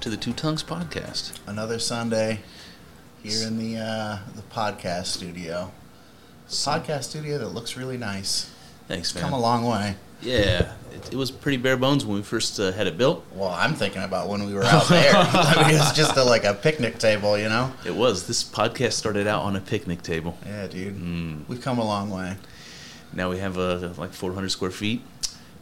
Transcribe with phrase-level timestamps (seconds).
[0.00, 1.38] to the Two Tongues podcast.
[1.46, 2.40] Another Sunday
[3.22, 5.72] here in the uh, the podcast studio.
[6.48, 8.50] Podcast studio that looks really nice.
[8.88, 9.24] Thanks, man.
[9.24, 9.96] Come a long way.
[10.22, 13.26] Yeah, it, it was pretty bare bones when we first uh, had it built.
[13.34, 15.12] Well, I'm thinking about when we were out there.
[15.14, 17.70] I mean, it's just a, like a picnic table, you know?
[17.84, 18.26] It was.
[18.26, 20.38] This podcast started out on a picnic table.
[20.46, 20.96] Yeah, dude.
[20.96, 21.46] Mm.
[21.46, 22.36] We've come a long way.
[23.12, 25.02] Now we have uh, like 400 square feet.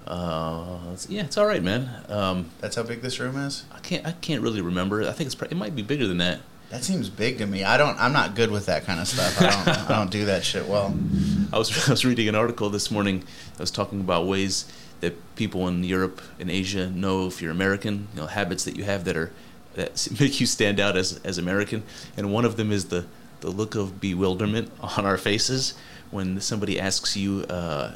[0.09, 1.89] Uh, it's- yeah, it's all right, man.
[2.09, 3.65] Um, That's how big this room is.
[3.73, 4.07] I can't.
[4.07, 5.03] I can't really remember.
[5.07, 5.41] I think it's.
[5.43, 6.41] It might be bigger than that.
[6.71, 7.63] That seems big to me.
[7.65, 7.99] I don't.
[8.01, 9.41] I'm not good with that kind of stuff.
[9.41, 9.91] I don't.
[9.91, 10.95] I don't do that shit well.
[11.53, 13.23] I was I was reading an article this morning.
[13.59, 14.65] I was talking about ways
[15.01, 18.09] that people in Europe and Asia know if you're American.
[18.15, 19.31] You know, habits that you have that are
[19.75, 21.83] that make you stand out as as American.
[22.17, 23.05] And one of them is the
[23.41, 25.75] the look of bewilderment on our faces
[26.11, 27.95] when somebody asks you uh,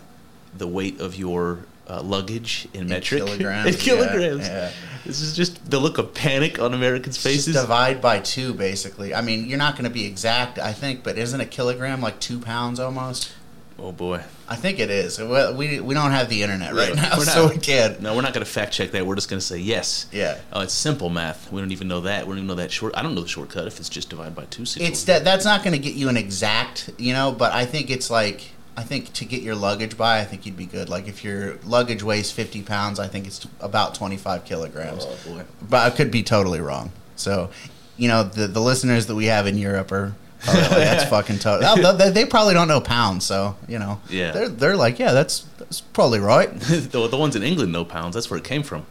[0.56, 4.46] the weight of your uh, luggage in, metric kilograms, in kilograms.
[4.48, 4.70] yeah.
[5.04, 7.54] This is just the look of panic on Americans' Just faces.
[7.54, 9.12] divide by two, basically.
[9.14, 12.20] I mean, you're not going to be exact, I think, but isn't a kilogram like
[12.20, 13.32] two pounds almost?
[13.78, 14.22] oh boy!
[14.48, 15.18] I think it is.
[15.18, 18.00] Well, we we don't have the internet right Yeah, now, we're not- so we can't.
[18.00, 19.04] No, we're not going to fact check that.
[19.04, 20.06] We're just going to say yes.
[20.12, 20.38] Yeah.
[20.52, 21.50] Oh, it's simple math.
[21.50, 22.24] We don't even know that.
[22.26, 22.96] We don't even know that short.
[22.96, 24.64] I don't know the shortcut if it's just divide by two.
[24.66, 24.92] situation.
[24.92, 27.32] It's that that's not going to get you an exact, you know.
[27.32, 28.44] But I think it's like
[28.76, 30.88] I think to get your luggage by, I think you'd be good.
[30.88, 35.04] Like if your luggage weighs 50 pounds, I think it's about 25 kilograms.
[35.06, 35.44] Oh boy.
[35.68, 36.92] But I could be totally wrong.
[37.16, 37.50] So,
[37.96, 40.14] you know, the the listeners that we have in Europe are.
[40.46, 41.94] like, that's fucking total.
[41.94, 44.00] They, they probably don't know pounds, so you know.
[44.08, 44.32] Yeah.
[44.32, 46.52] They're they're like, yeah, that's that's probably right.
[46.60, 48.14] the, the ones in England know pounds.
[48.14, 48.86] That's where it came from.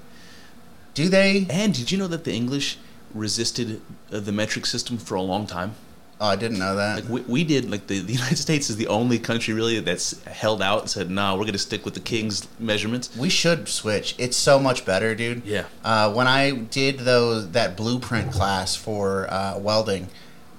[0.94, 1.48] Do they?
[1.50, 2.78] And did you know that the English
[3.14, 3.82] resisted
[4.12, 5.76] uh, the metric system for a long time?
[6.22, 6.98] Oh, I didn't know that.
[6.98, 7.72] Like we, we did.
[7.72, 11.10] Like the, the United States is the only country really that's held out and said,
[11.10, 14.14] "No, we're going to stick with the king's measurements." We should switch.
[14.20, 15.44] It's so much better, dude.
[15.44, 15.66] Yeah.
[15.84, 20.10] Uh, when I did those that blueprint class for uh, welding,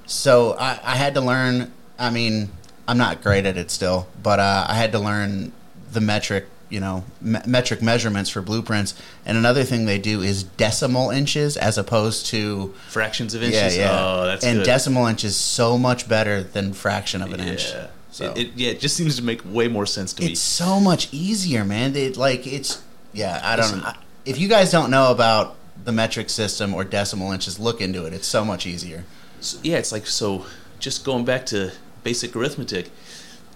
[0.04, 1.70] so I, I had to learn.
[1.96, 2.48] I mean,
[2.88, 5.52] I'm not great at it still, but uh, I had to learn
[5.92, 8.94] the metric, you know, me- metric measurements for blueprints.
[9.26, 13.76] And another thing they do is decimal inches as opposed to Fractions of inches.
[13.76, 13.90] yeah.
[13.92, 14.64] Oh, that's and good.
[14.66, 17.70] decimal inch is so much better than fraction of an inch.
[17.70, 17.86] Yeah.
[18.10, 20.32] So It, it, yeah, it just seems to make way more sense to me.
[20.32, 21.94] it's so much easier, man.
[21.94, 23.40] It like it's yeah.
[23.44, 23.66] I don't.
[23.66, 23.82] Listen.
[23.84, 28.06] I, if you guys don't know about the metric system or decimal inches, look into
[28.06, 28.12] it.
[28.14, 29.04] It's so much easier.
[29.40, 30.46] So, yeah, it's like so.
[30.78, 31.72] Just going back to
[32.02, 32.90] basic arithmetic,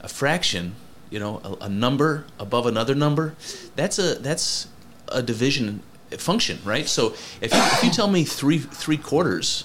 [0.01, 0.75] a fraction,
[1.11, 3.35] you know, a, a number above another number,
[3.77, 4.69] that's a that's
[5.09, 5.83] a division
[6.19, 6.89] function, right?
[6.89, 7.09] So
[7.41, 9.65] if you, if you tell me three three quarters,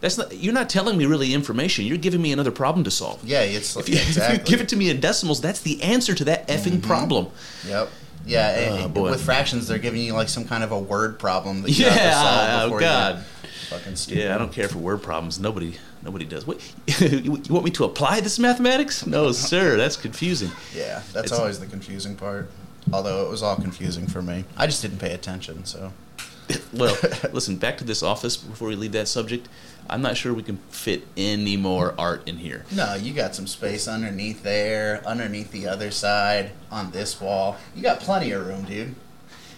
[0.00, 1.84] that's not you're not telling me really information.
[1.84, 3.24] You're giving me another problem to solve.
[3.24, 4.02] Yeah, it's If you, yeah,
[4.32, 6.86] if you give it to me in decimals, that's the answer to that effing mm-hmm.
[6.88, 7.28] problem.
[7.66, 7.88] Yep.
[8.24, 9.10] Yeah, Oh, boy.
[9.10, 11.94] with fractions, they're giving you like some kind of a word problem that you have
[11.94, 13.14] to Yeah, solve oh before God.
[13.16, 14.22] you're fucking stupid.
[14.22, 15.40] Yeah, I don't care for word problems.
[15.40, 16.46] Nobody, nobody does.
[16.46, 16.60] What,
[17.00, 19.06] you want me to apply this mathematics?
[19.06, 19.76] No, sir.
[19.76, 20.50] That's confusing.
[20.74, 22.50] Yeah, that's It's- always the confusing part.
[22.92, 25.64] Although it was all confusing for me, I just didn't pay attention.
[25.64, 25.92] So
[26.72, 26.96] Well,
[27.32, 27.56] listen.
[27.56, 29.48] Back to this office before we leave that subject.
[29.88, 32.64] I'm not sure we can fit any more art in here.
[32.72, 37.56] no, you got some space underneath there, underneath the other side, on this wall.
[37.76, 38.94] You got plenty of room, dude.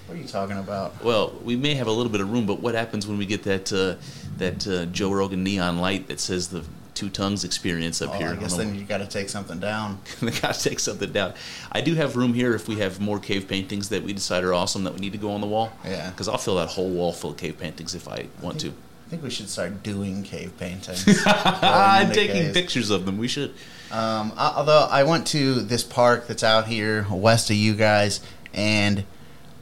[0.06, 1.02] What are you talking about?
[1.02, 3.42] Well, we may have a little bit of room, but what happens when we get
[3.44, 3.96] that uh,
[4.38, 6.64] that uh, Joe Rogan neon light that says the
[6.94, 8.28] two tongues experience up Oh, here?
[8.28, 10.00] I guess the then you got to take something down.
[10.22, 11.34] I gotta take something down.
[11.72, 14.54] I do have room here if we have more cave paintings that we decide are
[14.54, 15.72] awesome that we need to go on the wall.
[15.84, 16.10] Yeah.
[16.10, 18.68] Because I'll fill that whole wall full of cave paintings if I want to.
[18.68, 21.04] I think we should start doing cave paintings.
[21.26, 22.52] I'm taking caves.
[22.56, 23.18] pictures of them.
[23.18, 23.52] We should.
[23.90, 28.20] Um, although I went to this park that's out here west of you guys,
[28.52, 29.04] and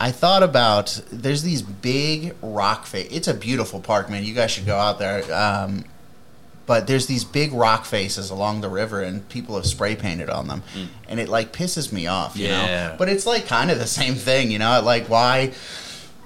[0.00, 3.08] I thought about there's these big rock face.
[3.12, 4.24] It's a beautiful park, man.
[4.24, 5.22] You guys should go out there.
[5.32, 5.84] Um,
[6.66, 10.46] but there's these big rock faces along the river, and people have spray painted on
[10.48, 10.62] them,
[11.08, 12.36] and it like pisses me off.
[12.36, 12.88] You Yeah.
[12.88, 14.50] know, but it's like kind of the same thing.
[14.50, 15.52] You know, like why?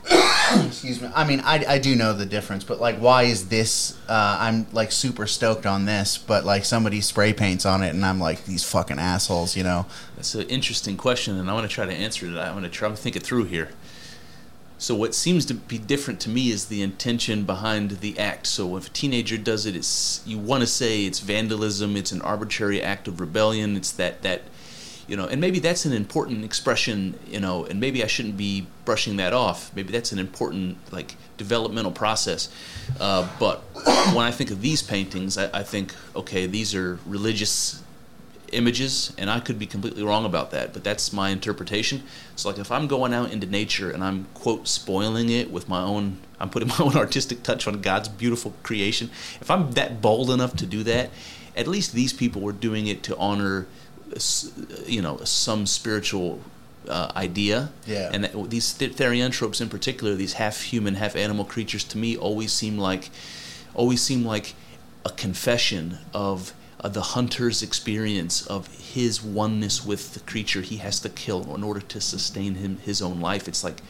[0.66, 1.10] excuse me.
[1.14, 3.98] I mean, I, I do know the difference, but like, why is this?
[4.08, 8.04] Uh, I'm like super stoked on this, but like somebody spray paints on it, and
[8.04, 9.56] I'm like these fucking assholes.
[9.56, 9.86] You know?
[10.14, 12.36] That's an interesting question, and I want to try to answer it.
[12.36, 13.70] I want to try to think it through here.
[14.78, 18.46] So, what seems to be different to me is the intention behind the act.
[18.46, 22.20] So, if a teenager does it, it's you want to say it's vandalism, it's an
[22.22, 24.42] arbitrary act of rebellion, it's that that
[25.06, 28.66] you know, and maybe that's an important expression, you know, and maybe I shouldn't be
[28.84, 29.74] brushing that off.
[29.74, 32.48] Maybe that's an important like developmental process.
[32.98, 33.58] Uh, but
[34.14, 37.82] when I think of these paintings, I, I think, okay, these are religious
[38.52, 42.02] images, and I could be completely wrong about that, but that's my interpretation.
[42.36, 45.82] So, like, if I'm going out into nature and I'm quote spoiling it with my
[45.82, 49.10] own, I'm putting my own artistic touch on God's beautiful creation.
[49.40, 51.10] If I'm that bold enough to do that,
[51.56, 53.66] at least these people were doing it to honor,
[54.86, 56.40] you know, some spiritual
[56.88, 57.70] uh, idea.
[57.86, 58.10] Yeah.
[58.12, 62.16] And that, these th- therianthropes in particular, these half human, half animal creatures, to me
[62.16, 63.10] always seem like,
[63.74, 64.54] always seem like
[65.04, 71.00] a confession of uh, the hunter's experience of his oneness with the creature he has
[71.00, 73.48] to kill in order to sustain him his own life.
[73.48, 73.80] It's like,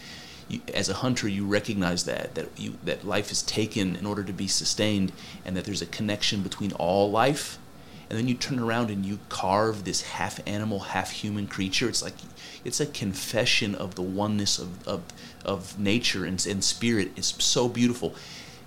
[0.49, 4.23] you, as a hunter, you recognize that that you that life is taken in order
[4.23, 5.13] to be sustained,
[5.45, 7.59] and that there's a connection between all life.
[8.09, 11.89] And then you turn around and you carve this half animal, half human creature.
[11.89, 12.15] It's like
[12.65, 15.03] it's a confession of the oneness of of,
[15.45, 17.11] of nature and, and spirit.
[17.17, 18.15] It's so beautiful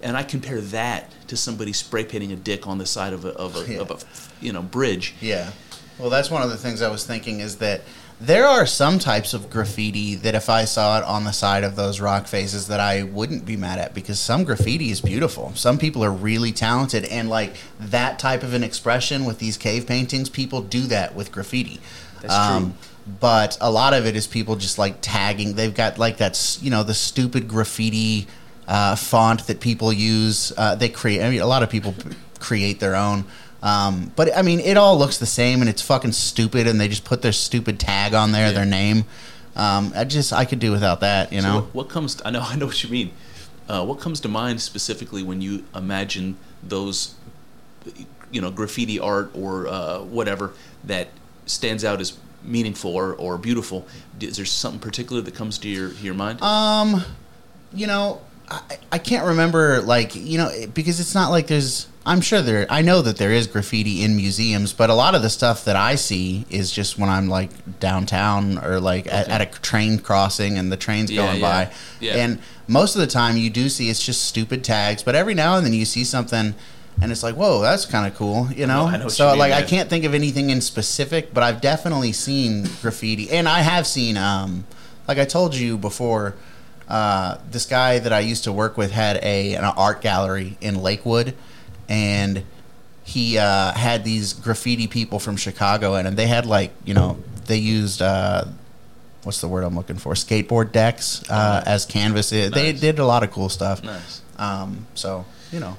[0.02, 3.30] and I compare that to somebody spray painting a dick on the side of a
[3.34, 3.80] of a, Yeah.
[3.80, 3.98] of a
[4.46, 5.14] you know bridge.
[5.22, 5.52] Yeah.
[5.98, 7.82] Well, that's one of the things I was thinking is that
[8.22, 11.76] there are some types of graffiti that if I saw it on the side of
[11.76, 15.54] those rock faces that I wouldn't be mad at because some graffiti is beautiful.
[15.56, 19.88] Some people are really talented and like that type of an expression with these cave
[19.88, 21.80] paintings, people do that with graffiti.
[22.22, 22.34] That's
[22.64, 22.74] true.
[23.20, 25.54] But a lot of it is people just like tagging.
[25.54, 28.28] They've got like that's you know the stupid graffiti
[28.68, 30.54] uh, font that people use.
[30.56, 31.24] Uh, they create.
[31.24, 31.96] I mean, a lot of people
[32.40, 33.26] create their own.
[33.62, 36.68] Um, but I mean, it all looks the same, and it's fucking stupid.
[36.68, 38.54] And they just put their stupid tag on there, Yeah.
[38.54, 39.06] their name.
[39.56, 41.56] Um, I just I could do without that, you So know.
[41.62, 42.16] what, what comes?
[42.16, 43.12] To, I know I know what you mean.
[43.68, 47.14] Uh, what comes to mind specifically when you imagine those,
[48.32, 50.54] you know, graffiti art or uh, whatever
[50.86, 51.10] that
[51.46, 53.86] stands out as meaningful or, or beautiful?
[54.20, 56.42] Is there something particular that comes to your your mind?
[56.42, 57.04] Um,
[57.74, 61.88] you know, I, I can't remember like you know because it's not like there's.
[62.06, 62.66] I'm sure there.
[62.72, 65.76] I know that there is graffiti in museums, but a lot of the stuff that
[65.76, 69.32] I see is just when I'm like downtown or like at, Okay.
[69.32, 71.74] at a train crossing and the train's Yeah, going yeah, by.
[72.00, 72.16] yeah.
[72.16, 75.58] And most of the time, you do see it's just stupid tags, but every now
[75.58, 76.56] and then you see something.
[77.02, 78.90] And it's like, whoa, that's kind of cool, you know.
[78.90, 82.12] Know so, you mean, like, I can't think of anything in specific, but I've definitely
[82.14, 84.66] seen graffiti, and I have seen, um,
[85.08, 86.36] like I told you before,
[86.90, 90.82] uh, this guy that I used to work with had a an art gallery in
[90.82, 91.36] Lakewood,
[91.88, 92.44] and
[93.04, 97.18] he uh, had these graffiti people from Chicago in, and they had like you know
[97.46, 98.46] they used uh,
[99.24, 102.32] what's the word I'm looking for skateboard decks uh, as canvas.
[102.32, 103.84] They did a lot of cool stuff.
[103.84, 104.22] nice.
[104.38, 105.78] Um, so you know,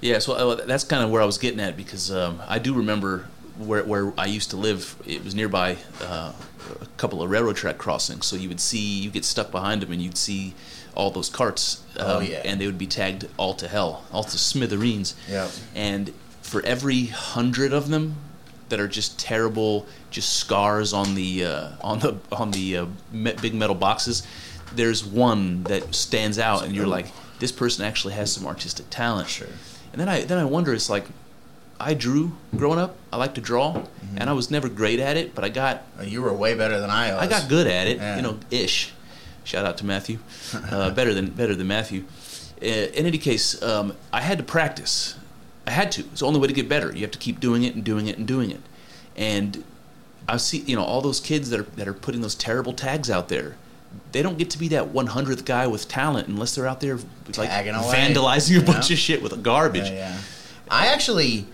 [0.00, 2.74] Yeah, so uh, that's kind of where I was getting at because um, I do
[2.74, 3.28] remember
[3.58, 4.96] where, where I used to live.
[5.06, 6.32] It was nearby uh,
[6.80, 9.92] a couple of railroad track crossings, so you would see you get stuck behind them,
[9.92, 10.54] and you'd see
[10.94, 12.42] all those carts, um, Oh, yeah.
[12.44, 15.14] and they would be tagged all to hell, all to smithereens.
[15.28, 15.50] Yep.
[15.74, 18.16] And for every hundred of them
[18.68, 23.34] that are just terrible, just scars on the uh, on the on the uh, me-
[23.40, 24.22] big metal boxes,
[24.74, 27.06] there's one that stands out, and you're like,
[27.38, 29.28] this person actually has some artistic talent.
[29.28, 29.48] Sure.
[29.92, 31.06] And then I then I wonder, it's like,
[31.82, 32.96] I drew growing up.
[33.12, 34.18] I like to draw, Mm-hmm.
[34.18, 36.78] and I was never great at it, but I got Uh, you were way better
[36.80, 37.22] than I was.
[37.22, 38.16] I got good at it, Yeah.
[38.16, 38.92] you know, ish.
[39.44, 40.18] Shout out to Matthew,
[40.70, 42.04] uh, better than better than Matthew.
[42.62, 45.16] Uh, in any case, um, I had to practice.
[45.66, 46.02] I had to.
[46.02, 46.92] It's the only way to get better.
[46.94, 48.60] You have to keep doing it and doing it and doing it.
[49.16, 49.64] And
[50.28, 53.10] I see, you know, all those kids that are that are putting those terrible tags
[53.10, 53.56] out there.
[54.12, 56.96] They don't get to be that 100th guy with talent unless they're out there
[57.36, 59.90] like Tagging away, vandalizing a you bunch of shit with garbage.
[59.90, 60.18] Yeah, yeah.
[60.70, 61.46] I actually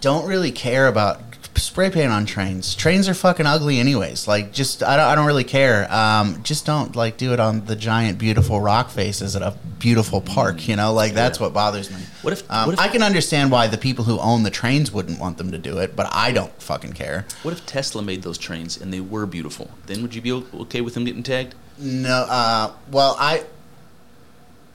[0.00, 1.20] don't really care about
[1.56, 2.74] spray paint on trains.
[2.74, 4.26] Trains are fucking ugly, anyways.
[4.26, 5.90] Like, just I don't, I don't really care.
[5.92, 10.20] Um, just don't like do it on the giant, beautiful rock faces at a beautiful
[10.20, 10.66] park.
[10.68, 11.98] You know, like that's what bothers me.
[12.22, 14.90] What if- Um, what if- I can understand why the people who own the trains
[14.92, 17.24] wouldn't want them to do it, but I don't fucking care.
[17.42, 19.70] What if Tesla made those trains and they were beautiful?
[19.86, 21.54] Then would you be okay with them getting tagged?
[21.78, 23.44] No, uh, well, I,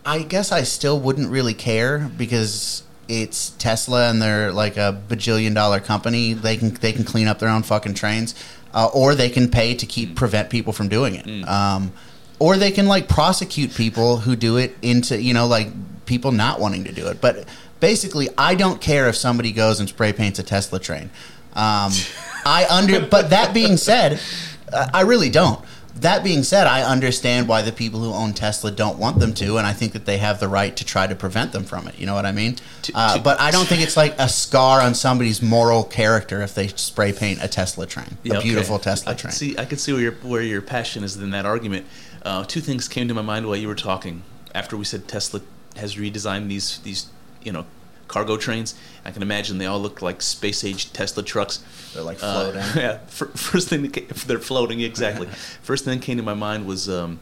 [0.05, 5.55] I guess I still wouldn't really care because it's Tesla and they're like a bajillion
[5.55, 6.33] dollar company.
[6.33, 8.35] They can they can clean up their own fucking trains,
[8.73, 11.47] uh, or they can pay to keep prevent people from doing it.
[11.47, 11.91] Um,
[12.37, 15.69] or they can like prosecute people who do it into you know like
[16.05, 17.19] people not wanting to do it.
[17.19, 17.45] But
[17.79, 21.09] basically, I don't care if somebody goes and spray paints a Tesla train.
[21.53, 21.91] Um,
[22.45, 23.05] I under.
[23.05, 24.19] But that being said,
[24.71, 25.59] uh, I really don't.
[26.01, 29.57] That being said, I understand why the people who own Tesla don't want them to,
[29.57, 31.99] and I think that they have the right to try to prevent them from it.
[31.99, 32.55] You know what I mean?
[32.93, 36.55] Uh, to- but I don't think it's like a scar on somebody's moral character if
[36.55, 38.45] they spray paint a Tesla train, Yeah, a okay.
[38.47, 39.31] beautiful Tesla I train.
[39.31, 41.85] Can see, I can see where your where your passion is in that argument.
[42.23, 44.23] Uh, two things came to my mind while you were talking.
[44.55, 45.41] After we said Tesla
[45.75, 47.07] has redesigned these these
[47.43, 47.65] you know
[48.09, 48.75] cargo trains,
[49.05, 51.63] I can imagine they all look like space age Tesla trucks.
[51.93, 52.61] They're like Uh, floating.
[52.83, 52.97] yeah.
[53.07, 55.27] fir- First thing that came, they're floating exactly.
[55.61, 57.19] First thing that came to my mind was um,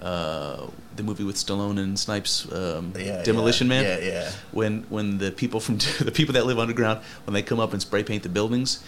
[0.00, 0.66] uh,
[0.96, 4.30] the movie with Stallone and Snipes, um, Yeah, Demolition yeah, Man Yeah, yeah.
[4.52, 7.82] when when the people from the people that live underground when they come up and
[7.82, 8.80] spray paint the buildings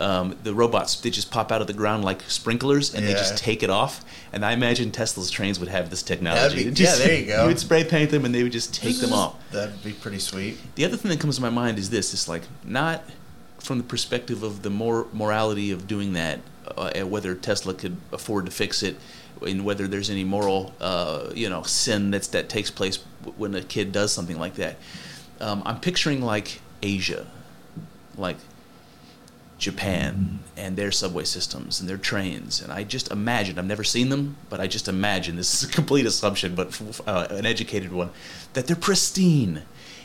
[0.00, 3.36] um, the robots they just pop out of the ground like sprinklers and they just
[3.38, 4.04] take it off.
[4.32, 6.64] And i imagine tesla's trains would have this technology.
[6.64, 7.42] Be- just- yeah, there you go.
[7.42, 9.36] you would spray paint them and they would just take them off.
[9.50, 10.56] That'd be pretty sweet.
[10.76, 13.02] the other thing that comes to my mind is this it's like not
[13.58, 16.38] from the perspective of the more morality of doing that
[16.76, 18.96] uh, and whether tesla could afford to fix it
[19.44, 22.98] and whether there's any moral uh, you know sin that's that takes place
[23.36, 24.76] when a kid does something like that.
[25.40, 27.26] Um, i'm picturing like asia
[28.16, 28.36] like
[29.58, 34.08] Japan and their subway systems and their trains, and I just imagine I've never seen
[34.08, 38.10] them, but I just imagine this is a complete assumption, but uh, an educated one,
[38.52, 39.62] that they're pristine,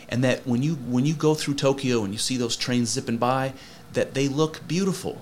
[0.10, 3.17] and that when you when you go through Tokyo and you see those trains zipping
[3.17, 3.53] by,
[3.93, 5.22] that they look beautiful,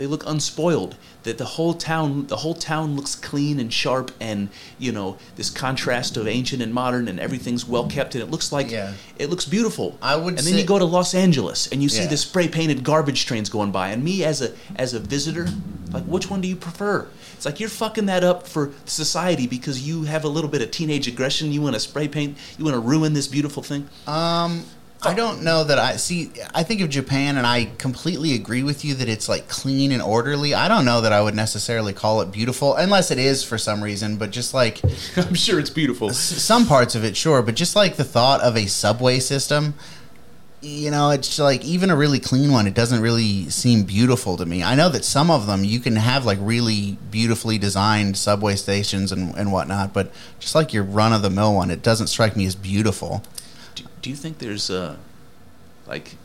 [0.00, 4.48] they look unspoiled, that the whole town the whole town looks clean and sharp, and
[4.78, 8.50] you know this contrast of ancient and modern, and everything's well kept, and it looks
[8.50, 8.94] like Yeah.
[9.18, 9.98] it looks beautiful.
[10.00, 12.08] I would and then you go to Los Angeles and you see Yeah.
[12.08, 13.90] the spray painted garbage trains going by.
[13.90, 15.46] And me as a as a visitor,
[15.92, 17.06] like which one do you prefer?
[17.34, 20.70] It's like you're fucking that up for society because you have a little bit of
[20.70, 21.52] teenage aggression.
[21.52, 22.38] You want to spray paint.
[22.58, 23.86] You want to ruin this beautiful thing.
[24.06, 24.64] Um,
[25.02, 26.30] I don't know that I see.
[26.54, 30.02] I think of Japan, and I completely agree with you that it's like clean and
[30.02, 30.52] orderly.
[30.52, 33.82] I don't know that I would necessarily call it beautiful, unless it is for some
[33.82, 34.16] reason.
[34.16, 34.80] But just like
[35.16, 36.10] I'm sure it's beautiful.
[36.10, 37.40] s- some parts of it, sure.
[37.40, 39.72] But just like the thought of a subway system,
[40.60, 44.44] you know, it's like even a really clean one, it doesn't really seem beautiful to
[44.44, 44.62] me.
[44.62, 49.12] I know that some of them you can have like really beautifully designed subway stations
[49.12, 52.36] and, and whatnot, but just like your run of the mill one, it doesn't strike
[52.36, 53.22] me as beautiful.
[53.74, 54.96] Do, do you think there's uh,
[55.86, 56.16] like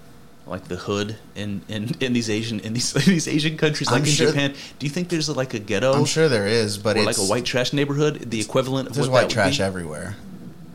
[0.48, 4.02] like the hood in, in, in these Asian in these in these Asian countries like
[4.02, 4.54] I'm in sure- Japan?
[4.80, 7.18] Do you think there's a, like a ghetto I'm sure there is, but it's like
[7.18, 8.30] a white trash neighborhood?
[8.32, 10.16] The equivalent of There's white trash everywhere.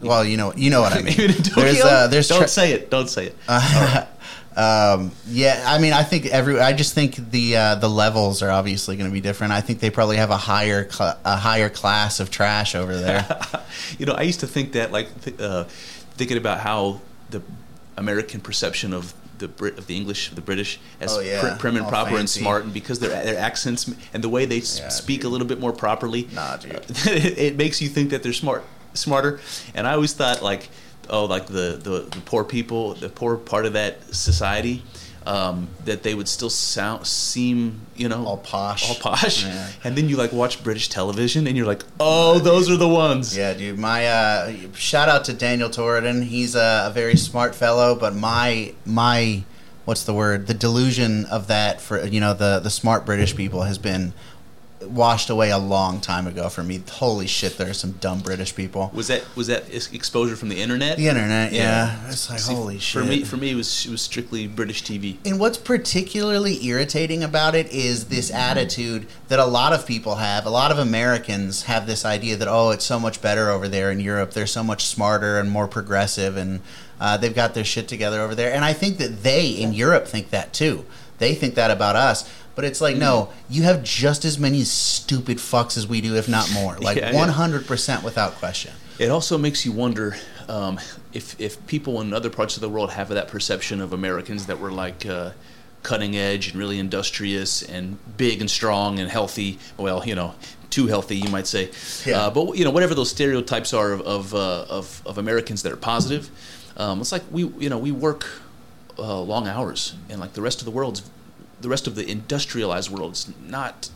[0.03, 1.13] Well, you know, you know what I mean.
[1.13, 1.63] Even in Tokyo?
[1.65, 2.91] There's, uh, there's Don't say it.
[2.91, 3.37] Don't say it.
[4.57, 6.59] um, yeah, I mean, I think every.
[6.59, 9.53] I just think the uh, the levels are obviously going to be different.
[9.53, 13.27] I think they probably have a higher cl- a higher class of trash over there.
[13.99, 15.65] you know, I used to think that, like, th- uh,
[16.21, 17.01] thinking about how
[17.31, 17.41] the
[17.97, 21.41] American perception of the Brit of the English of the British as Oh, yeah.
[21.41, 24.45] pr- prim and All proper and smart, and because their their accents and the way
[24.45, 25.29] they s- Yeah, speak dude.
[25.29, 26.73] a little bit more properly, Nah, dude.
[26.73, 27.11] it, uh,
[27.49, 28.63] it makes you think that they're smart,
[28.93, 29.41] smarter.
[29.75, 30.69] And I always thought, like,
[31.09, 34.83] oh, like the the, the poor people, the poor part of that society.
[35.31, 38.89] Um, that they would still sound seem, you know, All posh.
[38.89, 39.69] all posh, Yeah.
[39.85, 43.37] and then you like watch British television, and you're like, oh, those are the ones.
[43.37, 43.79] yeah, dude.
[43.79, 46.25] My uh, shout out to Daniel Torridon.
[46.25, 49.45] He's a, a very smart fellow, but my my
[49.85, 50.47] what's the word?
[50.49, 54.13] The delusion of that for you know the the smart British people has been
[54.83, 56.83] washed away a long time ago for me.
[56.91, 58.91] Holy shit, there are some dumb British people.
[58.95, 60.97] Was that was that exposure from the internet?
[60.97, 61.61] The internet, yeah.
[62.03, 62.11] Yeah.
[62.11, 65.17] It's like See, holy for me, for me, it was it was strictly British TV.
[65.25, 70.47] And what's particularly irritating about it is this attitude that a lot of people have.
[70.47, 73.91] A lot of Americans have this idea that, oh, it's so much better over there
[73.91, 74.33] in Europe.
[74.33, 76.61] They're so much smarter and more progressive, and
[77.01, 78.53] uh, they've got their shit together over there.
[78.53, 80.85] And I think that they in Europe think that too.
[81.19, 82.29] They think that about us.
[82.61, 86.29] But it's like, no, you have just as many stupid fucks as we do, if
[86.29, 86.77] not more.
[86.81, 87.27] Like Yeah, yeah.
[87.27, 88.75] 100% without question.
[88.99, 90.79] It also makes you wonder um,
[91.15, 94.61] if if people in other parts of the world have that perception of Americans that
[94.61, 95.31] we're like uh,
[95.83, 99.59] cutting edge and really industrious and big and strong and healthy.
[99.79, 100.35] Well, you know,
[100.69, 101.71] too healthy, you might say.
[102.05, 102.27] Yeah.
[102.27, 105.73] Uh, but you know, whatever those stereotypes are of of, uh, of, of Americans that
[105.73, 106.29] are positive,
[106.77, 108.27] um, it's like we you know we work
[108.99, 111.03] uh, long hours, and like the rest of the world's,
[111.61, 113.91] the rest of the industrialized world's not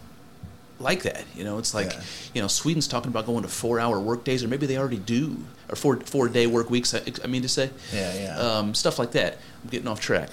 [0.80, 1.25] like that.
[1.37, 2.00] You know, it's like Yeah.
[2.35, 4.99] you know Sweden's talking about going to four hour work days, or maybe they already
[4.99, 5.37] do,
[5.68, 6.94] or four four day work weeks.
[6.94, 8.38] I, I mean to say, Yeah, yeah.
[8.38, 9.38] um, stuff like that.
[9.62, 10.30] I'm getting off track.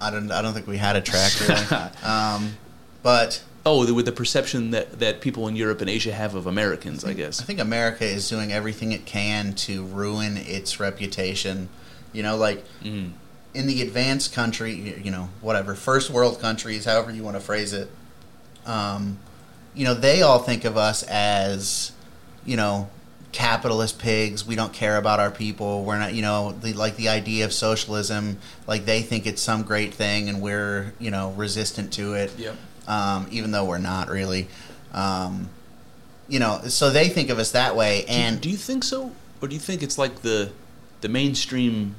[0.00, 0.30] I don't.
[0.32, 1.90] I don't think we had a track really.
[2.02, 2.56] um,
[3.02, 6.48] but Oh, the- with the perception that, that people in Europe and Asia have of
[6.48, 7.40] Americans, I guess.
[7.40, 11.68] I think America is doing everything it can to ruin its reputation.
[12.12, 13.12] You know, like Mm.
[13.54, 17.72] In the advanced country, you know, whatever, first world countries, however you want to phrase
[17.72, 17.90] it,
[18.66, 19.18] um,
[19.74, 21.92] you know, they all think of us as,
[22.46, 22.88] you know,
[23.32, 24.46] capitalist pigs.
[24.46, 25.84] We don't care about our people.
[25.84, 29.62] We're not, you know, the, like the idea of socialism, like they think it's some
[29.62, 32.56] great thing and we're, you know, resistant to it Yep.
[32.88, 34.48] um, even though we're not really.
[34.92, 35.48] Um,
[36.28, 39.12] you know, so they think of us that way, And and do you think so,
[39.40, 40.50] or do you think it's like the
[41.00, 41.94] the mainstream,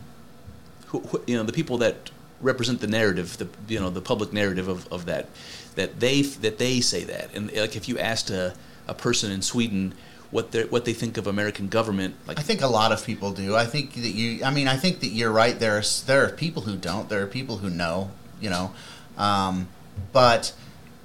[0.94, 4.32] who, who, you know, the people that represent the narrative, the you know the public
[4.32, 5.28] narrative of, of that,
[5.76, 8.54] that they that they say that, and like if you asked a,
[8.88, 9.96] a person in Sweden
[10.30, 13.32] what they what they think of American government, like I think a lot of people
[13.32, 13.56] do.
[13.56, 14.44] I think that you.
[14.46, 15.58] I mean, I think that you're right.
[15.58, 17.10] There's there are people who don't.
[17.10, 18.12] There are people who know.
[18.40, 18.72] You know,
[19.18, 19.70] um,
[20.12, 20.54] but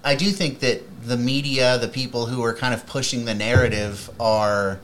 [0.05, 4.11] I do think that the media, the people who are kind of pushing the narrative,
[4.21, 4.81] are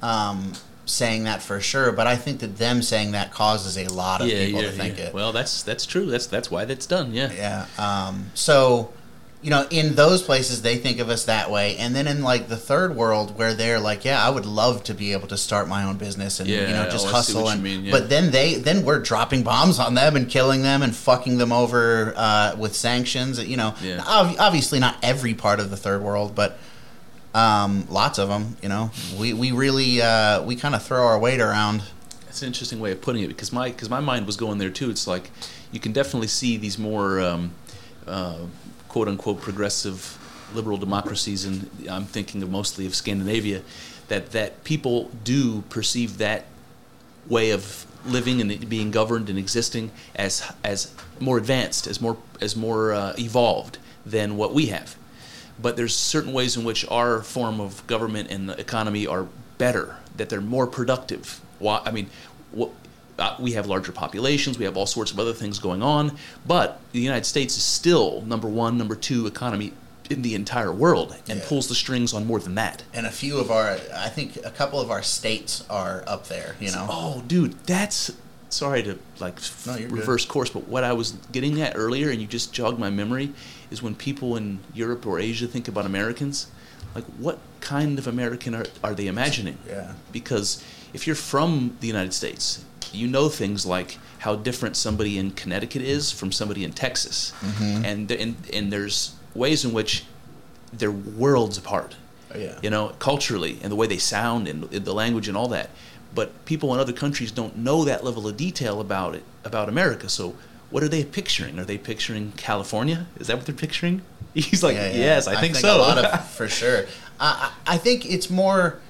[0.00, 0.52] um,
[0.88, 1.92] saying that for sure.
[1.92, 5.14] But I think that them saying that causes a lot of people to think it.
[5.14, 6.06] Well, that's that's true.
[6.06, 7.12] That's that's why that's done.
[7.12, 7.30] Yeah.
[7.32, 7.66] Yeah.
[7.78, 8.92] Um, so,
[9.42, 11.76] you know, in those places, they think of us that way.
[11.76, 14.94] And then in like the third world, where they're like, yeah, I would love to
[14.94, 17.48] be able to start my own business and you know just oh, hustle.
[17.48, 17.92] And mean, yeah.
[17.92, 21.52] but then they then we're dropping bombs on them and killing them and fucking them
[21.52, 23.44] over uh, with sanctions.
[23.44, 24.02] You know, Yeah.
[24.06, 26.58] ob- obviously not every part of the third world, but.
[27.34, 28.90] Um, lots of them, you know.
[29.18, 31.82] We we really uh, we kind of throw our weight around.
[32.24, 34.70] That's an interesting way of putting it because my because my mind was going there
[34.70, 34.90] too.
[34.90, 35.30] It's like
[35.72, 37.52] you can definitely see these more um,
[38.06, 38.38] uh,
[38.88, 40.18] quote unquote progressive
[40.54, 43.62] liberal democracies, and I'm thinking of mostly of Scandinavia,
[44.08, 46.46] that that people do perceive that
[47.28, 52.56] way of living and being governed and existing as as more advanced, as more as
[52.56, 54.96] more uh, evolved than what we have.
[55.60, 59.26] But there's certain ways in which our form of government and the economy are
[59.58, 61.40] better, that they're more productive.
[61.58, 61.82] Why?
[61.84, 62.08] I mean,
[62.52, 62.70] what,
[63.18, 66.16] uh, we have larger populations, we have all sorts of other things going on,
[66.46, 69.72] but the United States is still number one, number two economy
[70.08, 71.44] in the entire world, and Yeah.
[71.48, 72.84] pulls the strings on more than that.
[72.94, 76.54] And a few of our, I think, a couple of our states are up there.
[76.60, 78.12] You know, Oh, dude, that's
[78.48, 79.98] sorry to like No, you're good.
[79.98, 83.32] reverse course, but what I was getting at earlier, and you just jogged my memory,
[83.70, 86.46] is when people in Europe or Asia think about Americans,
[86.94, 89.58] like what kind of American are, are they imagining?
[89.68, 89.92] Yeah.
[90.12, 90.62] Because
[90.94, 95.82] if you're from the United States, you know things like how different somebody in Connecticut
[95.82, 97.84] is from somebody in Texas, Mm-hmm.
[97.84, 100.04] and, and and there's ways in which
[100.72, 101.94] they're worlds apart
[102.34, 102.58] Oh, yeah.
[102.62, 105.70] you know, culturally and the way they sound and the language and all that.
[106.14, 110.08] But people in other countries don't know that level of detail about it, about America.
[110.08, 110.34] So
[110.70, 111.58] what are they picturing?
[111.58, 113.06] Are they picturing California?
[113.18, 114.02] Is that what they're picturing?
[114.34, 114.96] He's like, Yeah, yeah.
[114.96, 115.76] yes, I, think, so.
[115.76, 116.86] A lot of for sure.
[117.18, 118.80] I, I I think it's more.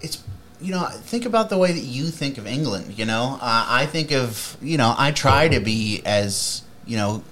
[0.00, 0.22] It's
[0.60, 2.98] you know think about the way that you think of England.
[2.98, 7.22] You know, uh, I think of you know I try to be as you know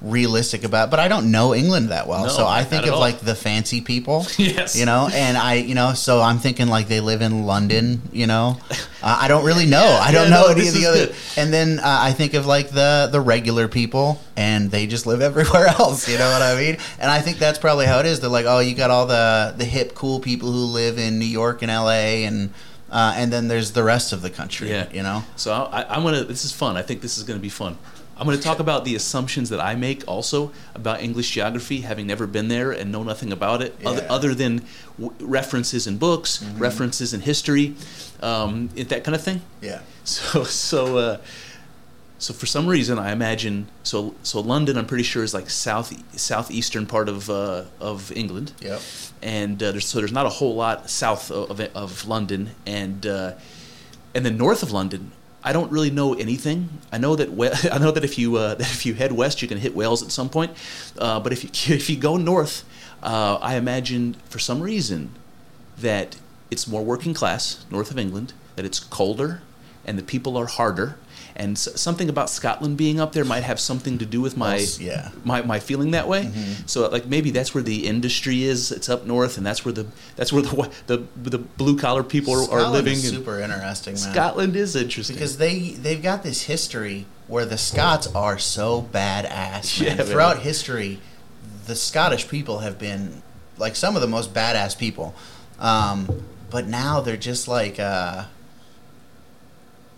[0.00, 2.24] realistic about, but I don't know England that well.
[2.24, 3.00] No, so I think of all.
[3.00, 4.26] like the fancy people.
[4.38, 4.76] Yes.
[4.76, 8.00] You know, and I you know so I'm thinking like they live in London.
[8.12, 9.84] You know, uh, I don't really know.
[10.00, 11.06] I don't yeah, know no, any of the other.
[11.06, 11.14] good.
[11.36, 15.20] And then uh, I think of like the the regular people, and they just live
[15.28, 16.08] everywhere else.
[16.08, 16.78] You know what I mean?
[16.98, 18.20] And I think that's probably how it is.
[18.20, 21.26] They're like, oh, you got all the the hip, cool people who live in New
[21.26, 22.24] York and L.A.
[22.24, 22.50] and
[22.90, 24.70] uh, and then there's the rest of the country.
[24.70, 24.88] Yeah.
[24.92, 25.24] You know?
[25.36, 26.24] So I, I'm gonna.
[26.24, 26.76] This is fun.
[26.76, 27.76] I think this is gonna be fun.
[28.18, 32.26] I'm gonna talk about the assumptions that I make also about English geography, having never
[32.26, 34.02] been there and know nothing about it, other, Yeah.
[34.02, 34.12] Mm-hmm.
[34.12, 34.62] other than
[34.98, 37.74] w- references in books, references in history,
[38.20, 39.42] um, that kind of thing.
[39.60, 39.80] Yeah.
[40.04, 41.16] So so uh,
[42.18, 45.92] so for some reason I imagine so so London I'm pretty sure is like south
[46.18, 48.52] southeastern part of uh, of England.
[48.60, 48.80] Yep.
[49.22, 53.06] And uh, there's so there's not a whole lot south of of, of London and
[53.06, 53.32] uh,
[54.14, 56.68] and then north of London I don't really know anything.
[56.92, 57.28] I know that
[57.72, 60.02] I know that if you uh, that if you head west you can hit Wales
[60.02, 60.52] at some point.
[60.98, 62.64] Uh, but if you if you go north,
[63.02, 65.12] uh, I imagine for some reason
[65.78, 66.16] that
[66.50, 69.42] it's more working class north of England, that it's colder,
[69.84, 70.96] and the people are harder,
[71.38, 74.56] and s- something about Scotland being up there might have something to do with my
[74.80, 75.10] yeah.
[75.24, 76.30] my, my feeling that way.
[76.66, 78.72] So like maybe that's where the industry is.
[78.72, 80.98] It's up north, and that's where the that's where the the
[81.30, 82.94] the blue collar people are, are living.
[82.94, 84.12] is super interesting, man.
[84.12, 89.80] Scotland is interesting because they they've got this history where the Scots are so badass.
[89.80, 89.96] Yeah, Man.
[89.98, 90.06] man.
[90.06, 91.00] Throughout history,
[91.66, 93.22] the Scottish people have been
[93.58, 95.14] like some of the most badass people.
[95.58, 98.24] Um, but now they're just like, uh,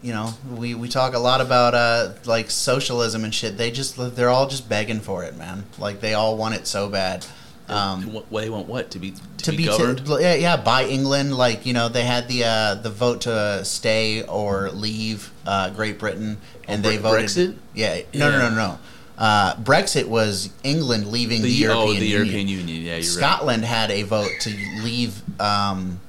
[0.02, 3.58] you know, we, we talk a lot about uh, like socialism and shit.
[3.58, 5.64] They just they're all just begging for it, man.
[5.78, 7.26] Like they all want it so bad.
[7.68, 10.04] Um, what, they want what to be to, to be, be governed.
[10.04, 13.64] to, yeah, yeah by England like you know they had the uh, the vote to
[13.64, 17.56] stay or leave uh, Great Britain and Oh, they Bre- voted Brexit?
[17.74, 18.78] yeah no no no no
[19.18, 22.10] uh, Brexit was England leaving the, the, European oh, the Union.
[22.10, 22.76] European Union.
[22.76, 23.04] Yeah, you're right.
[23.04, 24.50] Scotland had a vote to
[24.82, 26.00] leave um,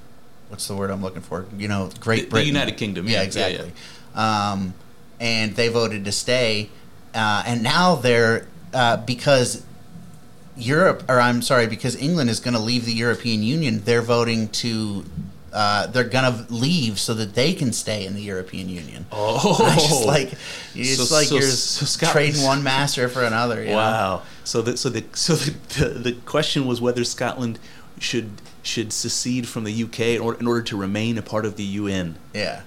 [0.52, 3.14] what's the word I'm looking for you know Great The- the Britain United Kingdom, yeah,
[3.14, 3.72] yeah yeah, exactly
[4.14, 4.74] Um,
[5.20, 6.70] and they voted to stay
[7.16, 9.64] uh, and now they're uh, because
[10.58, 14.50] Europe, or I'm sorry, because England is going to leave the European Union, they're voting
[14.50, 15.06] to,
[15.54, 19.06] uh, they're going to leave so that they can stay in the European Union.
[19.12, 20.34] Oh, It's just like
[20.76, 23.62] it's So- like so- you're so Scotland- trading one master for another.
[23.64, 23.76] You Know?
[23.78, 24.22] Wow.
[24.44, 27.58] So the so the so the, the the question was whether Scotland
[28.00, 28.30] should
[28.64, 31.64] should secede from the UK in order, in order to remain a part of the
[31.64, 32.16] UN.
[32.34, 32.62] Yeah,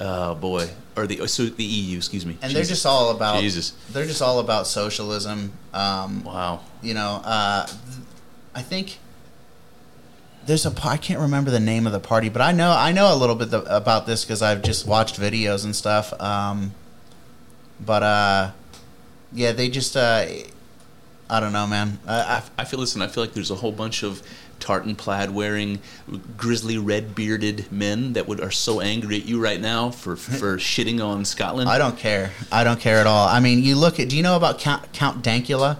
[0.00, 1.96] Oh boy, or the so the EU.
[1.96, 2.36] Excuse me.
[2.42, 3.72] and they're just all about Jesus.
[3.90, 5.52] They're just all about socialism.
[5.74, 6.60] Um, Wow.
[6.82, 7.78] you know, uh, th-
[8.54, 8.98] I think
[10.46, 13.12] there's a I can't remember the name of the party, but I know I know
[13.12, 16.12] a little bit th- about this because I've just watched videos and stuff.
[16.20, 16.72] Um,
[17.80, 18.50] but uh,
[19.32, 20.24] yeah, they just uh,
[21.30, 21.98] I don't know, man.
[22.06, 23.02] I, I, I feel listen.
[23.02, 24.22] I feel like there's a whole bunch of
[24.60, 25.80] tartan plaid wearing,
[26.36, 30.56] grizzly red bearded men that would are so angry at you right now for for
[30.58, 31.68] shitting on Scotland.
[31.68, 32.30] I don't care.
[32.50, 33.28] I don't care at all.
[33.28, 34.08] I mean, you look at.
[34.08, 35.78] Do you know about Count Count Dankula?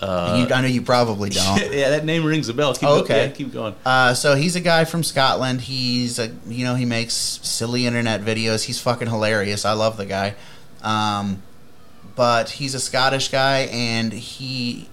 [0.00, 1.72] Uh, you, I know you probably don't.
[1.72, 2.74] yeah, that name rings a bell.
[2.74, 3.26] Keep Oh, okay.
[3.26, 3.74] yeah, keep going.
[3.86, 5.62] Uh, so he's a guy from Scotland.
[5.62, 8.64] He's a you know he makes silly internet videos.
[8.64, 9.64] He's fucking hilarious.
[9.64, 10.34] I love the guy.
[10.82, 11.42] Um,
[12.16, 14.88] but he's a Scottish guy and he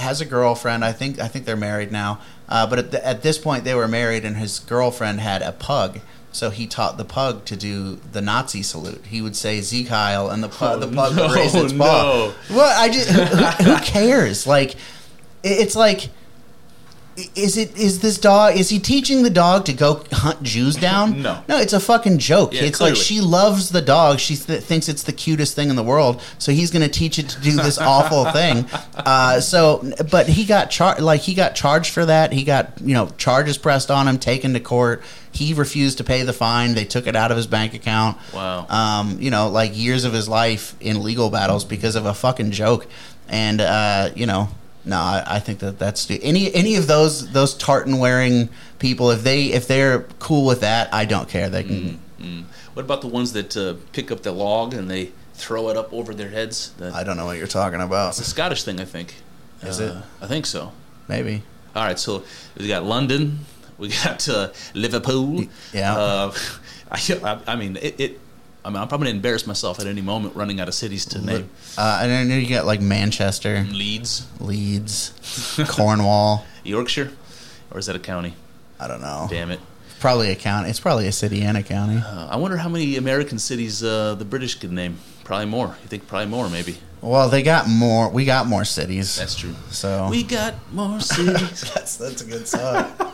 [0.00, 0.84] has a girlfriend.
[0.84, 2.20] I think I think they're married now.
[2.48, 5.52] Uh, but at, the, at this point they were married and his girlfriend had a
[5.52, 6.00] pug.
[6.32, 9.04] So he taught the pug to do the Nazi salute.
[9.06, 12.02] He would say "Sieg Heil," and the pug, the pug no, would raise its paw.
[12.02, 12.34] no.
[12.50, 13.24] Well, I just who,
[13.64, 14.46] who cares?
[14.46, 14.76] Like,
[15.42, 16.08] it's like,
[17.34, 18.56] is it is this dog?
[18.56, 21.22] Is he teaching the dog to go hunt Jews down?
[21.22, 21.42] No.
[21.48, 22.52] no, it's a fucking joke.
[22.52, 22.96] Yeah, it's clearly.
[22.96, 24.18] like she loves the dog.
[24.18, 26.22] She th- thinks it's the cutest thing in the world.
[26.38, 28.66] So he's going to teach it to do this awful thing.
[28.94, 31.00] Uh, so, but he got charged.
[31.00, 32.32] Like he got charged for that.
[32.32, 35.02] He got you know charges pressed on him, taken to court.
[35.32, 36.74] He refused to pay the fine.
[36.74, 38.66] They took it out of his bank account Wow.
[38.68, 42.50] um, you know, like years of his life in legal battles because of a fucking
[42.50, 42.86] joke.
[43.28, 44.48] And uh, you know,
[44.84, 49.10] no, I, I think that that's any any of those those tartan wearing people.
[49.10, 51.48] If they if they're cool with that, I don't care.
[51.50, 52.00] They can.
[52.20, 52.44] Mm.
[52.74, 55.92] What about the ones that uh, pick up the log and they throw it up
[55.92, 56.72] over their heads?
[56.78, 58.10] That, I don't know what you're talking about.
[58.10, 59.14] it's a Scottish thing, I think.
[59.62, 60.24] Is Uh, it?
[60.24, 60.72] I think so.
[61.08, 61.42] Maybe.
[61.74, 62.22] All right, so
[62.58, 63.40] we got London,
[63.78, 65.44] we got uh, Liverpool.
[65.72, 65.96] Yeah.
[65.96, 66.32] Uh,
[66.90, 68.20] I, I mean, it, it.
[68.64, 71.24] I mean, I'm probably gonna embarrass myself at any moment running out of cities to
[71.24, 71.48] name.
[71.78, 76.44] Uh, and then you got like Manchester, Leeds, Leeds, Cornwall.
[76.64, 77.10] Yorkshire,
[77.70, 78.34] or is that a county?
[78.78, 79.26] I don't know.
[79.30, 79.60] Damn it!
[79.98, 80.68] Probably a county.
[80.70, 81.96] It's probably a city and a county.
[82.04, 84.98] Uh, I wonder how many American cities uh, the British could name.
[85.24, 85.68] Probably more.
[85.82, 86.76] You think probably more, maybe.
[87.02, 88.10] Well, they got more.
[88.10, 89.16] We got more cities.
[89.16, 89.54] That's true.
[89.70, 91.60] so We got more cities.
[91.74, 92.92] that's that's a good song.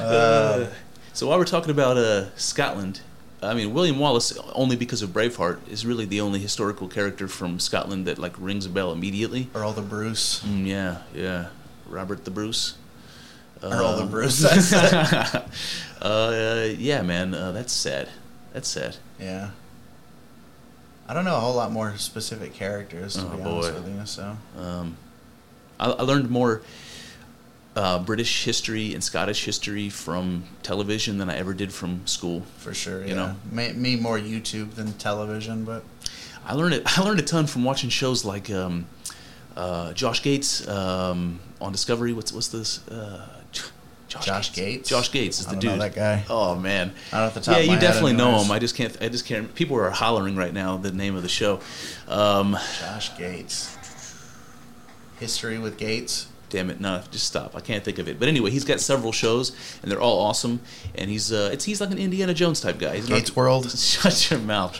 [0.00, 0.68] Uh,
[1.12, 3.00] so while we're talking about uh, Scotland,
[3.42, 7.58] I mean William Wallace, only because of Braveheart, is really the only historical character from
[7.58, 9.48] Scotland that like rings a bell immediately.
[9.54, 10.40] Earl the Bruce.
[10.44, 11.46] Mm, yeah, yeah,
[11.88, 12.76] Robert the Bruce.
[13.62, 14.44] Earl the Uh, Bruce.
[16.02, 18.08] uh, yeah, man, uh, that's sad.
[18.52, 18.96] That's sad.
[19.18, 19.50] yeah.
[21.08, 23.80] I don't know a whole lot more specific characters to Oh, be honest boy.
[23.80, 24.06] with you.
[24.06, 24.96] So Um,
[25.78, 26.62] I, I learned more
[27.76, 32.42] uh, British history and Scottish history from television than I ever did from school.
[32.58, 33.14] for sure, You yeah.
[33.14, 33.36] know.
[33.50, 35.82] Me, me more YouTube than television, but
[36.44, 36.82] I learned it.
[36.98, 38.86] I learned a ton from watching shows like um,
[39.56, 42.12] uh, Josh Gates um, on Discovery.
[42.12, 42.86] What's what's this?
[42.88, 43.26] Uh,
[44.08, 44.90] Josh, Josh Gates?
[44.90, 45.80] Josh Gates is the dude.
[45.80, 46.22] that guy.
[46.28, 46.92] Oh man.
[47.12, 48.50] Not off the top yeah, you definitely know him.
[48.50, 48.94] I just can't.
[49.00, 49.54] I just can't.
[49.54, 51.60] People are hollering right now the name of the show.
[52.08, 53.74] Um, Josh Gates.
[55.18, 56.26] History with Gates.
[56.52, 57.56] Damn it, no, just stop.
[57.56, 58.20] I can't think of it.
[58.20, 60.60] But anyway, he's got several shows, and they're all awesome.
[60.94, 62.96] And he's uh, it's he's like an Indiana Jones type guy.
[62.96, 63.70] He's Gates arche- World.
[63.76, 64.76] Shut your mouth.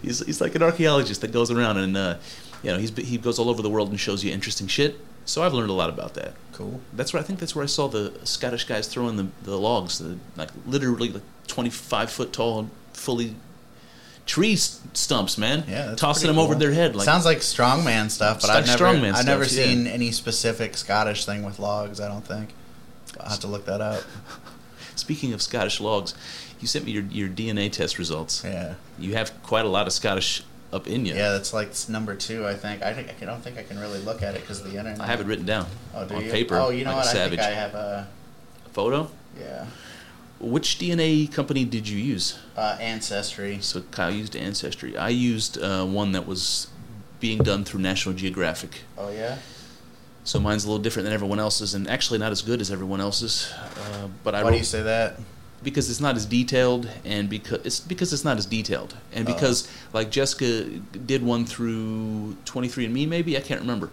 [0.00, 2.16] He's he's like an archaeologist that goes around and uh,
[2.62, 4.98] you know he's he goes all over the world and shows you interesting shit.
[5.24, 6.34] So I've learned a lot about that.
[6.52, 6.80] Cool.
[6.92, 9.98] That's where I think that's where I saw the Scottish guys throwing the, the logs,
[9.98, 13.34] the, like literally like twenty five foot tall, fully
[14.26, 15.64] tree stumps, man.
[15.66, 16.94] Yeah, tossing them over their head.
[16.94, 19.64] Like Sounds like strongman stuff, but I've like never, I've never stuff, yeah.
[19.64, 22.00] seen any specific Scottish thing with logs.
[22.00, 22.52] I don't think.
[23.18, 24.02] I'll have to look that up.
[24.96, 26.14] speaking of Scottish logs,
[26.60, 28.42] you sent me your your DNA test results.
[28.44, 31.14] Yeah, You have quite a lot of Scottish up in you.
[31.14, 32.46] yeah, that's like number two.
[32.46, 32.82] I think.
[32.82, 35.00] I think I don't think I can really look at it because the internet.
[35.00, 36.30] I have it written down oh, do on you?
[36.30, 36.56] paper.
[36.56, 37.16] Oh, you know like what?
[37.16, 38.08] a I think I have a.
[38.72, 39.10] Photo.
[39.40, 39.64] Yeah,
[40.38, 42.38] Which DNA company did you use?
[42.56, 43.58] uh, ancestry.
[43.60, 44.96] So Kyle used Ancestry.
[44.96, 46.68] I used uh, one that was
[47.20, 48.82] being done through National Geographic.
[48.98, 49.38] Oh yeah.
[50.24, 53.00] So mine's a little different than everyone else's, and actually not as good as everyone
[53.00, 53.52] else's.
[53.54, 55.18] Uh, but I Why wrote, do you say that?
[55.62, 59.32] because it's not as detailed, and because it's because it's not as detailed, and Oh.
[59.32, 63.88] because like Jessica did one through 23andMe, maybe I can't remember,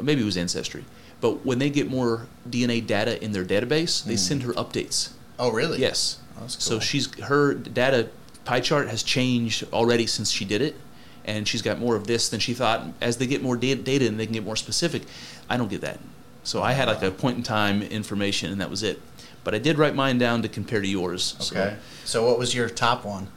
[0.00, 0.84] maybe it was Ancestry.
[1.20, 5.10] But when they get more DNA data in their database, they send her updates.
[5.40, 5.80] Oh really?
[5.80, 6.18] Yes.
[6.36, 8.10] Oh, that's So she's her data
[8.44, 10.76] pie chart has changed already since she did it,
[11.24, 12.86] and she's got more of this than she thought.
[13.00, 15.02] As they get more data, data and they can get more specific,
[15.48, 15.98] I don't get that.
[16.44, 19.00] So I had like a point in time information, and that was it.
[19.42, 21.34] But I did write mine down to compare to yours.
[21.50, 21.76] Okay.
[22.04, 23.28] So what was your top one?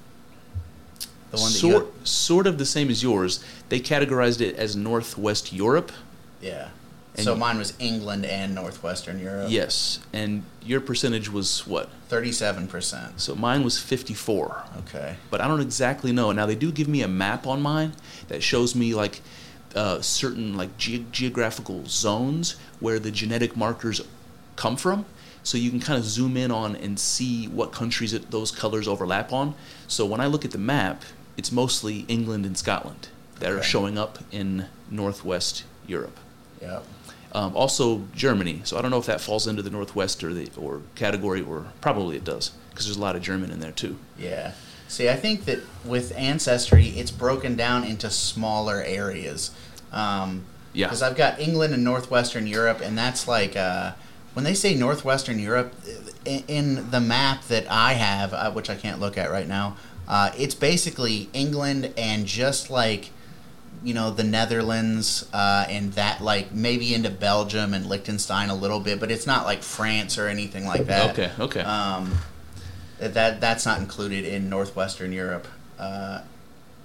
[1.31, 3.43] The one that sort, sort of the same as yours.
[3.69, 5.91] They categorized it as Northwest Europe.
[6.41, 6.69] yeah.
[7.15, 9.47] And- so mine was England and Northwestern Europe.
[9.49, 11.89] Yes, and your percentage was what?
[12.09, 13.21] Thirty-seven percent.
[13.21, 14.63] So mine was 54.
[14.79, 15.15] Okay.
[15.29, 16.31] but I don't exactly know.
[16.31, 17.93] Now they do give me a map on mine
[18.29, 19.21] that shows me like
[19.75, 24.01] uh, certain like ge- geographical zones where the genetic markers
[24.55, 25.05] come from.
[25.43, 28.87] So you can kind of zoom in on and see what countries it, those colors
[28.87, 29.55] overlap on.
[29.87, 31.03] So when I look at the map,
[31.37, 36.17] it's mostly England and Scotland that are showing up in northwest Europe.
[36.63, 36.85] Yep.
[37.33, 38.61] Um, also Germany.
[38.63, 41.65] So I don't know if that falls into the northwest or the or category, or
[41.81, 43.97] probably it does because there's a lot of German in there too.
[44.17, 44.53] Yeah.
[44.87, 49.51] See, I think that with Ancestry, it's broken down into smaller areas.
[49.91, 50.87] Um, Yeah.
[50.87, 53.93] Because I've got England and Northwestern Europe, and that's like uh,
[54.33, 55.73] when they say Northwestern Europe,
[56.25, 59.77] in, in the map that I have, uh, which I can't look at right now,
[60.07, 63.11] uh, it's basically England and just like
[63.83, 68.79] you know the Netherlands uh, and that like maybe into Belgium and Liechtenstein a little
[68.79, 71.11] bit, but it's not like France or anything like that.
[71.11, 71.61] Okay, okay.
[71.61, 72.17] Um,
[72.99, 75.47] that that's not included in northwestern Europe.
[75.77, 76.21] Uh,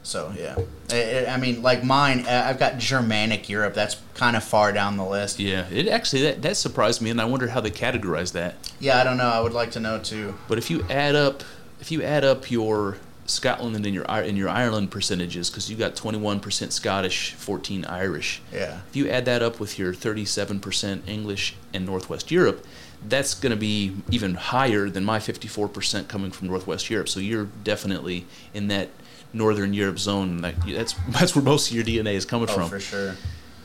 [0.03, 0.57] so yeah,
[0.91, 3.75] I, I mean, like mine, uh, I've got Germanic Europe.
[3.75, 5.39] That's kind of far down the list.
[5.39, 8.55] Yeah, it actually that, that surprised me, and I wonder how they categorize that.
[8.81, 9.29] Yeah, I don't know.
[9.29, 10.35] I would like to know too.
[10.49, 11.45] But if you add up,
[11.81, 12.97] if you add up your
[13.29, 18.41] Scotland and in your and your Ireland percentages, because you got 21% Scottish, 14 Irish.
[18.53, 18.81] Yeah.
[18.89, 22.65] If you add that up with your 37% English and Northwest Europe,
[23.07, 27.09] that's going to be even higher than my 54% coming from Northwest Europe.
[27.09, 28.89] So you're definitely in that
[29.33, 30.39] Northern Europe zone.
[30.39, 32.69] Like that's that's where most of your DNA is coming Oh, from.
[32.71, 33.15] for sure.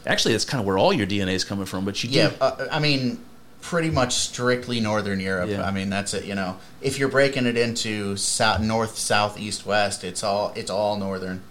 [0.05, 1.85] Actually, that's kind of where all your DNA is coming from.
[1.85, 3.23] But you do Yeah, uh, I mean,
[3.63, 5.49] pretty much strictly northern Europe.
[5.49, 5.63] Yeah.
[5.63, 6.25] I mean, that's it.
[6.25, 10.69] You know, if you're breaking it into south, north, south, east, west, it's all it's
[10.69, 11.41] all northern.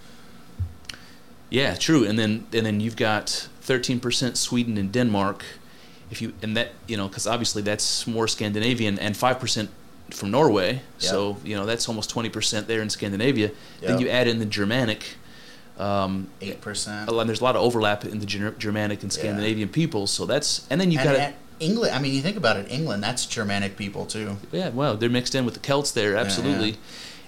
[1.51, 2.05] Yeah, true.
[2.07, 5.43] And then and then you've got 13% Sweden and Denmark.
[6.11, 9.69] If you and that you know because obviously that's more Scandinavian and 5%
[10.11, 10.83] from Norway.
[10.99, 13.51] So you know that's almost 20% there in Scandinavia.
[13.81, 15.17] Then you add in the Germanic.
[15.79, 17.09] Um, Eight percent.
[17.09, 19.19] a lot, there's a lot of overlap in the Germanic and Yeah.
[19.21, 20.11] Scandinavian peoples.
[20.11, 21.95] So that's and then you've And, got and England.
[21.95, 22.71] I mean, you think about it.
[22.71, 23.03] England.
[23.03, 24.37] That's Germanic people too.
[24.51, 26.71] Yeah, well, they're mixed in with the Celts there, absolutely.
[26.71, 26.77] yeah.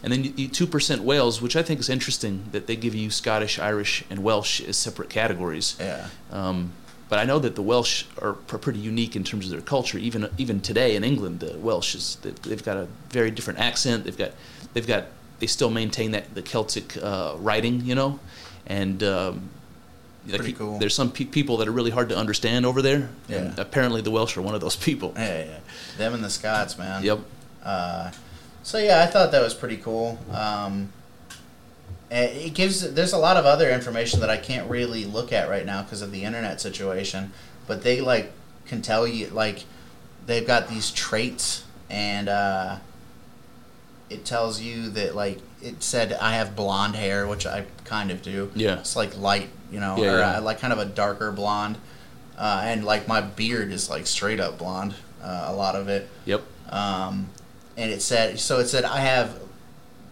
[0.02, 3.10] And then you two percent Wales, which I think is interesting that they give you
[3.10, 5.76] Scottish, Irish, and Welsh as separate categories.
[5.80, 6.08] Yeah.
[6.30, 6.72] Um,
[7.08, 9.96] but I know that the Welsh are pr- pretty unique in terms of their culture.
[9.98, 14.04] Even even today in England, the Welsh is they- they've got a very different accent.
[14.04, 14.32] They've got
[14.74, 15.04] they've got
[15.38, 18.18] they still maintain that the Celtic uh, writing, you know,
[18.66, 19.02] and.
[19.02, 19.48] Um,
[20.26, 20.78] like, Pretty cool.
[20.78, 23.10] There's some pe- people that are really hard to understand over there.
[23.28, 23.54] And Yeah.
[23.58, 25.12] apparently, the Welsh are one of those people.
[25.16, 25.58] Yeah, yeah.
[25.98, 27.02] Them and the Scots, man.
[27.02, 27.18] Yep.
[27.62, 28.10] Uh,
[28.62, 30.18] so yeah, I thought that was pretty cool.
[30.32, 30.92] Um,
[32.10, 32.92] it gives.
[32.94, 36.00] There's a lot of other information that I can't really look at right now because
[36.02, 37.32] of the internet situation.
[37.66, 38.32] But they like
[38.66, 39.64] can tell you like
[40.26, 42.76] they've got these traits and uh,
[44.10, 48.22] it tells you that like it said I have blonde hair, which I kind of
[48.22, 48.50] do.
[48.54, 48.78] Yeah.
[48.80, 50.38] It's like light, you know, Yeah, or yeah.
[50.38, 51.78] uh, like kind of a darker blonde.
[52.38, 54.94] uh, and like my beard is like straight up blonde.
[55.22, 56.08] Uh, a lot of it.
[56.26, 56.42] Yep.
[56.70, 57.28] Um,
[57.76, 58.58] and it said so.
[58.60, 59.38] It said I have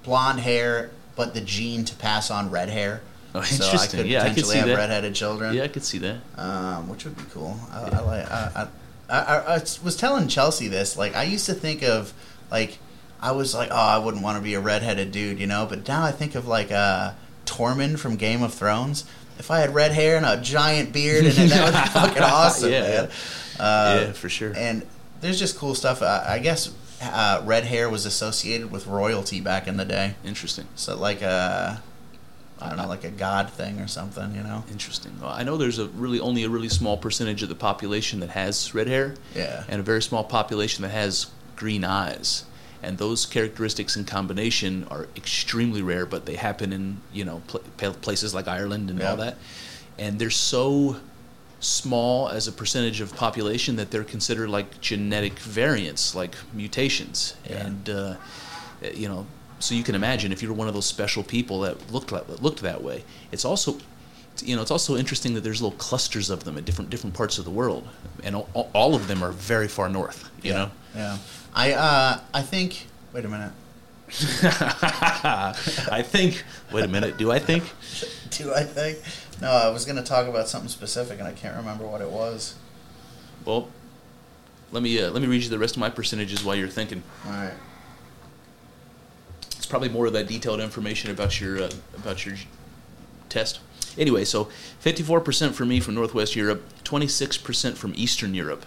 [0.04, 3.02] blonde hair, but the gene to pass on red hair.
[3.34, 4.76] Oh, So I could Yeah, I could potentially see have that.
[4.76, 5.54] redheaded children.
[5.54, 6.16] Yeah, I could see that.
[6.36, 7.58] um, which would be cool.
[7.72, 8.30] I, I like.
[8.30, 8.68] I,
[9.10, 10.96] I, I, I was telling Chelsea this.
[10.96, 12.12] Like, I used to think of
[12.50, 12.78] like
[13.22, 15.66] I was like, oh, I wouldn't want to be a redheaded dude, you know.
[15.68, 17.12] But now I think of like uh,
[17.46, 19.04] Tormund from Game of Thrones.
[19.38, 22.70] If I had red hair and a giant beard, and that would be fucking awesome,
[22.72, 23.10] Yeah, man.
[23.58, 24.52] Uh, yeah, for sure.
[24.56, 24.84] And
[25.20, 26.02] there's just cool stuff.
[26.02, 30.14] I, I guess uh, red hair was associated with royalty back in the day.
[30.24, 30.66] Interesting.
[30.74, 31.80] So like a,
[32.60, 34.64] I don't know, like a god thing or something, you know?
[34.70, 35.12] Interesting.
[35.20, 38.30] Well, I know there's a really only a really small percentage of the population that
[38.30, 39.64] has red hair, Yeah.
[39.68, 42.44] and a very small population that has green eyes.
[42.82, 47.62] And those characteristics in combination are extremely rare, but they happen in you know pl-
[47.76, 49.36] pl- places like Ireland and all that.
[49.98, 50.96] And they're so
[51.60, 57.36] small as a percentage of population that they're considered like genetic variants, like mutations.
[57.48, 57.66] Yeah.
[57.66, 58.16] And uh,
[58.94, 59.26] you know,
[59.60, 62.26] so you can imagine if you were one of those special people that looked like,
[62.26, 63.04] that looked that way.
[63.30, 63.78] It's also
[64.42, 67.38] you know, it's also interesting that there's little clusters of them at different different parts
[67.38, 67.86] of the world,
[68.24, 70.30] and all, all of them are very far north.
[70.42, 70.56] You yeah.
[70.56, 71.18] know, Yeah.
[71.54, 73.52] I uh I think wait a minute.
[74.42, 76.44] I think.
[76.70, 77.16] Wait a minute.
[77.16, 77.64] Do I think?
[78.30, 78.98] Do I think?
[79.40, 82.54] No, I was gonna talk about something specific and I can't remember what it was.
[83.44, 83.68] Well,
[84.70, 87.02] let me uh, let me read you the rest of my percentages while you're thinking.
[87.26, 87.54] Alright.
[89.56, 92.36] It's probably more of that detailed information about your uh, about your
[93.28, 93.60] test.
[93.98, 94.48] Anyway, so
[94.82, 98.64] 54% for me from Northwest Europe, 26% from Eastern Europe.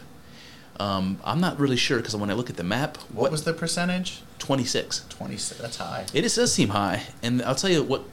[0.79, 3.53] Um, I'm not really sure because when I look at the map, What, was the
[3.53, 4.21] percentage?
[4.39, 5.05] 26.
[5.09, 5.61] 26.
[5.61, 6.05] that's high.
[6.13, 8.03] It is- does seem high, and I'll tell you what.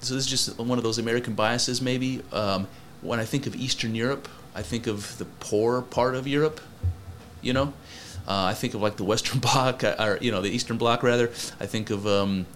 [0.00, 2.22] So this is just one of those American biases, maybe.
[2.32, 2.68] Um,
[3.02, 6.60] when I think of Eastern Europe, I think of the poor part of Europe.
[7.42, 7.72] You know,
[8.28, 11.02] uh, I think of like the Western Bloc, uh, or you know, the Eastern Bloc
[11.02, 11.30] rather.
[11.58, 12.46] I think of um,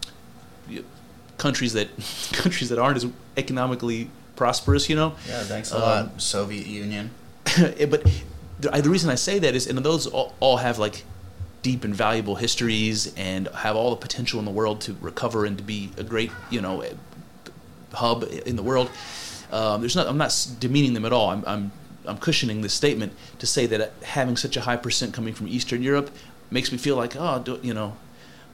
[1.38, 1.88] countries that
[2.32, 4.88] countries that aren't as economically prosperous.
[4.88, 6.22] You know, Yeah, thanks a Um, lot.
[6.22, 7.10] Soviet Union.
[7.90, 8.06] But
[8.62, 11.04] the, the reason I say that is, and those all, all have like
[11.62, 15.56] deep and valuable histories and have all the potential in the world to recover and
[15.58, 16.92] to be a great, you know, eh,
[17.92, 18.90] hub in the world.
[19.52, 20.06] Um, there's not.
[20.06, 21.28] I'm not demeaning them at all.
[21.30, 21.72] I'm, I'm
[22.06, 25.82] I'm cushioning this statement to say that having such a high percent coming from Eastern
[25.82, 26.10] Europe
[26.50, 27.96] makes me feel like, oh, do, you know,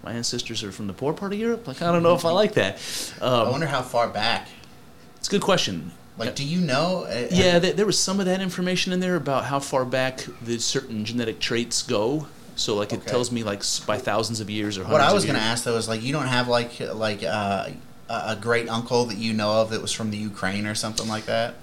[0.02, 1.66] my ancestors are from the poor part of Europe.
[1.68, 2.78] Like I don't know if I like that.
[3.22, 4.48] I Um, wonder how far back.
[5.18, 5.92] it's a good question.
[6.18, 7.04] Like, do you know?
[7.04, 10.26] Uh, Yeah, there, there was some of that information in there about how far back
[10.42, 12.26] the certain genetic traits go.
[12.56, 13.10] So, like, it Okay.
[13.10, 15.76] tells me like by thousands of years or What I was going to ask though
[15.76, 17.68] is like, you don't have like like uh,
[18.08, 21.26] a great uncle that you know of that was from the Ukraine or something like
[21.26, 21.54] that.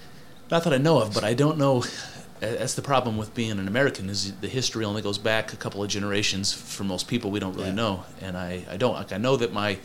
[0.49, 1.83] Not that I know of, but I don't know.
[2.39, 5.83] That's the problem with being an American is the history only goes back a couple
[5.83, 6.53] of generations.
[6.53, 7.73] For most people, we don't really Yeah.
[7.75, 8.93] know, and I, I don't.
[8.93, 9.79] Like, I know that my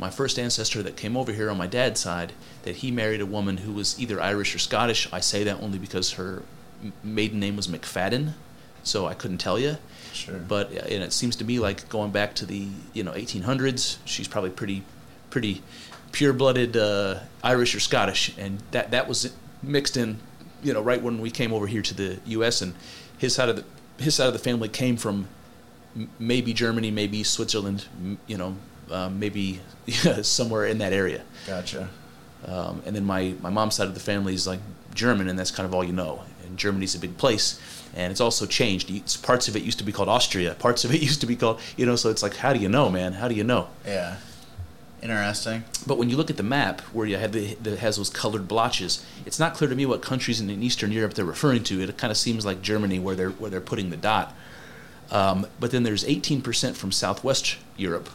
[0.00, 2.32] my first ancestor that came over here on my dad's side
[2.62, 5.06] that he married a woman who was either Irish or Scottish.
[5.12, 6.42] I say that only because her
[7.04, 8.32] maiden name was McFadden,
[8.82, 9.76] so I couldn't tell you.
[10.14, 10.38] Sure.
[10.38, 14.26] But and it seems to me like going back to the you know 1800s, she's
[14.26, 14.82] probably pretty
[15.28, 15.62] pretty
[16.12, 19.32] pure-blooded uh, Irish or Scottish, and that that was
[19.62, 20.18] mixed in
[20.62, 22.62] you know right when we came over here to the U.S.
[22.62, 22.74] and
[23.18, 23.64] his side of the
[24.02, 25.28] his side of the family came from
[26.18, 27.86] maybe Germany, maybe Switzerland,
[28.26, 28.56] you know,
[28.90, 29.60] um, maybe
[30.22, 31.22] somewhere in that area.
[31.46, 31.88] Gotcha.
[32.46, 34.60] Um, and then my, my mom's side of the family is like
[34.94, 36.22] German, and that's kind of all you know.
[36.46, 37.60] And Germany's a big place,
[37.94, 38.90] and it's also changed.
[38.90, 40.54] It's, parts of it used to be called Austria.
[40.58, 41.96] Parts of it used to be called, you know.
[41.96, 43.14] So it's like, how do you know, man?
[43.14, 43.68] How do you know?
[43.86, 44.16] Yeah.
[45.02, 45.64] Interesting.
[45.86, 48.46] But when you look at the map where you have the that has those colored
[48.46, 51.80] blotches, it's not clear to me what countries in Eastern Europe they're referring to.
[51.80, 54.34] It kind of seems like Germany where they're where they're putting the dot.
[55.10, 58.08] Um, but then there's 18% from Southwest Europe,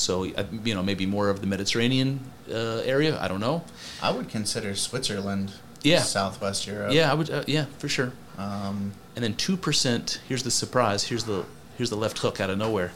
[0.00, 3.18] so uh, you know maybe more of the Mediterranean uh, area.
[3.20, 3.62] I don't know.
[4.02, 5.52] I would consider Switzerland.
[5.82, 6.00] Yeah.
[6.02, 6.92] Southwest Europe.
[6.92, 7.30] Yeah, I would.
[7.30, 8.12] Uh, yeah, for sure.
[8.38, 10.20] Um, And then two percent.
[10.28, 11.04] Here's the surprise.
[11.08, 11.44] Here's the
[11.76, 12.92] here's the left hook out of nowhere.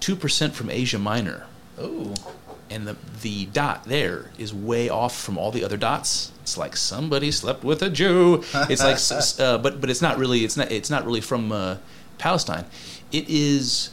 [0.00, 1.46] Two percent from Asia Minor,
[1.78, 2.14] Oh.
[2.70, 6.30] and the the dot there is way off from all the other dots.
[6.42, 8.42] It's like somebody slept with a Jew.
[8.70, 8.98] It's like,
[9.40, 10.44] uh, but but it's not really.
[10.44, 10.70] It's not.
[10.70, 11.76] It's not really from uh,
[12.18, 12.64] Palestine.
[13.12, 13.90] It is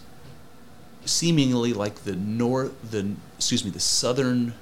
[1.08, 2.74] seemingly like the north.
[2.92, 3.72] The excuse me.
[3.72, 4.54] The southern.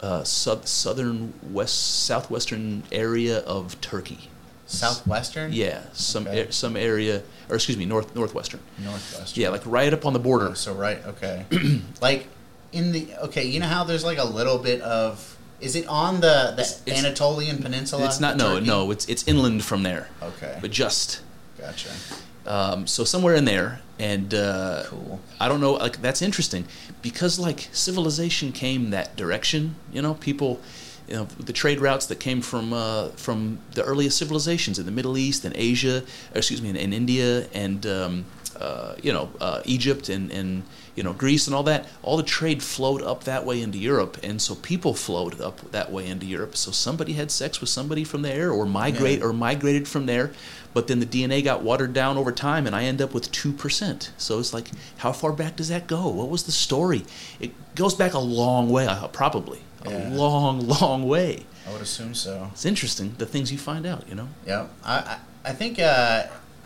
[0.00, 4.28] Uh, sou- southern west southwestern area of Turkey.
[4.66, 5.52] Southwestern.
[5.52, 6.40] Yeah, some Okay.
[6.42, 8.60] a- some area, or excuse me, north northwestern.
[8.78, 9.42] Northwestern.
[9.42, 10.50] Yeah, like right up on the border.
[10.50, 11.04] Oh, so right.
[11.04, 11.46] Okay.
[12.00, 12.28] like
[12.70, 16.20] in the okay, you know how there's like a little bit of Is it on
[16.20, 18.04] the, the It's- it's- Anatolian Peninsula?
[18.04, 18.36] It's not.
[18.36, 18.66] No, Turkey?
[18.68, 18.92] no.
[18.92, 21.22] It's it's inland from there, Okay, but just
[21.60, 21.88] gotcha.
[22.46, 23.80] Um, so somewhere in there.
[23.98, 25.20] And uh, Cool.
[25.40, 25.72] I don't know.
[25.72, 26.64] Like that's interesting
[27.02, 29.74] because like civilization came that direction.
[29.92, 30.60] You know, people.
[31.08, 34.92] You know, the trade routes that came from uh, from the earliest civilizations in the
[34.92, 36.02] Middle East and Asia,
[36.34, 38.26] excuse me, in, in India and um,
[38.60, 40.64] uh, you know uh, Egypt and, and
[40.98, 41.86] you know Greece and all that.
[42.02, 45.92] All the trade flowed up that way into Europe, and so people flowed up that
[45.92, 46.56] way into Europe.
[46.56, 49.26] So somebody had sex with somebody from there, or migrate Yeah.
[49.26, 50.32] or migrated from there.
[50.74, 53.52] But then the DNA got watered down over time, and I end up with two
[53.52, 54.10] percent.
[54.18, 54.68] So it's like,
[54.98, 56.08] how far back does that go?
[56.08, 57.04] What was the story?
[57.40, 60.08] It goes back a long way, uh, probably a Yeah.
[60.12, 61.46] long, long way.
[61.66, 62.48] I would assume so.
[62.52, 64.02] It's interesting the things you find out.
[64.08, 64.28] You know.
[64.46, 65.16] Yeah, I I,
[65.50, 66.24] I think uh,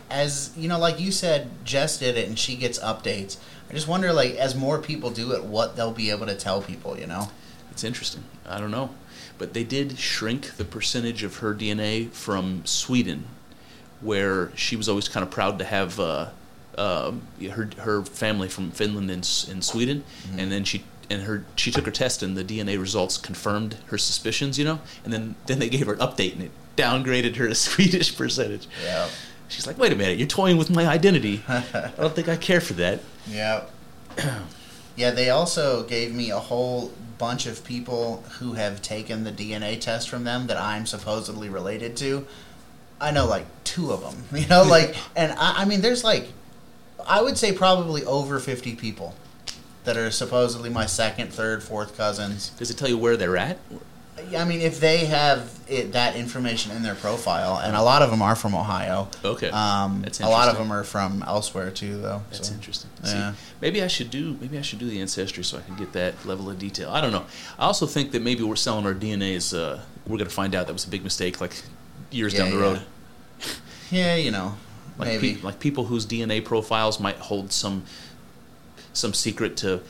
[0.09, 3.37] as you know, like you said, Jess did it, and she gets updates.
[3.73, 6.61] I just wonder, like, as more people do it, what they'll be able to tell
[6.61, 6.95] people.
[6.95, 7.31] You know?
[7.71, 8.23] It's interesting.
[8.47, 8.91] I don't know.
[9.39, 13.25] But they did shrink the percentage of her DNA from Sweden,
[13.99, 16.29] where she was always kind of proud to have uh,
[16.77, 17.13] uh,
[17.51, 20.03] her her family from Finland and, Sweden,
[20.37, 23.97] and then she and her she took her test and the DNA results confirmed her
[23.97, 27.47] suspicions, you know, and then then they gave her an update and it downgraded her
[27.47, 28.67] to Swedish percentage.
[28.83, 29.09] Yeah.
[29.47, 31.43] She's like, wait a minute, you're toying with my identity.
[31.47, 33.01] I don't think I care for that.
[33.27, 33.65] Yeah.
[34.95, 39.79] yeah, they also gave me a whole bunch of people who have taken the DNA
[39.79, 42.27] test from them that I'm supposedly related to.
[42.99, 46.27] I know like two of them, you know, like, and I, I mean, there's like,
[47.07, 49.15] I would say probably over 50 people
[49.83, 52.49] that are supposedly my second, third, fourth cousins.
[52.51, 53.57] Does it tell you where they're at?
[54.37, 58.11] I mean, if they have it, that information in their profile, and a lot of
[58.11, 59.07] them are from Ohio.
[59.25, 59.49] Okay.
[59.49, 62.21] Um, a lot of them are from elsewhere too, though.
[62.31, 62.53] That's so.
[62.53, 62.89] interesting.
[63.03, 63.31] yeah.
[63.33, 65.93] See, maybe I should do maybe I should do the ancestry so I can get
[65.93, 66.89] that level of detail.
[66.91, 67.25] I don't know.
[67.57, 70.53] I also think that maybe we're selling our DNA is uh, we're going to find
[70.53, 71.61] out that was a big mistake like
[72.11, 72.61] years Yeah, down the yeah.
[72.63, 72.81] road.
[73.91, 74.55] Yeah, you know,
[74.97, 75.35] Like maybe.
[75.35, 77.83] pe- like people whose DNA profiles might hold some
[78.93, 79.81] some secret to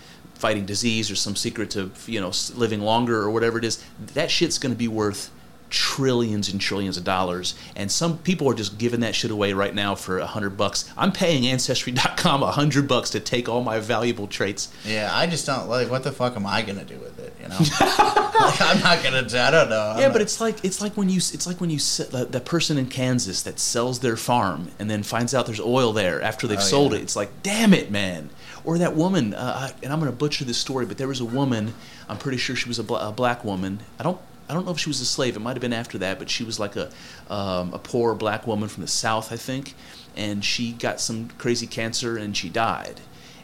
[0.44, 3.76] fighting disease or some secret to you know living longer or whatever it is.
[4.14, 5.30] That shit's going to be worth
[5.70, 9.74] trillions and trillions of dollars and some people are just giving that shit away right
[9.74, 13.80] now for a hundred bucks i'm paying ancestry.com a hundred bucks to take all my
[13.80, 15.90] valuable traits Yeah, I just don't like.
[15.90, 17.34] What the fuck am I gonna do with it?
[17.42, 19.26] You know, like, I'm not gonna.
[19.48, 19.82] I don't know.
[19.94, 22.28] I'm yeah, not- but it's like it's like when you it's like when you the,
[22.30, 26.22] the person in Kansas that sells their farm and then finds out there's oil there
[26.22, 27.00] after they've Oh, sold yeah.
[27.00, 27.02] it.
[27.02, 28.30] It's like, damn it, man.
[28.66, 31.26] Or that woman, uh, and I'm going to butcher this story, but there was a
[31.26, 31.74] woman.
[32.08, 33.80] I'm pretty sure she was a, bla- a black woman.
[34.00, 34.20] I don't.
[34.50, 35.36] I don't know if she was a slave.
[35.38, 36.92] It might have been after that, but she was like a
[37.30, 39.74] um, a poor black woman from the South, I think,
[40.16, 43.00] and she got some crazy cancer and she died.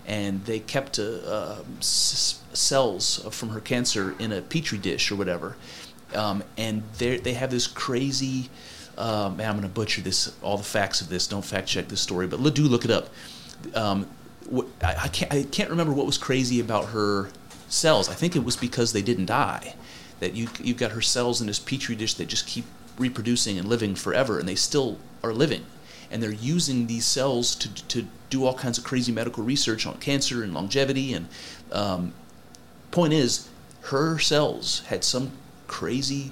[0.05, 5.15] And they kept uh, uh, s- cells from her cancer in a petri dish or
[5.15, 5.55] whatever,
[6.13, 8.49] um, and they they have this crazy.
[8.97, 10.33] Uh, man, I'm going to butcher this.
[10.41, 11.27] All the facts of this.
[11.27, 13.09] Don't fact check this story, but do look it up.
[13.73, 14.05] Um,
[14.81, 15.31] I, I can't.
[15.31, 17.29] I can't remember what was crazy about her
[17.67, 18.09] cells.
[18.09, 19.75] I think it was because they didn't die.
[20.19, 22.65] That you you've got her cells in this petri dish that just keep
[22.97, 25.65] reproducing and living forever, and they still are living.
[26.11, 29.97] And they're using these cells to to do all kinds of crazy medical research on
[29.97, 31.13] cancer and longevity.
[31.13, 31.27] And
[31.71, 32.13] um,
[32.91, 33.47] point is,
[33.81, 35.31] her cells had some
[35.67, 36.31] crazy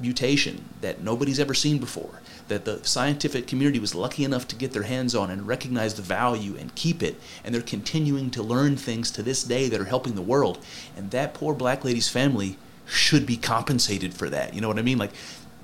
[0.00, 4.72] mutation that nobody's ever seen before that the scientific community was lucky enough to get
[4.72, 8.76] their hands on and recognize the value and keep it and they're continuing to learn
[8.76, 10.58] things to this day that are helping the world.
[10.96, 14.54] And that poor black lady's family should be compensated for that.
[14.54, 14.98] You know what i mean?
[14.98, 15.12] Like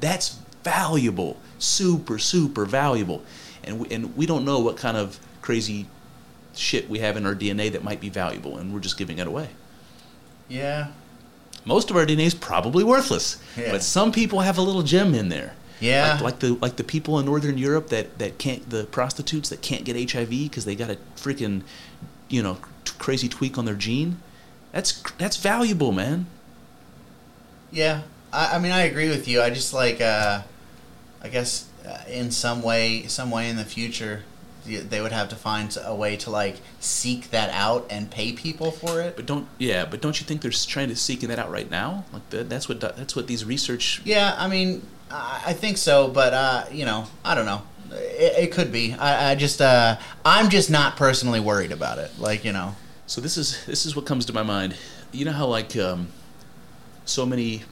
[0.00, 1.38] that's valuable.
[1.58, 3.22] Super super valuable.
[3.64, 5.86] And we, and we don't know what kind of crazy
[6.54, 9.26] shit we have in our dna that might be valuable and we're just giving it
[9.26, 9.48] away.
[10.48, 10.88] Yeah,
[11.64, 13.70] most of our DNA is probably worthless, Yeah.
[13.70, 15.54] but some people have a little gem in there.
[15.82, 16.12] Yeah.
[16.14, 19.60] like, like the like the people in Northern Europe that, that can't the prostitutes that
[19.62, 21.62] can't get HIV because they got a freaking
[22.28, 24.18] you know t- crazy tweak on their gene.
[24.72, 26.26] That's that's valuable, man.
[27.70, 28.02] yeah.
[28.32, 29.42] I, I mean, I agree with you.
[29.42, 30.00] I just like.
[30.00, 30.42] uh
[31.24, 34.24] I guess uh, in some way, some way in the future,
[34.66, 38.72] they would have to find a way to like seek that out and pay people
[38.72, 39.14] for it.
[39.14, 42.04] But don't yeah, but don't you think they're trying to seeking that out right now?
[42.12, 44.02] Like the, that's what that's what these research.
[44.04, 44.82] Yeah, I mean,
[45.12, 47.62] I think so, but uh, you know, I don't know.
[47.92, 48.94] It, it could be.
[48.94, 52.10] I, I just, uh, I'm just not personally worried about it.
[52.18, 52.74] Like, you know,
[53.12, 54.74] So this is this is what comes to my mind.
[55.12, 56.08] You know how like um,
[57.04, 57.64] so many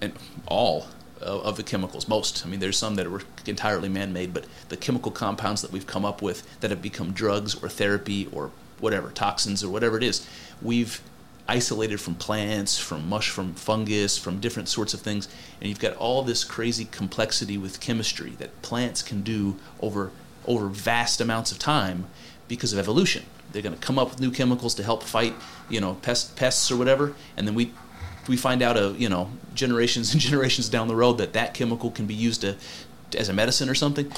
[0.00, 0.12] and
[0.46, 0.88] all
[1.20, 2.44] of of the chemicals, most.
[2.44, 6.04] I mean, there's some that were entirely man-made, but the chemical compounds that we've come
[6.04, 10.26] up with that have become drugs or therapy or whatever toxins or whatever it is,
[10.60, 11.00] we've
[11.48, 15.28] isolated from plants, from mush, from fungus, from different sorts of things,
[15.60, 20.10] and you've got all this crazy complexity with chemistry that plants can do over
[20.46, 22.06] over vast amounts of time
[22.48, 23.24] because of evolution.
[23.52, 25.34] They're going to come up with new chemicals to help fight,
[25.68, 27.72] you know, pest, pests or whatever, and then we
[28.28, 31.90] we find out, a you know, generations and generations down the road that that chemical
[31.90, 32.56] can be used to,
[33.16, 34.10] as a medicine or something.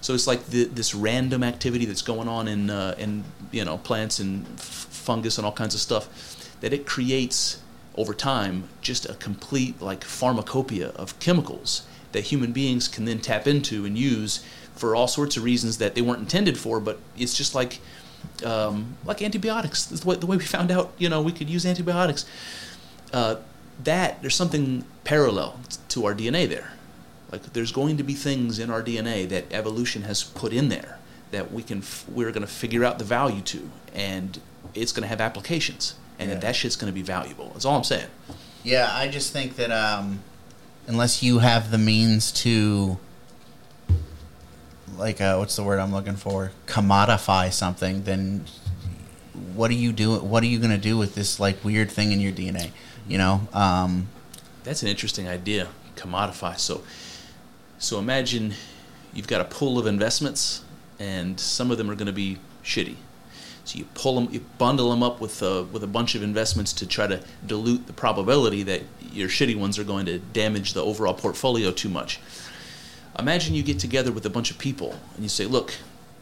[0.00, 3.78] So it's like the, this random activity that's going on in uh, in you know
[3.78, 7.60] plants and f- fungus and all kinds of stuff that it creates
[7.96, 13.46] over time just a complete like pharmacopoeia of chemicals that human beings can then tap
[13.46, 14.42] into and use
[14.74, 16.80] for all sorts of reasons that they weren't intended for.
[16.80, 17.80] But it's just like
[18.44, 19.84] um, like antibiotics.
[19.84, 22.24] The way, the way we found out, you know, we could use antibiotics.
[23.12, 23.36] Uh,
[23.84, 26.72] that there's something parallel to our DNA there.
[27.30, 30.98] Like there's going to be things in our DNA that evolution has put in there
[31.30, 34.38] that we can f- we're going to figure out the value to, and
[34.74, 36.34] it's going to have applications, and Yeah.
[36.36, 37.50] that, that shit's going to be valuable.
[37.52, 38.06] That's all I'm saying.
[38.64, 40.20] Yeah, I just think that um,
[40.86, 42.98] unless you have the means to,
[44.96, 46.52] like, uh, what's the word I'm looking for?
[46.66, 48.44] Commodify something, then
[49.54, 50.28] what are you doing?
[50.28, 52.70] What are you going to do with this like weird thing in your DNA?
[53.08, 54.08] You know, um,
[54.64, 55.68] That's an interesting idea.
[55.96, 56.58] Commodify.
[56.58, 56.82] So,
[57.78, 58.54] so imagine
[59.12, 60.62] you've got a pool of investments,
[60.98, 62.96] and some of them are going to be shitty.
[63.72, 66.74] So you pull them, you bundle them up with a, with a bunch of investments
[66.74, 70.84] to try to dilute the probability that your shitty ones are going to damage the
[70.84, 72.20] overall portfolio too much.
[73.18, 75.72] Imagine you get together with a bunch of people and you say, "Look,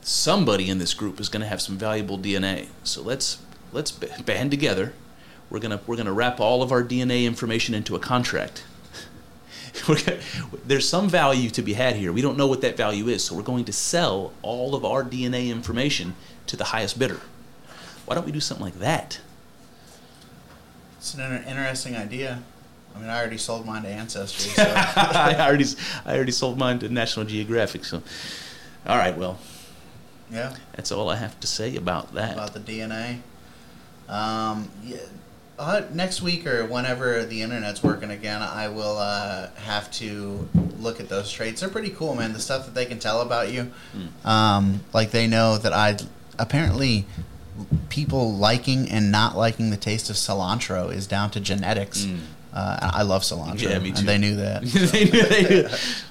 [0.01, 2.69] somebody in this group is going to have some valuable DNA.
[2.85, 3.39] So let's
[3.73, 4.93] let's band together.
[5.51, 8.63] We're gonna we're gonna wrap all of our DNA information into a contract.
[10.67, 12.13] There's some value to be had here.
[12.13, 15.03] We don't know what that value is, so we're going to sell all of our
[15.03, 16.15] DNA information
[16.47, 17.21] to the highest bidder.
[18.11, 19.21] Why don't we do something like that?
[20.99, 22.43] it's an inter- interesting idea.
[22.93, 25.65] I mean, I already sold mine to Ancestry, so I already
[26.05, 27.85] I already sold mine to National Geographic.
[27.85, 28.03] So,
[28.85, 29.39] all right, well,
[30.29, 30.57] yeah.
[30.75, 32.33] that's all I have to say about that.
[32.33, 33.21] about the DNA.
[34.09, 34.97] Um, yeah,
[35.57, 40.49] uh, next week or whenever the internet's working again, I will uh, have to
[40.81, 41.61] look at those traits.
[41.61, 42.33] They're pretty cool, man.
[42.33, 43.71] The stuff that they can tell about you,
[44.25, 45.97] um, like they know that I
[46.41, 47.07] apparently
[47.91, 52.05] people liking and not liking the taste of cilantro is down to genetics.
[52.05, 52.21] Mm.
[52.53, 53.99] Uh, I love cilantro, Yeah, me too.
[54.01, 54.63] and they knew that.
[54.93, 55.69] they knew they knew.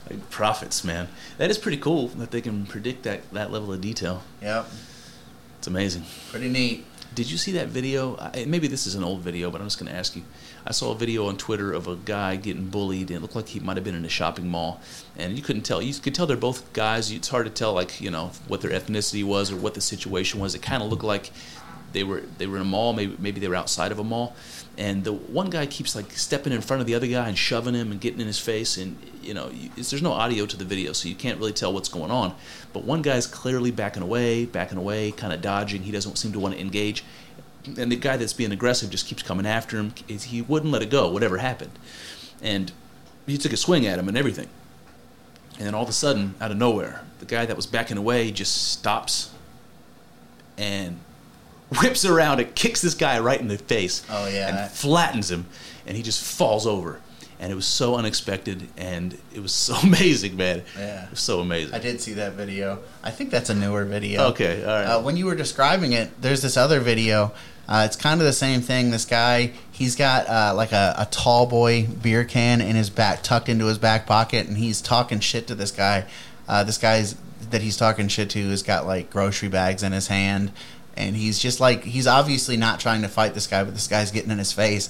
[0.10, 1.08] Like prophets, man.
[1.38, 4.22] That is pretty cool that they can predict that that level of detail.
[4.42, 4.68] yep,
[5.58, 6.06] It's amazing.
[6.32, 6.86] pretty neat.
[7.16, 8.16] Did you see that video?
[8.18, 10.22] I, maybe this is an old video, but I'm just going to ask you.
[10.66, 13.48] I saw a video on Twitter of a guy getting bullied, and it looked like
[13.48, 14.80] he might have been in a shopping mall,
[15.18, 15.82] and you couldn't tell.
[15.82, 17.12] You could tell they're both guys.
[17.12, 20.40] It's hard to tell, like you know, what their ethnicity was or what the situation
[20.40, 20.54] was.
[20.54, 21.32] It kind of looked like
[21.94, 22.94] they were they were in a mall.
[22.94, 24.36] Maybe maybe they were outside of a mall,
[24.78, 27.74] and the one guy keeps like stepping in front of the other guy and shoving
[27.74, 30.66] him and getting in his face, and you know, you, there's no audio to the
[30.66, 32.34] video, so you can't really tell what's going on.
[32.74, 35.84] But one guy's clearly backing away, backing away, kind of dodging.
[35.84, 37.04] He doesn't seem to want to engage
[37.66, 39.94] and the guy that's being aggressive just keeps coming after him.
[40.08, 41.72] He wouldn't let it go, whatever happened.
[42.42, 42.72] And
[43.28, 44.48] he took a swing at him and everything.
[45.58, 48.32] And then all of a sudden, out of nowhere, the guy that was backing away
[48.32, 49.32] just stops
[50.58, 51.00] and
[51.82, 54.06] whips around and kicks this guy right in the face.
[54.10, 54.64] Oh, yeah.
[54.64, 55.46] And flattens him,
[55.86, 57.02] and he just falls over.
[57.40, 60.64] And it was so unexpected, and it was so amazing, man.
[60.78, 61.06] Yeah.
[61.06, 61.74] It was so amazing.
[61.74, 62.80] I did see that video.
[63.04, 64.28] I think that's a newer video.
[64.30, 64.86] Okay, all right.
[64.86, 67.32] Uh, when you were describing it, there's this other video.
[67.68, 68.90] Uh, it's kind of the same thing.
[68.90, 73.22] This guy, he's got uh, like a, a tall boy beer can in his back,
[73.22, 76.06] tucked into his back pocket, and he's talking shit to this guy.
[76.48, 77.16] Uh, this guy's
[77.52, 80.52] that he's talking shit to has got like grocery bags in his hand,
[81.00, 84.12] and he's just like he's obviously not trying to fight this guy, but this guy's
[84.12, 84.90] getting in his face,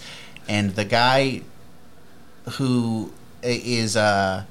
[0.49, 1.41] and the guy
[2.53, 3.11] who
[3.43, 4.43] is uh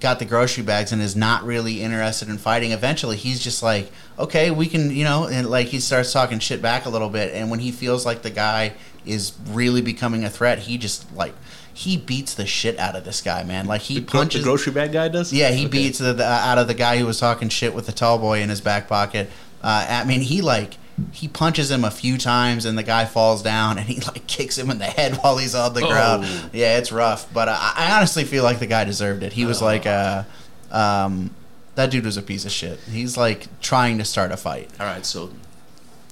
[0.00, 3.90] got the grocery bags and is not really interested in fighting eventually he's just like
[4.18, 7.34] okay we can you know and like he starts talking shit back a little bit
[7.34, 8.72] and when he feels like the guy
[9.04, 11.34] is really becoming a threat he just like
[11.74, 14.72] he beats the shit out of this guy man like he the, punches the grocery
[14.72, 15.32] bag guy does?
[15.34, 15.70] yeah, he Okay.
[15.70, 18.40] beats the, the, out of the guy who was talking shit with the tall boy
[18.40, 19.28] in his back pocket.
[19.62, 20.74] Uh, I mean, he like
[21.12, 24.56] he punches him a few times, and the guy falls down, and he like kicks
[24.58, 25.88] him in the head while he's on the Oh.
[25.88, 26.24] ground.
[26.52, 29.32] Yeah, it's rough, but uh, I honestly feel like the guy deserved it.
[29.32, 29.64] He was Oh.
[29.66, 30.24] like, uh,
[30.70, 31.34] um,
[31.74, 32.78] that dude was a piece of shit.
[32.90, 34.68] He's like trying to start a fight.
[34.78, 35.30] All right, so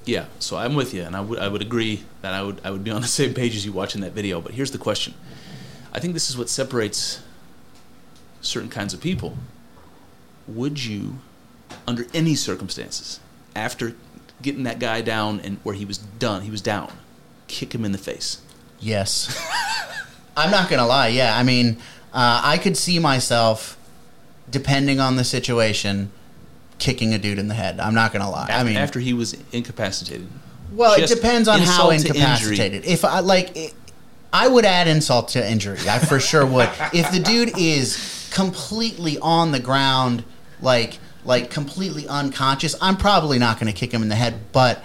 [0.05, 2.70] yeah, so I'm with you, and I would I would agree that I would I
[2.70, 4.41] would be on the same page as you watching that video.
[4.41, 5.14] But here's the question:
[5.93, 7.20] I think this is what separates
[8.41, 9.36] certain kinds of people.
[10.47, 11.18] Would you,
[11.86, 13.20] under any circumstances,
[13.55, 13.95] after
[14.43, 16.93] getting that guy down and where he was done, he was down,
[17.47, 18.41] kick him in the face.
[18.80, 19.36] Yes.
[20.36, 21.09] I'm not gonna lie.
[21.09, 21.78] Yeah, I mean,
[22.12, 23.76] uh, I could see myself,
[24.51, 26.12] depending on the situation,
[26.78, 27.80] kicking a dude in the head.
[27.80, 28.49] I'm not gonna lie.
[28.51, 30.28] I mean, after he was incapacitated.
[30.72, 32.84] well, it depends on how to incapacitated.
[32.84, 33.74] If I like, it,
[34.32, 35.78] I would add insult to injury.
[35.89, 36.70] I for sure would.
[36.93, 40.22] If the dude is completely on the ground,
[40.61, 40.99] like
[41.29, 44.35] like completely unconscious, I'm probably not gonna kick him in the head.
[44.51, 44.83] But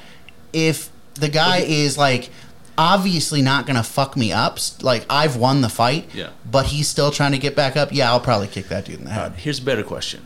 [0.51, 2.29] if the guy is like
[2.77, 6.29] obviously not gonna fuck me up, like I've won the fight, Yeah.
[6.49, 9.05] but he's still trying to get back up, yeah, I'll probably kick that dude in
[9.05, 9.31] the head.
[9.31, 10.21] right, here's a better question.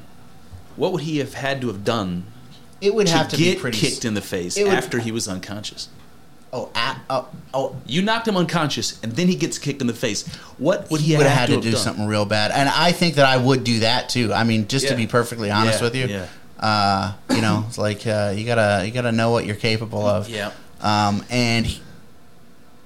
[0.76, 2.26] What would he have had to have done
[2.82, 5.12] It would to have to get be pretty kicked in the face would- after he
[5.12, 5.88] was unconscious?
[6.54, 6.70] Oh,
[7.10, 10.26] oh, oh, You knocked him unconscious, and then he gets kicked in the face.
[10.58, 11.80] What would he, he would have had to, have do done?
[11.80, 14.32] something real bad, and I think that I would do that too.
[14.34, 16.28] I mean, just to be perfectly honest Yeah, with you, yeah.
[16.60, 20.30] uh, you know, it's like uh, you gotta you gotta know what you're capable of.
[20.30, 20.52] Yeah.
[20.82, 21.82] Um, and he,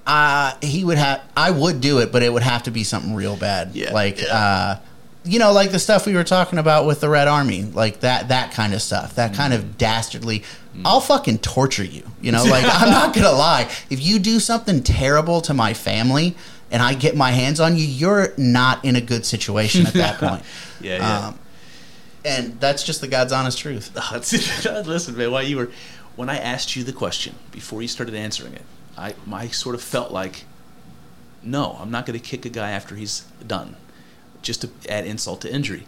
[0.06, 3.14] uh, he would have, I would do it, but it would have to be something
[3.14, 3.72] real bad.
[3.74, 4.34] Yeah, Like, yeah.
[4.34, 4.78] uh,
[5.24, 8.28] you know, like the stuff we were talking about with the Red Army, like that,
[8.28, 9.56] that kind of stuff, that kind Mm.
[9.56, 10.42] of dastardly.
[10.84, 12.02] I'll fucking torture you.
[12.22, 13.70] You know, like I'm not gonna lie.
[13.90, 16.34] If you do something terrible to my family
[16.70, 20.18] and I get my hands on you, you're not in a good situation at that
[20.18, 20.42] point.
[20.80, 21.26] Yeah, yeah.
[21.28, 21.38] Um,
[22.24, 23.94] and that's just the God's honest truth.
[24.86, 25.70] Listen, man, while you were,
[26.16, 28.62] when I asked you the question before you started answering it,
[28.96, 30.44] I, I sort of felt like,
[31.42, 33.76] no, I'm not going to kick a guy after he's done,
[34.42, 35.84] just to add insult to injury.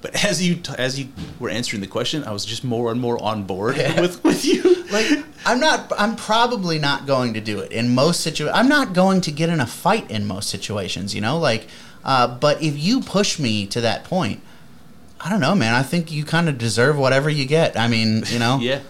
[0.00, 3.00] But as you t- as you were answering the question, I was just more and
[3.00, 4.00] more on board Yeah.
[4.04, 4.84] with with you.
[4.92, 5.06] like
[5.44, 8.56] I'm not I'm probably not going to do it in most situations.
[8.58, 11.38] I'm not going to get in a fight in most situations, you know?
[11.38, 11.66] Like
[12.04, 14.40] uh, but if you push me to that point,
[15.20, 15.74] I don't know, man.
[15.74, 17.76] I think you kind of deserve whatever you get.
[17.76, 18.58] I mean, you know.
[18.60, 18.80] Yeah.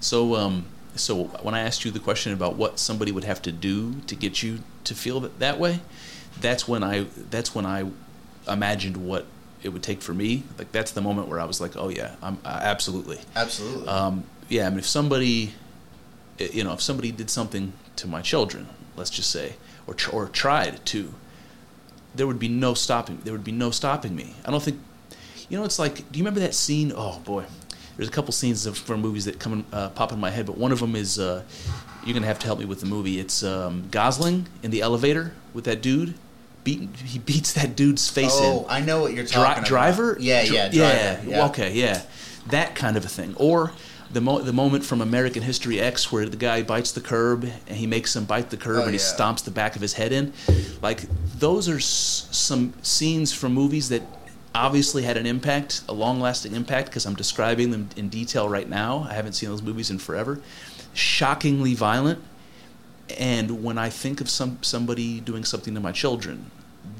[0.00, 3.52] So um, so when I asked you the question about what somebody would have to
[3.52, 5.80] do to get you to feel that, that way,
[6.40, 7.90] that's when I that's when I
[8.48, 9.26] imagined what
[9.62, 10.42] it would take for me.
[10.58, 13.18] Like that's the moment where I was like, oh yeah, I'm uh, absolutely.
[13.34, 13.88] Absolutely.
[13.88, 15.54] Um, yeah, I mean, if somebody,
[16.38, 19.54] you know, if somebody did something to my children, let's just say,
[19.86, 21.14] or tr- or tried to,
[22.14, 23.20] there would be no stopping.
[23.24, 24.34] There would be no stopping me.
[24.44, 24.80] I don't think,
[25.48, 26.92] you know, it's like, do you remember that scene?
[26.94, 27.44] Oh boy,
[27.96, 30.44] there's a couple scenes of, from movies that come in, uh, pop in my head,
[30.46, 31.42] but one of them is, uh,
[32.04, 33.18] you're gonna have to help me with the movie.
[33.18, 36.14] It's um, Gosling in the elevator with that dude.
[36.64, 38.44] Beating, he beats that dude's face in.
[38.44, 39.66] oh, I know what you're Dri- talking about.
[39.68, 40.16] driver?
[40.18, 41.30] Yeah, Dri- yeah, yeah, driver.
[41.30, 41.46] Yeah.
[41.46, 42.02] Okay, yeah,
[42.48, 43.34] that kind of a thing.
[43.36, 43.72] Or
[44.10, 47.76] the mo- the moment from American History X where the guy bites the curb and
[47.76, 49.04] he makes him bite the curb Oh, and he yeah.
[49.04, 50.32] stomps the back of his head in.
[50.80, 51.02] Like
[51.38, 54.02] those are s- some scenes from movies that
[54.54, 59.06] obviously had an impact, a long-lasting impact, because I'm describing them in detail right now.
[59.10, 60.40] I haven't seen those movies in forever.
[60.94, 62.20] Shockingly violent.
[63.18, 66.50] And when I think of some somebody doing something to my children,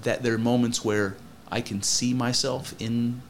[0.02, 1.16] that there are moments where
[1.50, 3.22] I can see myself in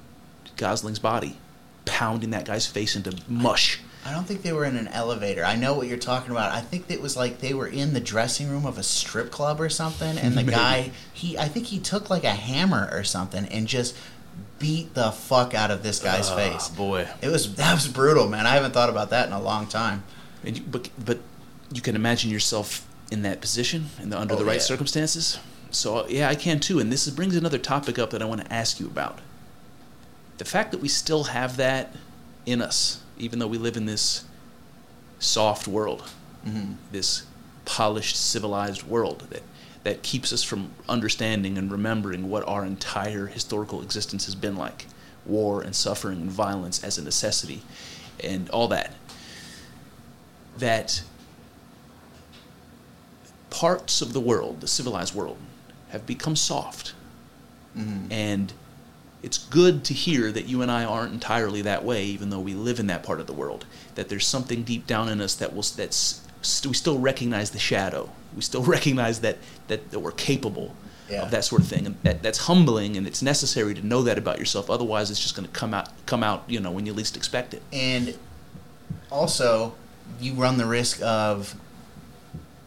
[0.56, 1.36] Gosling's body,
[1.84, 3.80] pounding that guy's face into mush.
[4.06, 5.44] I don't think they were in an elevator.
[5.44, 6.52] I know what you're talking about.
[6.52, 9.60] I think it was like they were in the dressing room of a strip club
[9.60, 10.50] or something, and the Maybe.
[10.52, 13.96] guy he I think he took like a hammer or something and just
[14.58, 16.68] beat the fuck out of this guy's Ah, face.
[16.68, 17.08] boy.
[17.22, 18.46] It was that was brutal, man.
[18.46, 20.02] I haven't thought about that in a long time.
[20.44, 21.20] And you, but but
[21.74, 24.60] you can imagine yourself in that position and the, under Oh, the right yeah.
[24.60, 25.38] circumstances.
[25.70, 26.78] So yeah, I can too.
[26.78, 29.18] And this brings another topic up that I want to ask you about.
[30.38, 31.94] The fact that we still have that
[32.46, 34.24] in us, even though we live in this
[35.18, 36.10] soft world,
[36.46, 36.74] mm-hmm.
[36.92, 37.24] this
[37.64, 39.42] polished, civilized world that
[39.82, 44.86] that keeps us from understanding and remembering what our entire historical existence has been like,
[45.26, 47.62] war and suffering and violence as a necessity,
[48.22, 48.94] and all that
[50.58, 51.02] that
[53.60, 55.36] parts of the world, the civilized world,
[55.90, 56.94] have become soft.
[57.78, 58.10] Mm-hmm.
[58.10, 58.52] And
[59.22, 62.54] it's good to hear that you and I aren't entirely that way, even though we
[62.54, 63.64] live in that part of the world.
[63.94, 67.58] That there's something deep down in us that will that's st- we still recognize the
[67.58, 68.10] shadow.
[68.34, 69.38] We still recognize that
[69.68, 70.74] that, that we're capable
[71.08, 71.22] Yeah.
[71.22, 74.18] of that sort of thing, and that, that's humbling, and it's necessary to know that
[74.18, 74.68] about yourself.
[74.68, 77.54] Otherwise, it's just going to come out come out you know when you least expect
[77.54, 77.62] it.
[77.72, 78.14] And
[79.10, 79.74] also,
[80.20, 81.54] you run the risk of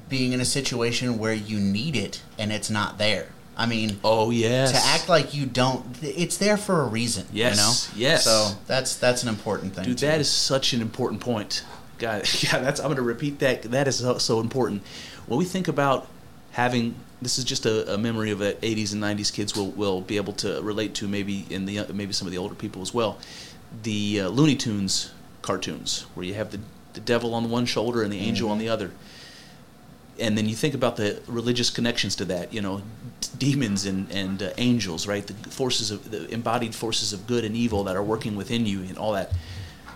[0.10, 3.28] being in a situation where you need it and it's not there.
[3.56, 4.72] I mean, Oh yes.
[4.72, 7.26] to act like you don't, it's there for a reason.
[7.34, 8.10] Yes, You know?
[8.10, 8.24] yes.
[8.24, 9.86] So that's that's an important thing.
[9.86, 10.06] Dude, too.
[10.06, 11.64] that is such an important point.
[11.98, 13.64] God, yeah, that's I'm going to repeat that.
[13.64, 14.84] That is so, so important.
[15.26, 16.08] When we think about
[16.52, 20.02] having, this is just a, a memory of that 80s and 90s kids will, will
[20.02, 21.08] be able to relate to.
[21.08, 23.18] Maybe in the maybe some of the older people as well.
[23.82, 26.60] The uh, Looney Tunes cartoons, where you have the
[26.94, 28.92] the devil on one shoulder and the angel on the other.
[30.20, 32.82] And then you think about the religious connections to that, you know,
[33.22, 35.26] d- demons and and uh, angels, right?
[35.26, 38.80] The forces of the embodied forces of good and evil that are working within you,
[38.82, 39.32] and all that.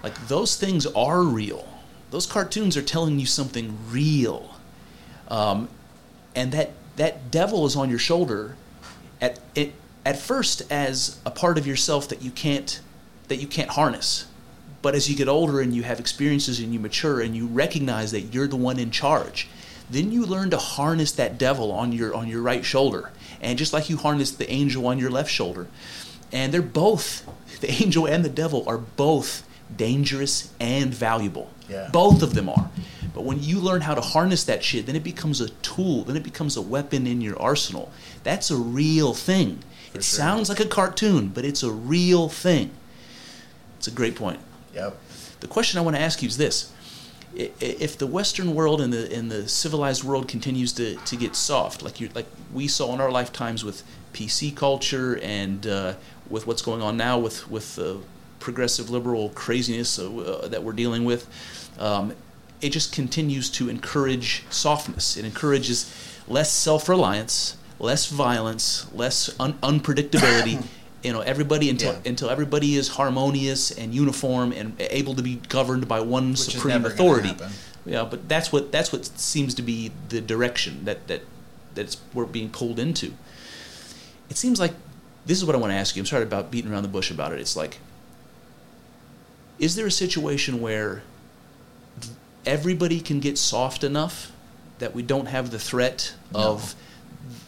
[0.03, 1.67] Like those things are real.
[2.09, 4.55] Those cartoons are telling you something real,
[5.29, 5.69] um,
[6.35, 8.55] and that that devil is on your shoulder
[9.19, 9.73] at it
[10.05, 12.81] at first as a part of yourself that you can't
[13.27, 14.27] that you can't harness.
[14.81, 18.11] But as you get older and you have experiences and you mature and you recognize
[18.11, 19.47] that you're the one in charge,
[19.91, 23.11] then you learn to harness that devil on your on your right shoulder.
[23.41, 25.67] And just like you harness the angel on your left shoulder.
[26.31, 27.27] And they're both
[27.59, 29.43] the angel and the devil are both
[29.75, 31.49] dangerous and valuable.
[31.69, 31.89] Yeah.
[31.91, 32.69] Both of them are.
[33.13, 36.15] But when you learn how to harness that shit, then it becomes a tool, then
[36.15, 37.91] it becomes a weapon in your arsenal.
[38.23, 39.63] That's a real thing.
[39.87, 40.01] it sure.
[40.01, 42.71] sounds like a cartoon, but it's a real thing.
[43.77, 44.39] It's a great point.
[44.73, 44.97] Yep.
[45.41, 46.71] The question I want to ask you is this:
[47.35, 51.81] If the Western world and the and the civilized world continues to, to get soft,
[51.81, 55.93] like you like we saw in our lifetimes with PC culture and uh,
[56.29, 57.79] with what's going on now with with
[58.41, 61.27] progressive liberal craziness uh, uh, that we're dealing with,
[61.79, 62.13] um,
[62.59, 65.15] it just continues to encourage softness.
[65.15, 65.93] It encourages
[66.27, 70.65] less self reliance, less violence, less un- unpredictability.
[71.03, 71.99] you know, everybody until Yeah.
[72.09, 76.85] until everybody is harmonious and uniform and able to be governed by one Which supreme
[76.85, 77.35] authority.
[77.85, 81.23] Yeah, but that's what that's what seems to be the direction that that
[81.73, 83.13] that's we're being pulled into.
[84.29, 84.73] It seems like
[85.25, 86.01] this is what I want to ask you.
[86.01, 87.39] I'm sorry about beating around the bush about it.
[87.39, 87.79] It's like,
[89.59, 91.03] is there a situation where
[92.45, 94.31] everybody can get soft enough
[94.79, 96.75] that we don't have the threat of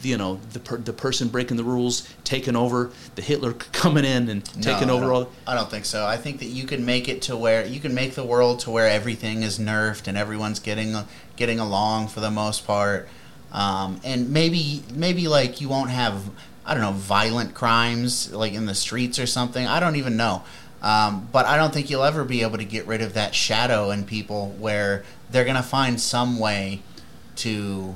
[0.02, 4.30] you know the per, the person breaking the rules taking over the Hitler coming in
[4.30, 6.06] and taking No, over don't- all I don't think so.
[6.06, 8.72] I think that you can make it to where you can make the world to
[8.72, 10.96] where everything is nerfed and everyone's getting
[11.36, 13.08] getting along for the most part.
[13.52, 16.24] Um, and maybe maybe like you won't have
[16.66, 19.68] I don't know violent crimes like in the streets or something.
[19.68, 20.44] I don't even know.
[20.82, 23.92] Um, but I don't think you'll ever be able to get rid of that shadow
[23.92, 26.82] in people where they're gonna find some way
[27.38, 27.96] to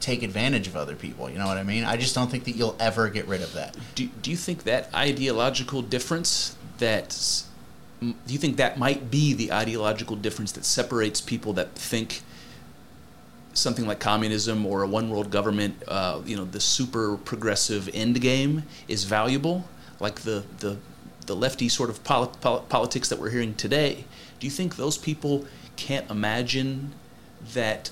[0.00, 1.30] take advantage of other people.
[1.30, 1.84] You know what I mean?
[1.84, 3.76] I just don't think that you'll ever get rid of that.
[3.94, 7.42] do, do you think that ideological difference that
[8.00, 12.20] do you think that might be the ideological difference that separates people that think
[13.54, 18.20] something like communism or a one world government uh, you know the super progressive end
[18.20, 19.64] game is valuable
[19.98, 20.76] like the the
[21.24, 24.04] the lefty sort of poli- pol- politics that we're hearing today
[24.38, 26.92] do you think those people can't imagine
[27.54, 27.90] that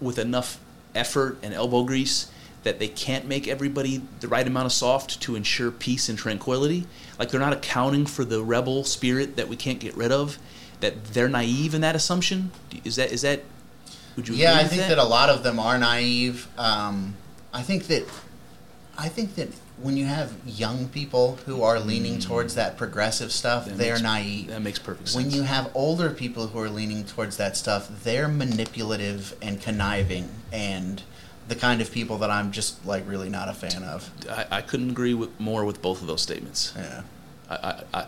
[0.00, 0.58] with enough
[0.98, 2.30] effort and elbow grease
[2.64, 6.86] that they can't make everybody the right amount of soft to ensure peace and tranquility.
[7.18, 10.38] Like they're not accounting for the rebel spirit that we can't get rid of.
[10.80, 12.50] That they're naive in that assumption.
[12.84, 13.42] Is that is that?
[14.16, 14.34] Would you?
[14.34, 14.98] Yeah, I think that?
[14.98, 16.48] a lot of them are naive.
[16.58, 17.14] Um,
[17.52, 18.04] I think that
[18.96, 19.48] I think that
[19.80, 24.02] when you have young people who are leaning towards that progressive stuff, That they're makes-
[24.02, 24.48] naive.
[24.48, 25.16] That makes perfect sense.
[25.24, 30.28] When you have older people who are leaning towards that stuff, they're manipulative and conniving
[30.52, 31.02] and
[31.48, 34.10] the kind of people that I'm just like really not a fan of.
[34.28, 36.74] I, I couldn't agree with more with both of those statements.
[36.76, 37.02] Yeah.
[37.48, 38.06] I, I, I,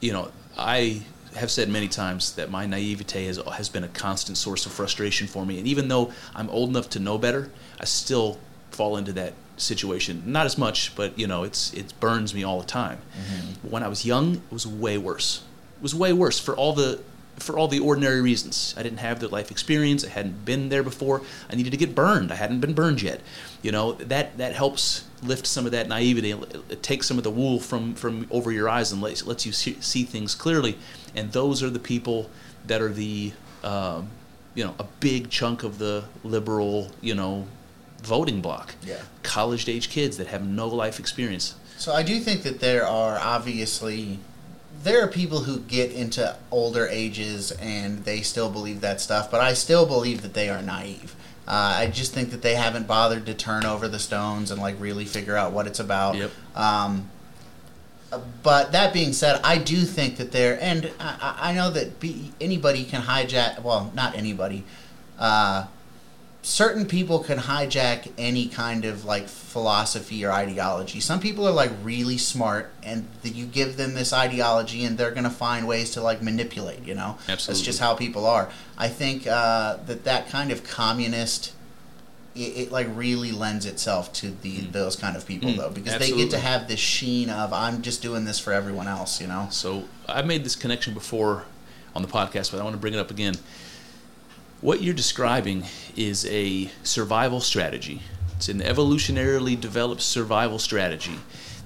[0.00, 1.02] you know, I
[1.36, 5.26] have said many times that my naivete has has been a constant source of frustration
[5.26, 5.58] for me.
[5.58, 7.50] And even though I'm old enough to know better,
[7.80, 8.38] I still
[8.70, 10.22] fall into that situation.
[10.26, 12.98] Not as much, but you know, it's it burns me all the time.
[12.98, 13.68] Mm-hmm.
[13.68, 15.42] When I was young, it was way worse.
[15.76, 17.00] It was way worse for all the
[17.36, 18.74] for all the ordinary reasons.
[18.76, 20.04] I didn't have the life experience.
[20.04, 21.22] I hadn't been there before.
[21.50, 22.30] I needed to get burned.
[22.30, 23.20] I hadn't been burned yet.
[23.62, 26.34] You know that that helps lift some of that naivety.
[26.82, 29.76] Takes some of the wool from from over your eyes and lets, lets you see,
[29.80, 30.78] see things clearly.
[31.14, 32.30] And those are the people
[32.66, 33.32] that are the
[33.64, 34.08] um,
[34.54, 37.46] you know a big chunk of the liberal you know
[38.02, 38.74] voting block.
[38.84, 39.00] Yeah.
[39.22, 41.54] College age kids that have no life experience.
[41.78, 44.18] So I do think that there are obviously
[44.82, 49.40] there are people who get into older ages and they still believe that stuff, but
[49.40, 51.14] I still believe that they are naive.
[51.46, 54.76] Uh, I just think that they haven't bothered to turn over the stones and like
[54.78, 56.16] really figure out what it's about.
[56.16, 56.30] Yep.
[56.54, 57.10] Um,
[58.42, 61.98] but that being said, I do think that there, and I, I I know that
[61.98, 63.62] be, anybody can hijack.
[63.62, 64.64] Well, not anybody.
[65.18, 65.66] Uh,
[66.42, 71.00] certain people can hijack any kind of like philosophy or ideology.
[71.00, 75.12] Some people are like really smart, and that you give them this ideology, and they're
[75.12, 76.84] gonna find ways to like manipulate.
[76.84, 78.50] You know, that's just how people are.
[78.76, 81.54] I think uh, that that kind of communist.
[82.34, 85.98] It, it like really lends itself to the those kind of people Mm, though because
[85.98, 89.26] they get to have this sheen of I'm just doing this for everyone else you
[89.26, 91.44] know So I've made this connection before
[91.94, 93.34] on the podcast, but I want to bring it up again.
[94.62, 95.64] What you're describing
[95.96, 98.00] is a survival strategy.
[98.36, 101.18] It's an evolutionarily developed survival strategy.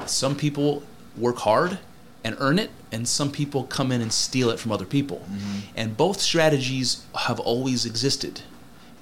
[0.07, 0.83] Some people
[1.15, 1.79] work hard
[2.25, 5.19] and earn it, and some people come in and steal it from other people.
[5.19, 5.59] Mm-hmm.
[5.77, 8.41] And both strategies have always existed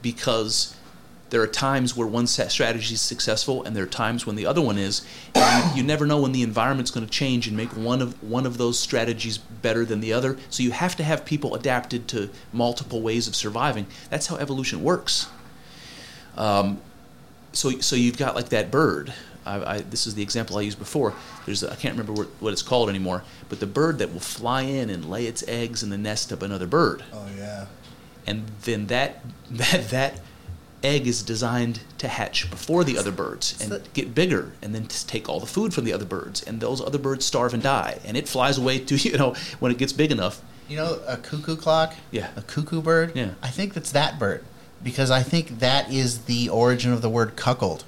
[0.02, 0.74] because
[1.34, 4.46] there are times where one set strategy is successful and there are times when the
[4.46, 5.04] other one is.
[5.34, 8.22] And you, you never know when the environment's going to change and make one of
[8.22, 10.38] one of those strategies better than the other.
[10.48, 13.88] So you have to have people adapted to multiple ways of surviving.
[14.10, 15.26] That's how evolution works.
[16.36, 16.80] Um,
[17.52, 19.12] so so you've got like that bird.
[19.44, 21.14] I, I, this is the example I used before.
[21.46, 24.20] There's a, I can't remember what, what it's called anymore, but the bird that will
[24.20, 27.02] fly in and lay its eggs in the nest of another bird.
[27.12, 27.66] Oh yeah.
[28.24, 30.20] and then that that that
[30.84, 34.86] egg is designed to hatch before the other birds and the- get bigger and then
[34.86, 37.98] take all the food from the other birds and those other birds starve and die
[38.04, 41.16] and it flies away to you know when it gets big enough You know a
[41.16, 41.94] cuckoo clock?
[42.10, 42.28] Yeah.
[42.36, 43.12] A cuckoo bird?
[43.14, 43.30] Yeah.
[43.42, 44.44] I think that's that bird
[44.82, 47.84] because I think that is the origin of the word cuckold.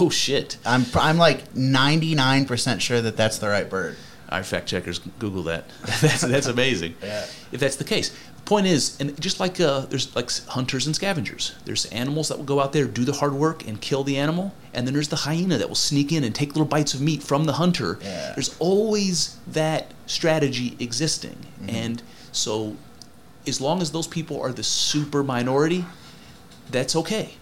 [0.00, 3.96] oh shit I'm I'm like 99% sure that that's the right bird.
[4.28, 5.64] our fact checkers google that
[6.00, 7.26] that's that's amazing Yeah.
[7.52, 8.14] if that's the case
[8.50, 11.54] point is and just like uh, there's like hunters and scavengers.
[11.64, 14.52] There's animals that will go out there do the hard work and kill the animal.
[14.74, 17.22] And then there's the hyena that will sneak in and take little bites of meat
[17.22, 17.98] from the hunter.
[18.02, 18.32] Yeah.
[18.34, 21.38] there's always that strategy existing.
[21.68, 22.76] And so
[23.46, 25.84] as long as those people are the super minority
[26.70, 27.34] that's okay.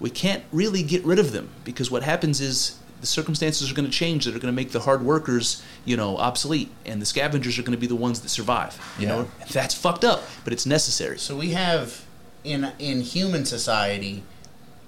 [0.00, 3.86] We can't really get rid of them because what happens is the circumstances are going
[3.86, 7.06] to change that are going to make the hard workers, you know, obsolete, and the
[7.06, 8.76] scavengers are going to be the ones that survive.
[8.98, 9.14] You Yeah.
[9.14, 11.18] know, that's fucked up, but it's necessary.
[11.18, 12.02] So we have
[12.44, 14.22] in in human society,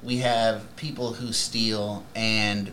[0.02, 2.72] we have people who steal, and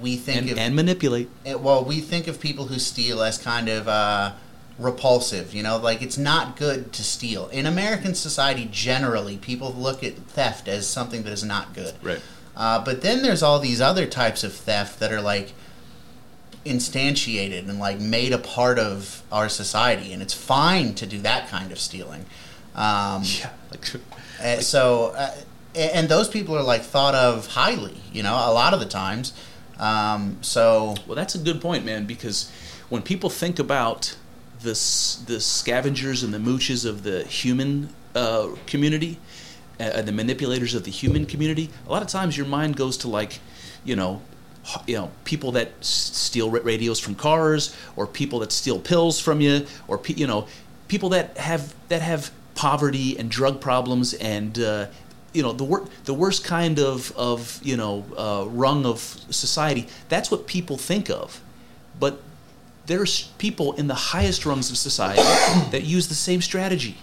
[0.00, 1.28] we think And, of and manipulate.
[1.44, 4.32] eh, well, we think of people who steal as kind of uh,
[4.78, 5.54] repulsive.
[5.54, 7.48] You know, like it's not good to steal.
[7.48, 11.94] In American society, generally, people look at theft as something that is not good.
[12.02, 12.20] Right.
[12.56, 15.52] Uh, but then there's all these other types of theft that are like
[16.64, 21.48] instantiated and like made a part of our society, and it's fine to do that
[21.48, 22.26] kind of stealing.
[22.74, 23.50] Um, Yeah.
[23.70, 23.90] Like,
[24.42, 25.34] uh, so, uh,
[25.74, 29.32] and those people are like thought of highly, you know, a lot of the times.
[29.78, 32.50] Um, so, well, that's a good point, man, because
[32.88, 34.16] when people think about
[34.60, 34.74] the
[35.26, 39.18] the scavengers and the mooches of the human uh, community,
[39.90, 43.40] the manipulators of the human community, a lot of times your mind goes to like,
[43.84, 44.22] you know,
[44.86, 49.66] you know, people that steal radios from cars, or people that steal pills from you,
[49.88, 50.46] or pe- you know,
[50.88, 54.58] people that have that have poverty and drug problems and.
[54.58, 54.86] Uh,
[55.32, 58.98] you know the wor- the worst kind of of you know uh, rung of
[59.30, 59.88] society.
[60.10, 61.40] That's what people think of,
[61.98, 62.20] but
[62.84, 65.22] there's people in the highest rungs of society
[65.70, 66.98] that use the same strategy.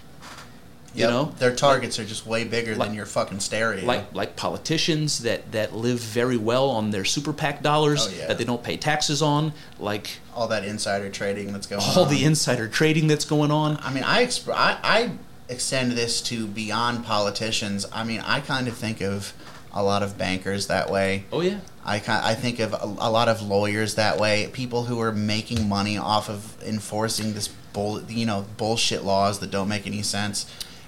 [0.99, 3.85] You yep, know, their targets are just way bigger Like- than your fucking stereo.
[3.85, 8.27] like like politicians that that live very well on their super PAC dollars Oh, yeah.
[8.27, 12.09] that they don't pay taxes on, like all that insider trading that's going all on.
[12.13, 13.79] the insider trading that's going on.
[13.81, 15.11] I mean, I, exp- I I
[15.47, 17.85] extend this to beyond politicians.
[17.93, 19.31] I mean, I kind of think of
[19.71, 21.23] a lot of bankers that way.
[21.31, 24.49] Oh yeah, I I think of a, a lot of lawyers that way.
[24.51, 29.49] People who are making money off of enforcing this bull, you know, bullshit laws that
[29.49, 30.45] don't make any sense.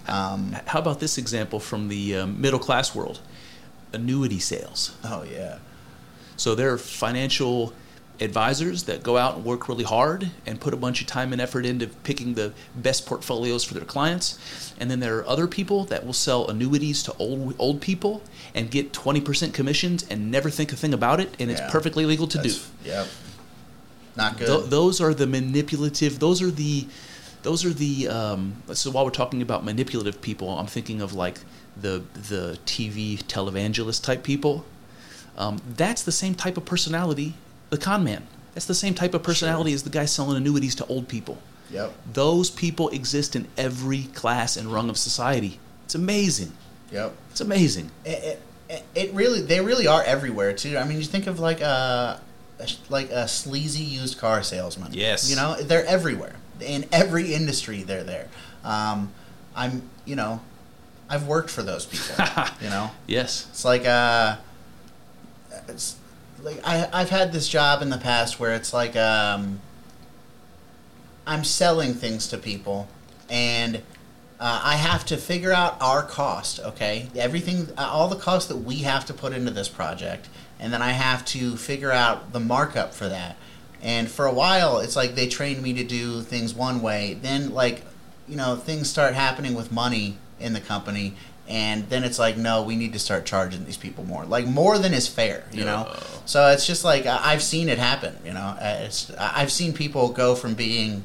[0.07, 3.19] Um, how about this example from the um, middle class world?
[3.93, 4.95] Annuity sales.
[5.03, 5.57] oh yeah,
[6.37, 7.73] So there are financial
[8.21, 11.41] advisors that go out and work really hard and put a bunch of time and
[11.41, 14.73] effort into picking the best portfolios for their clients.
[14.79, 18.21] And then there are other people that will sell annuities to old old people
[18.53, 22.27] and get 20% commissions and never think a thing about it and it's perfectly legal
[22.27, 22.49] to do.
[22.49, 23.07] That's- Yep.
[24.15, 24.47] Not good.
[24.47, 26.19] Th- those are the manipulative.
[26.19, 26.85] Those are the,
[27.43, 28.07] those are the.
[28.07, 31.39] Um, so while we're talking about manipulative people, I'm thinking of like
[31.75, 34.65] the the TV televangelist type people.
[35.37, 37.35] Um, that's the same type of personality,
[37.69, 38.27] the con man.
[38.53, 41.37] That's the same type of personality as the guy selling annuities to old people.
[41.69, 41.93] yep.
[42.11, 45.57] Those people exist in every class and rung of society.
[45.85, 46.51] It's amazing.
[46.91, 47.15] Yep.
[47.31, 47.91] It's amazing.
[48.03, 50.77] it, it, it really they really are everywhere too.
[50.77, 52.21] I mean, you think of like a,
[52.59, 54.93] a like a sleazy used car salesman.
[54.93, 55.29] Yes.
[55.29, 57.83] you know they're everywhere in every industry.
[57.83, 58.27] They're there.
[58.63, 59.11] Um,
[59.55, 60.41] I'm you know,
[61.09, 62.25] I've worked for those people.
[62.61, 63.47] you know, Yes.
[63.49, 64.37] it's like uh,
[65.67, 65.95] it's
[66.41, 69.59] like I I've had this job in the past where it's like um,
[71.27, 72.87] I'm selling things to people
[73.29, 73.81] and.
[74.43, 77.09] Uh, I have to figure out our cost, okay?
[77.15, 80.81] Everything, uh, all the costs that we have to put into this project, and then
[80.81, 83.35] I have to figure out the markup for that.
[83.81, 87.17] And for a while, it's like they trained me to do things one way.
[87.21, 87.83] Then, like,
[88.27, 91.13] you know, things start happening with money, in the company.
[91.47, 94.77] And then it's like, no, we need to start charging these people more, like more
[94.77, 95.91] than is fair, you know.
[96.25, 98.55] So it's just like I've seen it happen, you know.
[98.59, 101.03] Uh, It's I've seen people go from being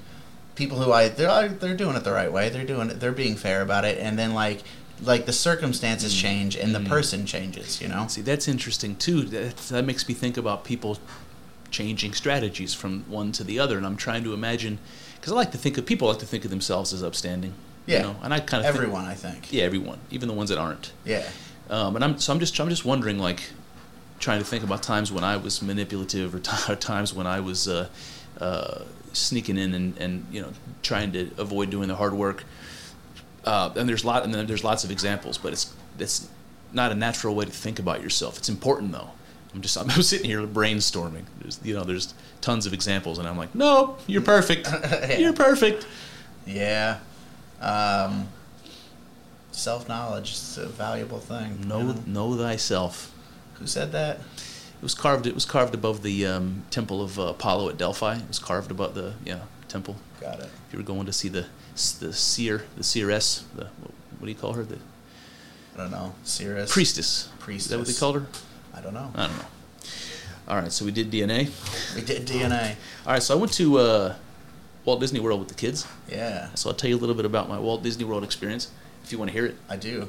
[0.54, 3.34] people who I they're they're doing it the right way, they're doing it, they're being
[3.34, 4.62] fair about it, and then like
[5.02, 8.06] like the circumstances change and the person changes, you know.
[8.06, 9.22] See, that's interesting too.
[9.22, 10.98] That, that makes me think about people
[11.70, 14.78] changing strategies from one to the other, and I'm trying to imagine
[15.16, 17.54] because I like to think of people like to think of themselves as upstanding.
[17.86, 17.98] Yeah.
[17.98, 19.52] You know, and I kind of Everyone, I think.
[19.52, 20.92] yeah, everyone, even the ones that aren't.
[21.04, 21.26] Yeah.
[21.70, 23.40] Um, and I'm so I'm just I'm just wondering like
[24.18, 27.68] trying to think about times when I was manipulative or t- times when I was
[27.68, 27.88] uh,
[28.40, 30.52] uh, sneaking in and, and you know
[30.82, 32.44] trying to avoid doing the hard work.
[33.44, 36.28] Uh, and there's lot and then there's lots of examples, but it's it's
[36.72, 38.38] not a natural way to think about yourself.
[38.38, 39.10] It's important though.
[39.54, 41.24] I'm just I'm sitting here brainstorming.
[41.40, 44.68] There's you know there's tons of examples, and I'm like, no, you're perfect.
[45.18, 45.86] You're perfect.
[46.46, 46.98] Yeah.
[47.60, 48.28] Um,
[49.52, 51.58] Self knowledge is a valuable thing.
[51.62, 52.02] you Know know?
[52.06, 53.12] know thyself.
[53.54, 54.18] Who said that?
[54.18, 55.26] It was carved.
[55.26, 58.16] It was carved above the um, temple of uh, Apollo at Delphi.
[58.18, 59.96] It was carved above the yeah temple.
[60.20, 60.50] Got it.
[60.68, 61.46] If you were going to see the
[62.00, 64.62] the seer, the seeress, the what do you call her?
[64.62, 64.76] The
[65.74, 66.14] I don't know.
[66.24, 66.70] Cirrus.
[66.72, 67.28] priestess.
[67.48, 67.98] Is that what they Priestess.
[68.00, 68.26] called her?
[68.76, 69.10] I don't know.
[69.14, 69.44] I don't know.
[70.48, 71.50] All right, so we did DNA.
[71.96, 72.76] We did DNA.
[73.06, 74.14] All right, so I went to uh,
[74.84, 75.86] Walt Disney World with the kids.
[76.08, 78.70] Yeah, So I'll tell you a little bit about my Walt Disney World experience
[79.02, 79.56] if you want to hear it.
[79.68, 80.08] I do.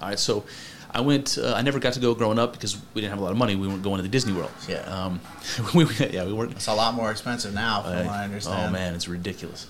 [0.00, 0.44] All right, so
[0.92, 1.38] I went.
[1.38, 3.36] Uh, I never got to go growing up because we didn't have a lot of
[3.36, 3.56] money.
[3.56, 4.50] We weren't going to the Disney World.
[4.68, 4.78] Yeah.
[4.82, 5.20] Um,
[5.74, 6.52] we, yeah, we weren't.
[6.52, 8.68] It's a lot more expensive now, from Uh, what I understand.
[8.68, 9.66] Oh man, it's ridiculous.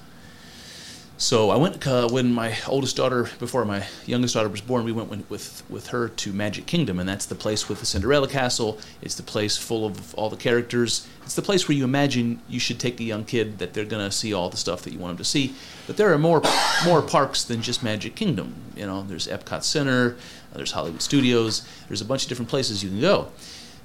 [1.21, 4.93] So I went uh, when my oldest daughter, before my youngest daughter was born, we
[4.93, 8.27] went with, with with her to Magic Kingdom, and that's the place with the Cinderella
[8.27, 8.79] castle.
[9.03, 11.07] It's the place full of all the characters.
[11.23, 14.11] It's the place where you imagine you should take a young kid that they're gonna
[14.11, 15.55] see all the stuff that you want them to see.
[15.87, 16.41] But there are more
[16.87, 18.55] more parks than just Magic Kingdom.
[18.75, 20.17] You know, there's Epcot Center,
[20.55, 23.29] uh, there's Hollywood Studios, there's a bunch of different places you can go.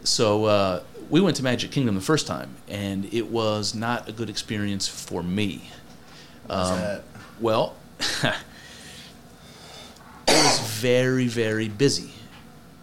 [0.05, 4.13] So uh, we went to Magic Kingdom the first time, and it was not a
[4.13, 5.69] good experience for me.
[6.49, 7.01] Um?
[7.39, 8.33] Well, it
[10.27, 12.11] was very, very busy.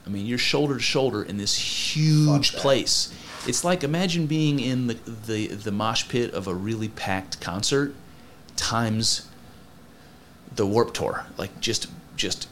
[0.07, 3.14] I mean, you're shoulder to shoulder in this huge place.
[3.46, 4.94] It's like imagine being in the,
[5.26, 7.94] the the mosh pit of a really packed concert
[8.57, 9.28] times
[10.55, 12.48] the Warp Tour, like just just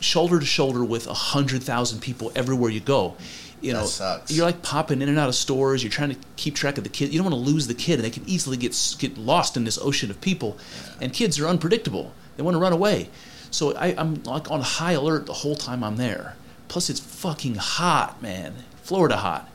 [0.00, 3.16] shoulder to shoulder with a hundred thousand people everywhere you go.
[3.64, 3.86] You know,
[4.28, 5.82] you're like popping in and out of stores.
[5.82, 7.12] You're trying to keep track of the kid.
[7.12, 9.64] You don't want to lose the kid, and they can easily get get lost in
[9.64, 10.58] this ocean of people.
[11.00, 12.12] And kids are unpredictable.
[12.36, 13.08] They want to run away.
[13.50, 16.36] So I, I'm like on high alert the whole time I'm there.
[16.68, 18.54] Plus, it's fucking hot, man.
[18.82, 19.48] Florida hot,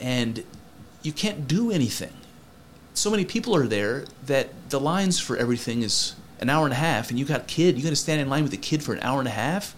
[0.00, 0.44] and
[1.02, 2.12] you can't do anything
[2.94, 6.76] so many people are there that the lines for everything is an hour and a
[6.76, 7.76] half, and you got a kid.
[7.76, 9.74] You got to stand in line with a kid for an hour and a half.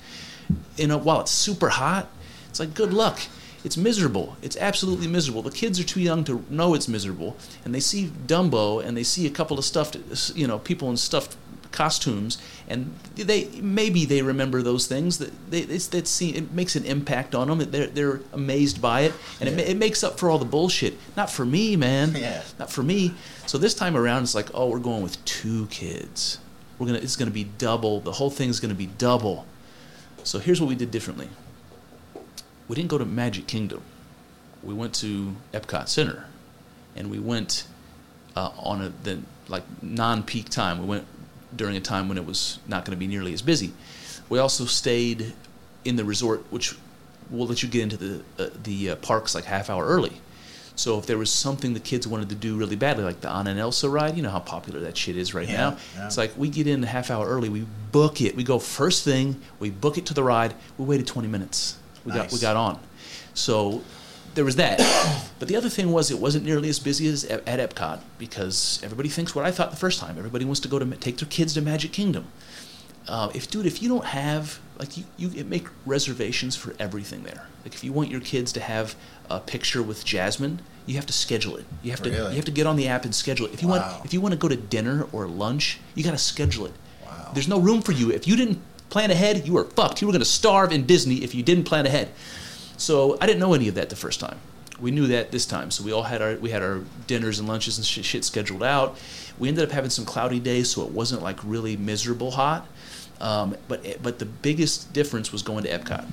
[0.76, 2.08] You know, while it's super hot,
[2.50, 3.18] it's like good luck.
[3.66, 4.36] It's miserable.
[4.42, 5.42] It's absolutely miserable.
[5.42, 9.02] The kids are too young to know it's miserable, and they see Dumbo and they
[9.02, 9.96] see a couple of stuffed,
[10.36, 11.36] you know, people in stuffed
[11.72, 12.38] costumes,
[12.68, 15.18] and they maybe they remember those things.
[15.18, 17.58] That they it's that see it makes an impact on them.
[17.72, 20.94] They're they're amazed by it, and it, it makes up for all the bullshit.
[21.16, 22.14] Not for me, man.
[22.26, 22.42] Yeah.
[22.60, 23.14] Not for me.
[23.46, 26.38] So this time around, it's like, oh, we're going with two kids.
[26.78, 27.00] We're gonna.
[27.00, 27.98] It's gonna be double.
[27.98, 29.44] The whole thing's gonna be double.
[30.22, 31.28] So here's what we did differently.
[32.68, 33.82] We didn't go to Magic Kingdom.
[34.62, 36.26] We went to Epcot Center,
[36.96, 37.66] and we went
[38.34, 40.80] uh, on a the like non-peak time.
[40.80, 41.04] We went
[41.54, 43.72] during a time when it was not going to be nearly as busy.
[44.28, 45.32] We also stayed
[45.84, 46.74] in the resort, which
[47.30, 50.12] will let you get into the uh, the uh, parks like half hour early.
[50.74, 53.50] So if there was something the kids wanted to do really badly, like the Anna
[53.50, 55.76] and Elsa ride, you know how popular that shit is right Yeah, now.
[55.96, 56.06] yeah.
[56.06, 59.02] It's like we get in a half hour early, we book it, we go first
[59.02, 60.54] thing, we book it to the ride.
[60.76, 61.78] We waited 20 minutes.
[62.06, 62.80] We got we got on.
[63.34, 63.82] So
[64.34, 64.78] there was that.
[65.38, 68.80] but the other thing was it wasn't nearly as busy as at at Epcot because
[68.82, 70.16] everybody thinks what I thought the first time.
[70.18, 72.26] Everybody wants to go to take their kids to Magic Kingdom.
[73.08, 77.46] Uh, if dude, if you don't have like you, you make reservations for everything there.
[77.64, 78.94] Like if you want your kids to have
[79.30, 81.64] a picture with Jasmine, you have to schedule it.
[81.82, 82.30] You have to Really?
[82.30, 83.54] you have to get on the app and schedule it.
[83.54, 83.90] If you Wow.
[83.92, 86.72] want if you want to go to dinner or lunch, you got to schedule it.
[87.04, 87.30] Wow.
[87.32, 89.46] There's no room for you if you didn't plan ahead.
[89.46, 90.00] You were fucked.
[90.00, 92.08] You were going to starve in Disney if you didn't plan ahead.
[92.76, 94.38] So I didn't know any of that the first time.
[94.80, 95.70] We knew that this time.
[95.70, 98.62] So we all had our we had our dinners and lunches and shit, shit scheduled
[98.62, 98.98] out.
[99.38, 102.66] We ended up having some cloudy days, so it wasn't like really miserable hot.
[103.20, 106.06] Um, but but the biggest difference was going to Epcot.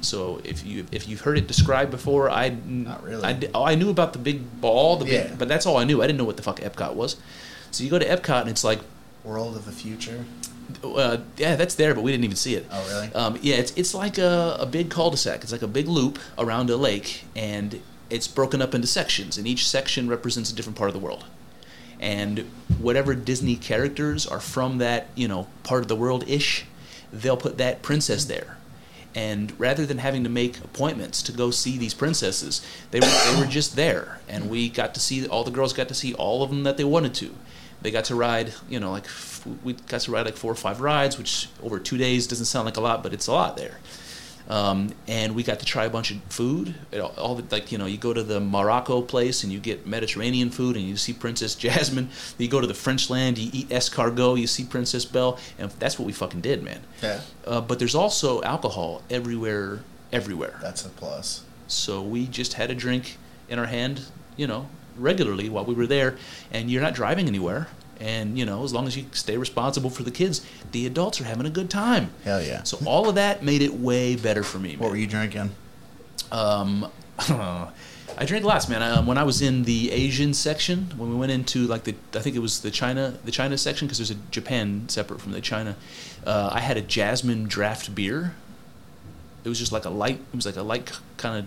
[0.00, 3.22] So if you if you've heard it described before, I Not really.
[3.22, 5.24] I, oh, I knew about the big ball, the Yeah.
[5.28, 6.00] big, but that's all I knew.
[6.02, 7.16] I didn't know what the fuck Epcot was.
[7.70, 8.80] So you go to Epcot and it's like
[9.24, 10.24] World of the Future.
[10.84, 12.64] Uh, yeah, that's there, but we didn't even see it.
[12.70, 13.12] Oh, really?
[13.14, 15.42] Um, yeah, it's it's like a, a big cul-de-sac.
[15.42, 19.46] It's like a big loop around a lake, and it's broken up into sections, and
[19.46, 21.24] each section represents a different part of the world.
[21.98, 26.64] And whatever Disney characters are from that, you know, part of the world ish,
[27.12, 28.56] they'll put that princess there.
[29.14, 33.40] And rather than having to make appointments to go see these princesses, they were, they
[33.40, 36.44] were just there, and we got to see all the girls got to see all
[36.44, 37.34] of them that they wanted to.
[37.82, 40.56] They got to ride, you know, like f- we got to ride like four or
[40.56, 43.56] five rides, which over two days doesn't sound like a lot, but it's a lot
[43.56, 43.78] there.
[44.50, 46.74] Um, and we got to try a bunch of food.
[46.90, 49.86] It all, the, like you know, you go to the Morocco place and you get
[49.86, 52.10] Mediterranean food, and you see Princess Jasmine.
[52.36, 56.00] You go to the French land, you eat escargot, you see Princess Belle, and that's
[56.00, 56.80] what we fucking did, man.
[57.00, 57.20] Yeah.
[57.46, 59.80] Uh, but there's also alcohol everywhere,
[60.12, 60.58] everywhere.
[60.60, 61.44] That's a plus.
[61.68, 63.18] So we just had a drink
[63.48, 64.02] in our hand,
[64.36, 64.68] you know,
[65.00, 66.16] regularly while we were there.
[66.52, 67.68] And you're not driving anywhere.
[68.00, 71.24] And, you know, as long as you stay responsible for the kids, the adults are
[71.24, 72.10] having a good time.
[72.24, 72.62] Hell yeah.
[72.62, 74.76] So all of that made it way better for me.
[74.76, 75.50] What were you drinking?
[76.32, 76.90] Um,
[78.18, 78.82] I drank lots, man.
[78.82, 82.20] Um, when I was in the Asian section, when we went into like the, I
[82.20, 85.40] think it was the China, the China section, because there's a Japan separate from the
[85.40, 85.76] China.
[86.26, 88.34] Uh, I had a jasmine draft beer.
[89.44, 90.20] It was just like a light.
[90.32, 91.46] It was like a light kind of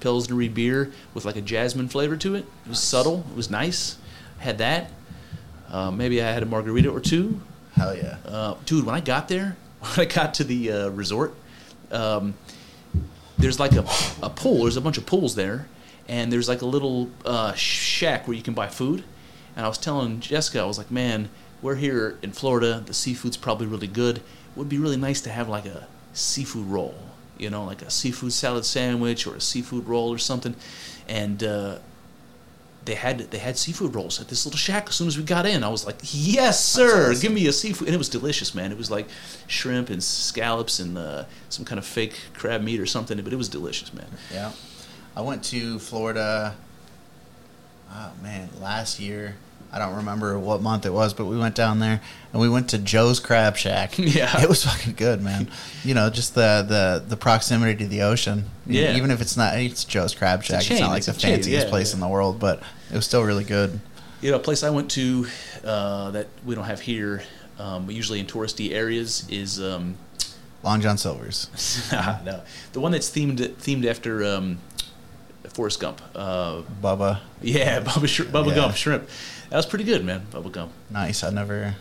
[0.00, 2.46] pilsnery beer with like a jasmine flavor to it.
[2.64, 3.24] It was subtle.
[3.30, 3.96] It was nice.
[4.38, 4.90] Had that.
[5.70, 7.40] Uh, maybe I had a margarita or two.
[7.74, 8.16] Hell yeah.
[8.26, 11.34] Uh, dude, when I got there, when I got to the uh, resort,
[11.90, 12.34] um,
[13.38, 13.84] there's like a,
[14.22, 14.62] a pool.
[14.62, 15.68] There's a bunch of pools there,
[16.08, 19.04] and there's like a little uh, shack where you can buy food.
[19.56, 21.28] And I was telling Jessica, I was like, man,
[21.62, 22.82] we're here in Florida.
[22.84, 24.18] The seafood's probably really good.
[24.18, 24.22] It
[24.56, 26.94] would be really nice to have like a seafood roll,
[27.40, 30.54] you know, like a seafood salad sandwich or a seafood roll or something.
[31.08, 31.78] And uh,
[32.84, 35.46] they had they had seafood rolls at this little shack as soon as we got
[35.46, 35.62] in.
[35.64, 37.22] I was like, "Yes, sir, awesome.
[37.22, 38.72] give me a seafood." And it was delicious, man.
[38.72, 39.08] It was like
[39.46, 43.36] shrimp and scallops and uh, some kind of fake crab meat or something, but it
[43.36, 44.06] was delicious, man.
[44.32, 44.52] Yeah.
[45.16, 46.56] I went to Florida,
[47.92, 49.36] oh man, last year.
[49.72, 52.00] I don't remember what month it was, but we went down there
[52.32, 53.98] and we went to Joe's Crab Shack.
[53.98, 54.42] Yeah.
[54.42, 55.48] It was fucking good, man.
[55.84, 58.46] You know, just the, the, the proximity to the ocean.
[58.66, 58.96] Yeah.
[58.96, 60.58] Even if it's not, it's Joe's Crab Shack.
[60.58, 61.96] It's, chain, not like it's the fanciest yeah, place yeah.
[61.96, 62.60] in the world, but
[62.90, 63.78] it was still really good.
[64.20, 65.26] You know, a place I went to
[65.64, 67.22] uh, that we don't have here,
[67.58, 69.96] um, but usually in touristy areas, is um,
[70.62, 71.48] Long John Silver's.
[71.92, 72.42] no,
[72.72, 74.58] the one that's themed themed after um,
[75.48, 76.02] Forrest Gump.
[76.14, 77.20] Uh, Bubba.
[77.40, 78.54] yeah, Bubba, Sh- Bubba Yeah.
[78.54, 79.08] Gump shrimp.
[79.50, 80.26] That was pretty good, man.
[80.30, 80.72] Bubba Gump.
[80.90, 81.22] Nice.
[81.22, 81.76] I never.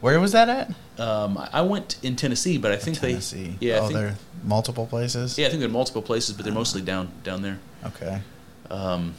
[0.00, 1.00] Where was that at?
[1.00, 3.56] Um, I- went in Tennessee, but I think Tennessee.
[3.58, 5.38] they, yeah, oh, think, multiple places?
[5.38, 7.58] yeah, I think they're multiple places, but they're mostly down down there.
[7.84, 8.20] Okay.
[8.70, 9.14] Um,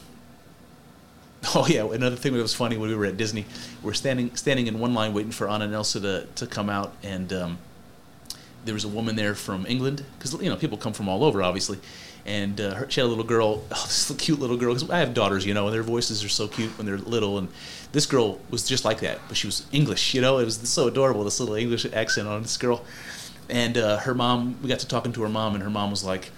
[1.55, 3.45] oh yeah, another thing that was funny when we were at Disney,
[3.83, 6.95] we're standing standing in one line waiting for Anna and Elsa to, to come out,
[7.03, 7.57] and um,
[8.65, 11.43] there was a woman there from England because you know people come from all over,
[11.43, 11.79] obviously,
[12.25, 14.73] and uh, her, she had a little girl, oh, this cute little girl.
[14.73, 17.37] Because I have daughters, you know, and their voices are so cute when they're little,
[17.37, 17.47] and
[17.91, 20.37] this girl was just like that, but she was English, you know.
[20.39, 22.83] It was so adorable, this little English accent on this girl,
[23.49, 24.57] and uh, her mom.
[24.61, 26.31] We got to talking to her mom, and her mom was like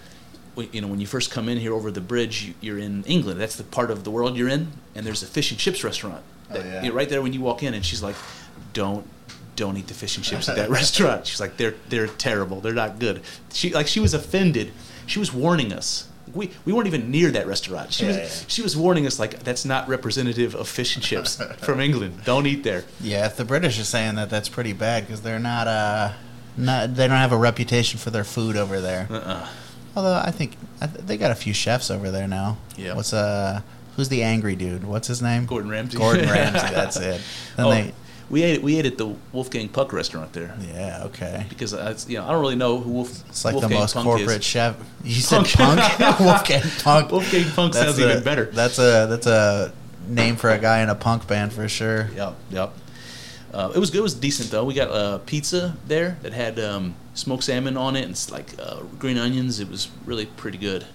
[0.74, 3.40] you know, when you first come in here over the bridge, you- you're in England.
[3.40, 6.22] That's the part of the world you're in, and there's a fish and chips restaurant.
[6.52, 6.84] Oh, yeah.
[6.84, 8.16] you know, right there when you walk in, and she's like,
[8.74, 9.08] "Don't,
[9.56, 12.60] don't eat the fish and chips at that restaurant." She's like, "They're they're terrible.
[12.60, 13.22] They're not good."
[13.54, 14.72] She like she was offended.
[15.12, 16.08] She was warning us.
[16.34, 17.92] We, we weren't even near that restaurant.
[17.92, 18.46] She Yeah, was yeah.
[18.48, 22.24] she was warning us like that's not representative of fish and chips from England.
[22.24, 22.86] Don't eat there.
[23.02, 26.14] Yeah, if the British are saying that, that's pretty bad because they're not, uh,
[26.56, 29.08] not, they don't have a reputation for their food over there.
[29.10, 29.48] Uh-uh.
[29.96, 32.58] Although I think I th- they got a few chefs over there now.
[32.78, 32.94] Yeah.
[32.96, 33.60] What's uh,
[33.98, 34.86] who's the angry dude?
[34.86, 35.46] What's his name?
[35.46, 35.98] Gordon Ramsay.
[35.98, 36.74] Gordon Ramsay.
[36.74, 37.20] That's it.
[37.58, 37.94] Then Oh, they,
[38.32, 40.56] we ate we ate at the Wolfgang Puck restaurant there.
[40.74, 41.46] yeah, okay.
[41.50, 43.30] because I, you know I don't really know who Wolf.
[43.30, 44.46] It's like Wolfgang the most Punk corporate Is.
[44.46, 44.78] chef.
[45.04, 45.80] You said Punk.
[45.82, 46.20] punk.
[46.20, 47.12] Wolfgang Punk.
[47.12, 48.46] Wolfgang Punk That's sounds a- even better.
[48.46, 49.74] That's a that's a
[50.08, 52.10] name for a guy in a punk band for sure.
[52.16, 52.74] Yep, yep.
[53.54, 54.00] Uh, it was good.
[54.00, 54.64] It was decent though.
[54.64, 58.56] We got uh, pizza there that had um, smoked salmon on it and it's like
[58.58, 59.60] uh, green onions.
[59.60, 60.86] It was really pretty good.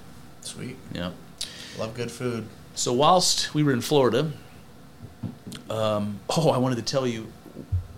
[0.40, 0.76] Sweet.
[0.94, 1.10] Yeah.
[1.78, 2.46] Love good food.
[2.74, 4.32] So whilst we were in Florida,
[5.70, 7.32] um, oh, I wanted to tell you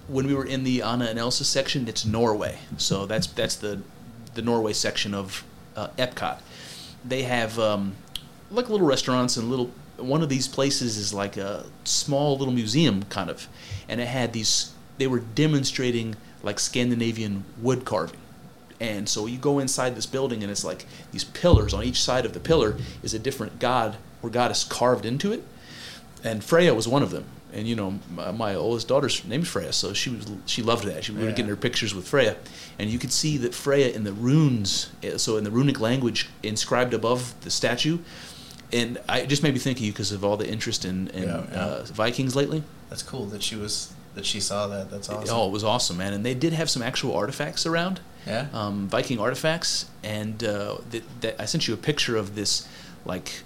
[0.09, 2.59] when we were in the Anna and Elsa section, it's Norway.
[2.77, 3.81] So that's that's the
[4.35, 5.45] the Norway section of
[5.77, 6.41] uh, Epcot.
[7.05, 7.95] They have um,
[8.51, 9.71] like little restaurants and little.
[9.97, 13.49] One of these places is like a small little museum kind of,
[13.89, 14.73] and it had these.
[14.97, 18.21] They were demonstrating like Scandinavian wood carving.
[18.81, 21.75] And so you go inside this building, and it's like these pillars.
[21.75, 25.43] On each side of the pillar is a different god or goddess carved into it.
[26.23, 27.25] And Freya was one of them.
[27.53, 31.05] And you know my, my oldest daughter's name's Freya, so she was she loved that.
[31.05, 31.31] She was Yeah.
[31.31, 32.37] getting her pictures with Freya,
[32.79, 36.29] and you could see that Freya in the runes, eh, so in the runic language
[36.43, 37.99] inscribed above the statue,
[38.73, 41.09] and I it just made me think of you because of all the interest in,
[41.09, 41.59] in Yeah, yeah.
[41.65, 42.63] Uh, Vikings lately.
[42.91, 44.91] That's cool that she was that she saw that.
[44.91, 45.35] That's awesome.
[45.37, 46.13] Oh, it was awesome, man!
[46.13, 48.47] And they did have some actual artifacts around, Yeah.
[48.53, 52.67] um, Viking artifacts, and uh, that, that I sent you a picture of this
[53.05, 53.43] like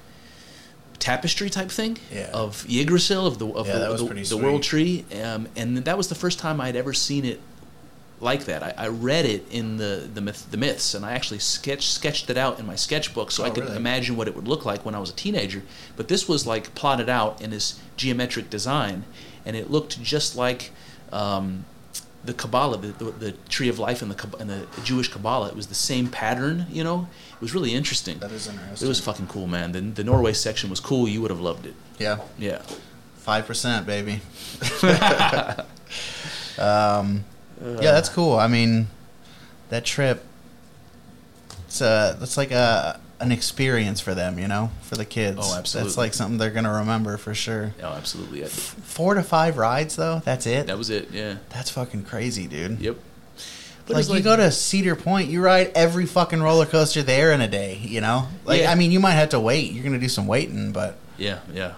[1.11, 2.31] tapestry type thing Yeah.
[2.33, 6.07] of Yggdrasil of the of Yeah, the, the, the world tree, um, and that was
[6.09, 7.41] the first time I'd ever seen it
[8.21, 8.63] like that.
[8.63, 12.31] I, I read it in the the, myth, the myths, and I actually sketched sketched
[12.31, 13.77] it out in my sketchbook so I Oh, could really?
[13.77, 15.63] imagine what it would look like when I was a teenager.
[15.97, 19.05] But this was like plotted out in this geometric design,
[19.45, 20.71] and it looked just like.
[21.13, 21.65] Um,
[22.25, 25.57] the Kabbalah, the, the, the tree of life in the in the Jewish Kabbalah, it
[25.57, 26.67] was the same pattern.
[26.71, 27.09] You know,
[27.43, 28.19] was really interesting.
[28.21, 28.87] That is interesting.
[28.87, 29.73] It was fucking cool, man.
[29.73, 31.09] The, the Norway section was cool.
[31.09, 31.75] You would have loved it.
[31.99, 32.21] Yeah.
[32.39, 32.63] Yeah.
[33.17, 34.13] Five percent, baby.
[36.59, 37.25] um,
[37.61, 38.13] yeah, that's uh.
[38.15, 38.37] cool.
[38.37, 38.89] I mean,
[39.69, 40.25] that trip.
[41.67, 42.17] It's a.
[42.19, 45.39] That's like a an experience for them, you know, for the kids.
[45.41, 45.89] Oh, absolutely.
[45.89, 47.73] That's like something they're gonna remember for sure.
[47.81, 48.45] Oh, absolutely.
[48.45, 50.21] I, Four to five rides though.
[50.25, 50.67] That's it.
[50.67, 51.13] that was it.
[51.13, 51.37] Yeah.
[51.51, 52.81] That's fucking crazy, dude.
[52.81, 52.97] Yep.
[53.87, 57.33] But like, it's you go to Cedar Point, you ride every fucking roller coaster there
[57.33, 57.79] in a day.
[57.83, 58.71] You know, like Yeah.
[58.71, 59.73] I mean, you might have to wait.
[59.73, 61.73] You're gonna do some waiting, but Yeah, yeah,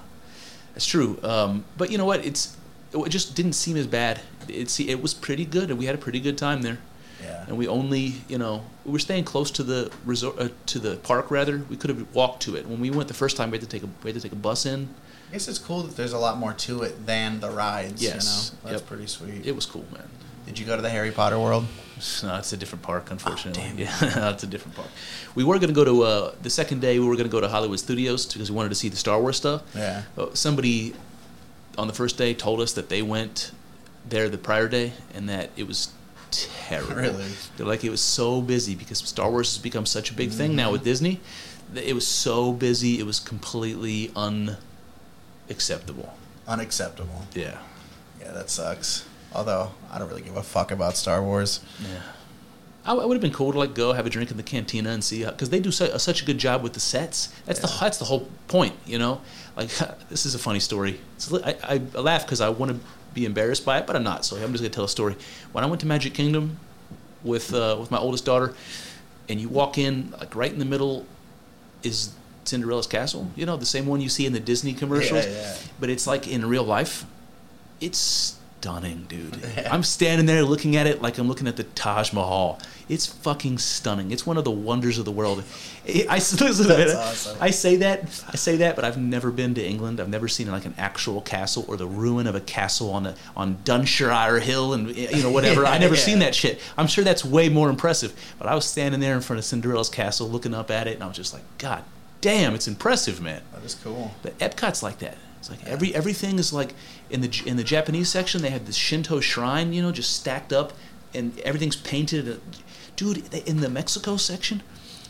[0.74, 1.18] that's true.
[1.22, 2.24] Um, but you know what?
[2.24, 2.56] It's
[2.92, 4.20] it just didn't seem as bad.
[4.48, 6.78] It see, it was pretty good, and we had a pretty good time there.
[7.22, 10.78] yeah, And we only, you know, we were staying close to the resort, uh, to
[10.78, 11.62] the park rather.
[11.70, 12.68] We could have walked to it.
[12.68, 14.32] When we went the first time, we had to take a we had to take
[14.32, 14.90] a bus in.
[15.30, 18.02] I guess it's cool that there's a lot more to it than the rides.
[18.02, 18.52] Yes.
[18.52, 18.88] you know, that's Yep.
[18.88, 19.46] pretty sweet.
[19.46, 20.02] It was cool, man.
[20.46, 21.66] Did you go to the Harry Potter world?
[22.22, 23.62] No, it's a different park, unfortunately.
[23.62, 23.78] damn.
[23.78, 24.88] yeah, it's a different park.
[25.34, 26.98] We were going to go to uh, the second day.
[26.98, 29.20] We were going to go to Hollywood Studios because we wanted to see the Star
[29.20, 29.62] Wars stuff.
[29.74, 30.02] Yeah.
[30.18, 30.94] Uh, somebody
[31.78, 33.52] on the first day told us that they went
[34.08, 35.92] there the prior day and that it was
[36.30, 36.96] terrible.
[36.96, 37.24] Really?
[37.56, 40.56] They're like it was so busy because Star Wars has become such a big thing
[40.56, 41.20] now with Disney.
[41.72, 42.98] that It was so busy.
[42.98, 46.14] It was completely unacceptable.
[46.46, 47.22] Unacceptable.
[47.34, 47.58] Yeah.
[48.20, 49.06] Yeah, that sucks.
[49.34, 51.60] Although I don't really give a fuck about Star Wars.
[51.82, 51.88] Yeah.
[52.86, 54.90] I, I would have been cool to like go have a drink in the cantina
[54.90, 57.28] and see because they do su- such a good job with the sets.
[57.46, 59.20] That's the that's the whole point, you know.
[59.56, 59.68] Like
[60.10, 61.00] this is a funny story.
[61.16, 62.78] It's, I, I laugh because I want to
[63.14, 64.24] be embarrassed by it, but I'm not.
[64.24, 65.16] So I'm just gonna tell a story.
[65.52, 66.58] When I went to Magic Kingdom
[67.22, 68.54] with uh, with my oldest daughter,
[69.28, 71.06] and you walk in like right in the middle
[71.82, 72.12] is
[72.44, 73.30] Cinderella's castle.
[73.34, 75.56] You know the same one you see in the Disney commercials, Yeah, yeah.
[75.80, 77.06] but it's like in real life.
[77.80, 79.36] It's stunning, dude.
[79.70, 82.58] I'm standing there looking at it like I'm looking at the Taj Mahal.
[82.88, 84.10] It's fucking stunning.
[84.10, 85.44] It's one of the wonders of the world.
[85.86, 86.96] I, I, listen That's it.
[86.96, 87.36] awesome.
[87.42, 90.00] I say that, I say that, but I've never been to England.
[90.00, 93.14] I've never seen like an actual castle or the ruin of a castle on a,
[93.36, 95.66] on Dunshire Hill and you know whatever.
[95.66, 96.00] I never Yeah.
[96.00, 96.58] seen that shit.
[96.78, 98.14] I'm sure that's way more impressive.
[98.38, 101.02] But I was standing there in front of Cinderella's castle, looking up at it, and
[101.02, 101.84] I was just like, God
[102.22, 103.42] damn, it's impressive, man.
[103.52, 104.12] That is cool.
[104.22, 105.18] But Epcot's like that.
[105.44, 106.72] It's like every everything is like
[107.10, 110.54] in the in the Japanese section they have this Shinto shrine, you know, just stacked
[110.54, 110.72] up,
[111.12, 112.40] and everything's painted.
[112.96, 114.62] Dude, in the Mexico section,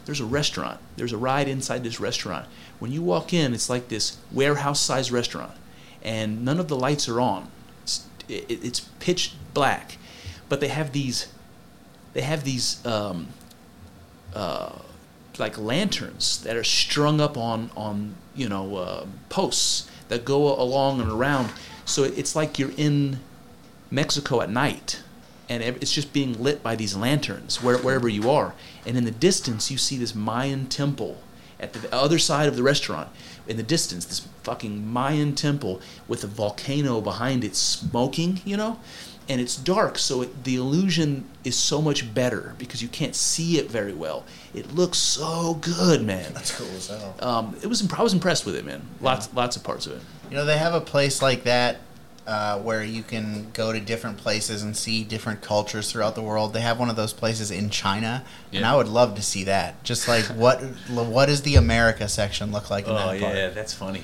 [0.07, 0.81] there's a restaurant.
[0.97, 2.49] There's a ride inside this restaurant.
[2.81, 5.53] When you walk in, it's like this warehouse-sized restaurant,
[6.03, 7.49] and none of the lights are on.
[7.85, 9.99] It's, it, it's pitch black,
[10.49, 11.29] but they have these.
[12.13, 12.85] They have these.
[12.85, 13.29] Um,
[14.35, 14.81] uh,
[15.37, 21.01] like lanterns that are strung up on on you know uh, posts that go along
[21.01, 21.53] and around.
[21.85, 23.21] So it's like you're in
[23.91, 25.03] Mexico at night,
[25.49, 28.55] and it's just being lit by these lanterns where, wherever you are.
[28.87, 31.19] And in the distance, you see this Mayan temple
[31.61, 33.09] at the other side of the restaurant.
[33.47, 38.79] In the distance, this fucking Mayan temple with a volcano behind it smoking, you know?
[39.29, 43.59] And it's dark, so it, the illusion is so much better because you can't see
[43.59, 44.25] it very well.
[44.55, 46.35] It looks so good, man.
[46.35, 47.15] That's cool as hell.
[47.21, 47.81] Um, it was.
[47.81, 48.83] imp- I was impressed with it, man.
[49.01, 50.03] Lots, lots of parts of it.
[50.31, 51.79] You know, they have a place like that
[52.27, 56.53] uh, where you can go to different places and see different cultures throughout the world.
[56.53, 59.83] They have one of those places in China, and I would love to see that.
[59.85, 60.61] Just like what
[60.91, 63.55] what does the America section look like in Oh that part?
[63.55, 64.03] that's funny.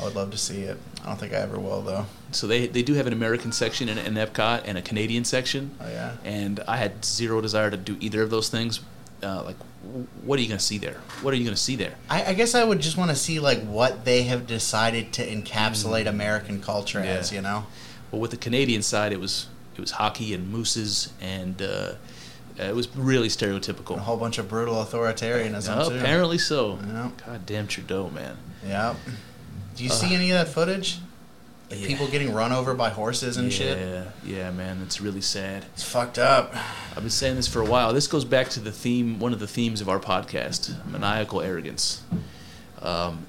[0.00, 0.76] I would love to see it.
[1.02, 2.06] I don't think I ever will though.
[2.32, 5.70] So they they do have an American section in, in Epcot and a Canadian section.
[5.80, 6.16] Oh yeah.
[6.24, 8.80] And I had zero desire to do either of those things.
[9.22, 9.56] Uh, like,
[9.86, 11.00] w- what are you going to see there?
[11.22, 11.94] What are you going to see there?
[12.10, 15.26] I, I guess I would just want to see like what they have decided to
[15.26, 17.04] encapsulate American culture Mm.
[17.04, 17.10] Yeah.
[17.12, 17.32] as.
[17.32, 17.66] You know.
[18.10, 19.46] Well, with the Canadian side, it was
[19.76, 21.92] it was hockey and mooses, and uh,
[22.58, 23.96] it was really stereotypical.
[23.96, 25.96] A whole bunch of brutal authoritarianism too.
[25.96, 26.78] apparently so.
[26.86, 27.10] Yeah.
[27.26, 28.36] God damn Trudeau, man.
[28.66, 28.94] Yeah.
[29.76, 29.94] Do you Uh.
[29.94, 30.98] see any of that footage?
[31.70, 31.86] Yeah.
[31.86, 34.06] People getting run over by horses and yeah, shit.
[34.24, 35.64] yeah, man, it's really sad.
[35.72, 36.54] It's fucked up.
[36.90, 37.92] I've been saying this for a while.
[37.92, 42.02] This goes back to the theme, one of the themes of our podcast, maniacal arrogance.
[42.80, 43.26] Um,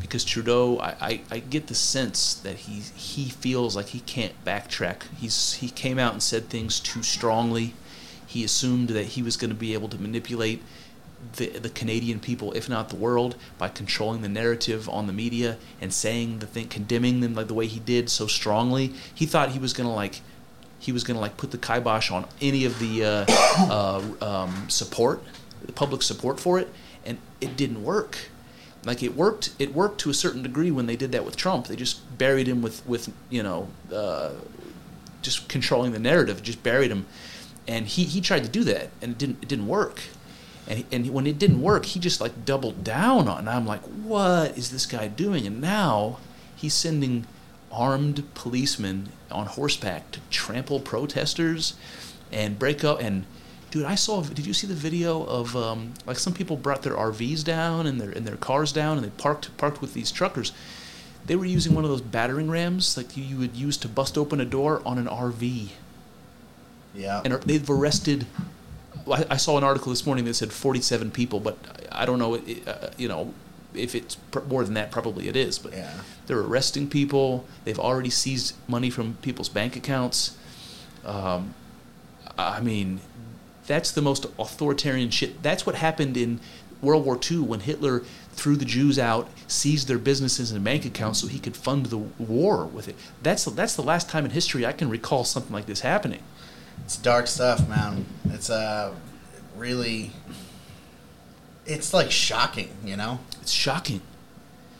[0.00, 4.32] because Trudeau, I, I, I get the sense that he he feels like he can't
[4.44, 5.02] backtrack.
[5.18, 7.74] He's he came out and said things too strongly.
[8.24, 10.62] He assumed that he was going to be able to manipulate
[11.36, 15.58] the the Canadian people, if not the world, by controlling the narrative on the media
[15.80, 18.92] and saying the thing, condemning them like the way he did so strongly.
[19.14, 20.20] He thought he was to like
[20.78, 25.22] he was to like put the kibosh on any of the uh, uh, um, support,
[25.64, 26.68] the public support for it,
[27.04, 28.18] and it didn't work.
[28.84, 31.66] Like it worked, it worked to a certain degree when they did that with Trump.
[31.66, 34.30] They just buried him with with you know, uh,
[35.20, 37.06] just controlling the narrative, just buried him,
[37.66, 40.00] and he he tried to do that, and it didn't it didn't work.
[40.68, 43.38] And, and when it didn't work, he just like doubled down on.
[43.38, 45.46] And I'm like, what is this guy doing?
[45.46, 46.18] And now
[46.54, 47.26] he's sending
[47.72, 51.74] armed policemen on horseback to trample protesters
[52.30, 53.00] and break up.
[53.00, 53.24] And
[53.70, 54.22] dude, I saw.
[54.22, 58.00] Did you see the video of um, like some people brought their RVs down and
[58.00, 60.52] their and their cars down and they parked parked with these truckers.
[61.26, 64.16] They were using one of those battering rams like you, you would use to bust
[64.16, 65.68] open a door on an RV.
[66.94, 67.20] Yeah.
[67.24, 68.26] And they've arrested.
[69.12, 71.56] I I saw an article this morning that said 47 people, but
[71.92, 72.34] I don't know.
[72.36, 73.34] uh, You know,
[73.74, 75.58] if it's pr- more than that, probably it is.
[75.58, 75.90] But Yeah.
[76.26, 77.44] they're arresting people.
[77.64, 80.32] They've already seized money from people's bank accounts.
[81.04, 81.54] Um,
[82.38, 83.00] I mean,
[83.66, 85.42] that's the most authoritarian shit.
[85.42, 86.40] That's what happened in
[86.80, 88.02] World War II when Hitler
[88.32, 91.98] threw the Jews out, seized their businesses and bank accounts so he could fund the
[91.98, 92.94] war with it.
[93.22, 96.20] That's that's the last time in history I can recall something like this happening.
[96.84, 98.06] It's dark stuff, man.
[98.30, 98.94] It's uh
[99.56, 100.12] really
[101.66, 103.20] it's like shocking, you know?
[103.42, 104.00] It's shocking.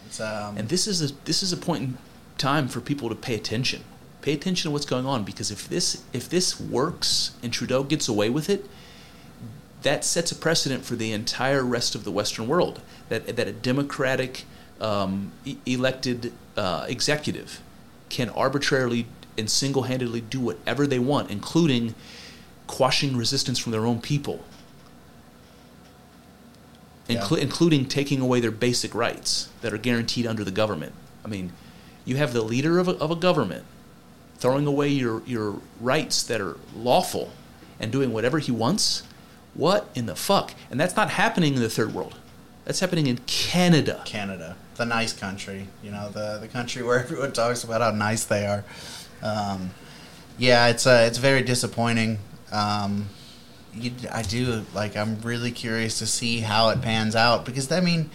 [0.07, 1.99] It's um And this is a this is a point in
[2.39, 3.85] time for people to pay attention.
[4.23, 8.09] Pay attention to what's going on because if this if this works and Trudeau gets
[8.09, 8.69] away with it,
[9.83, 12.81] that sets a precedent for the entire rest of the Western world.
[13.11, 14.45] That that a democratic
[14.81, 17.61] um, e- elected uh, executive
[18.09, 19.07] can arbitrarily
[19.39, 21.95] and single-handedly do whatever they want, including
[22.67, 24.45] quashing resistance from their own people,
[27.09, 27.21] Yeah.
[27.23, 30.93] Inclu- including taking away their basic rights that are guaranteed under the government.
[31.25, 31.53] I mean,
[32.05, 33.65] you have the leader of a, of a government
[34.37, 37.31] throwing away your, your rights that are lawful
[37.81, 39.05] and doing whatever he wants.
[39.55, 40.53] What in the fuck?
[40.71, 42.15] And that's not happening in the third world.
[42.67, 44.03] That's happening in Canada.
[44.05, 48.25] Canada, the nice country, you know, the the country where everyone talks about how nice
[48.25, 48.63] they are.
[49.23, 49.71] Um,
[50.39, 52.19] yeah, it's uh, it's very disappointing.
[52.53, 53.09] Um,
[53.75, 54.97] you, I do like.
[54.97, 58.11] I'm really curious to see how it pans out because I mean,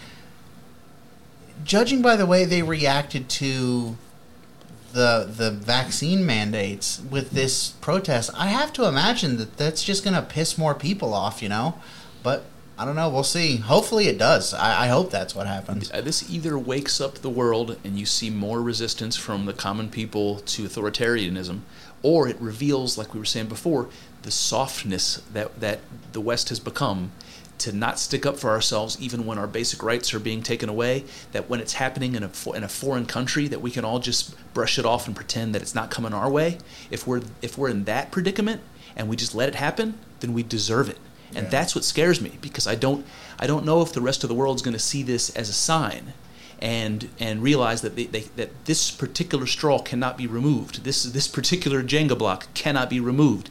[1.64, 3.98] judging by the way they reacted to
[4.94, 10.22] the the vaccine mandates with this protest, I have to imagine that that's just gonna
[10.22, 11.76] piss more people off, you know.
[12.22, 13.10] But I don't know.
[13.10, 13.58] We'll see.
[13.58, 14.54] Hopefully, it does.
[14.54, 15.92] I, I hope that's what happens.
[15.92, 19.90] Uh, This either wakes up the world and you see more resistance from the common
[19.90, 21.62] people to authoritarianism,
[22.02, 23.90] or it reveals, like we were saying before,
[24.24, 25.82] the softness that, that
[26.14, 27.12] the West has become
[27.60, 31.04] to not stick up for ourselves even when our basic rights are being taken away.
[31.32, 34.36] That when it's happening in a, in a foreign country, that we can all just
[34.56, 36.58] brush it off and pretend that it's not coming our way.
[36.90, 38.62] If we're, if we're in that predicament
[38.96, 40.98] and we just let it happen, then we deserve it.
[41.36, 41.50] And Yeah.
[41.50, 43.06] that's what scares me because I don't
[43.40, 45.54] I don't know if the rest of the world's going to see this as a
[45.54, 46.14] sign
[46.62, 50.84] and and realize that they, they, that this particular straw cannot be removed.
[50.84, 53.50] This this particular Jenga block cannot be removed.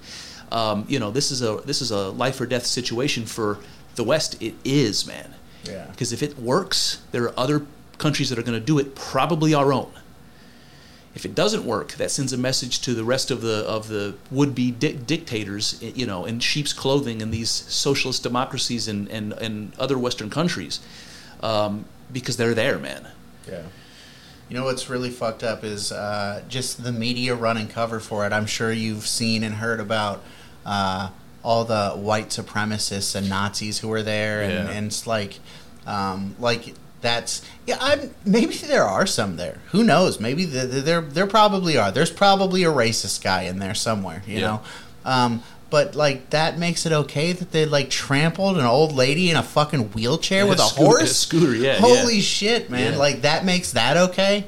[0.50, 3.58] Um, you know, this is a this is a life or death situation for
[3.96, 4.40] the West.
[4.40, 5.34] It is, man.
[5.64, 5.86] Yeah.
[5.90, 7.66] Because if it works, there are other
[7.98, 9.92] countries that are going to do it, probably our own.
[11.14, 14.14] If it doesn't work, that sends a message to the rest of the of the
[14.30, 19.72] would-be di- dictators, you know, in sheep's clothing in these socialist democracies and and, and
[19.78, 20.80] other Western countries,
[21.42, 23.08] um, because they're there, man.
[23.46, 23.62] Yeah.
[24.48, 28.32] You know what's really fucked up is uh, just the media running cover for it.
[28.32, 30.22] I'm sure you've seen and heard about
[30.66, 31.10] uh,
[31.42, 34.70] all the white supremacists and Nazis who were there, and, Yeah.
[34.74, 35.40] and it's like,
[35.86, 37.76] um, like that's yeah.
[37.80, 39.58] I'm maybe there are some there.
[39.72, 40.18] Who knows?
[40.18, 41.92] Maybe there there, there probably are.
[41.92, 44.22] There's probably a racist guy in there somewhere.
[44.26, 44.40] You Yeah.
[44.46, 44.60] know.
[45.04, 49.36] Um, but like that makes it okay that they like trampled an old lady in
[49.36, 51.10] a fucking wheelchair Yeah, with a scoo- horse.
[51.10, 52.20] a scooter, yeah, Holy yeah.
[52.22, 52.96] shit, man!
[52.98, 54.44] Like that makes that okay.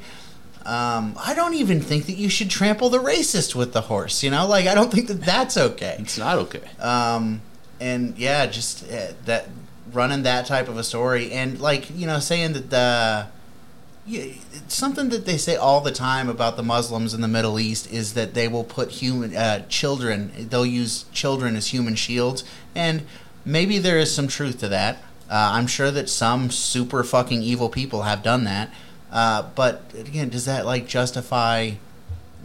[0.65, 4.23] Um, I don't even think that you should trample the racist with the horse.
[4.23, 5.97] You know, like I don't think that that's okay.
[5.99, 6.61] It's not okay.
[6.79, 7.41] Um,
[7.79, 9.47] and yeah, just uh, that
[9.95, 13.27] running that type of a story, and like you know, saying that the
[14.67, 18.13] something that they say all the time about the Muslims in the Middle East is
[18.13, 20.31] that they will put human uh, children.
[20.49, 22.43] They'll use children as human shields,
[22.75, 23.05] and
[23.43, 24.97] maybe there is some truth to that.
[25.29, 28.69] Uh, I'm sure that some super fucking evil people have done that.
[29.11, 31.71] Uh, but again, does that like justify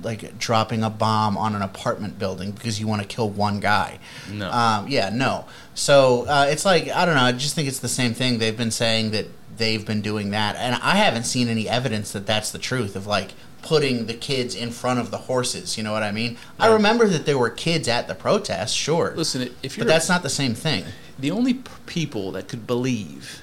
[0.03, 3.99] like dropping a bomb on an apartment building because you want to kill one guy?
[4.31, 4.51] No.
[4.51, 5.47] Um, yeah, no.
[5.75, 7.23] So uh, it's like I don't know.
[7.23, 8.39] I just think it's the same thing.
[8.39, 12.27] They've been saying that they've been doing that, and I haven't seen any evidence that
[12.27, 13.33] that's the truth of like
[13.63, 15.77] putting the kids in front of the horses.
[15.77, 16.39] You know what I mean?
[16.59, 19.13] I remember that there were kids at the protest, sure.
[19.17, 20.85] Listen, if you're but that's not the same thing.
[21.19, 23.43] the only p- people that could believe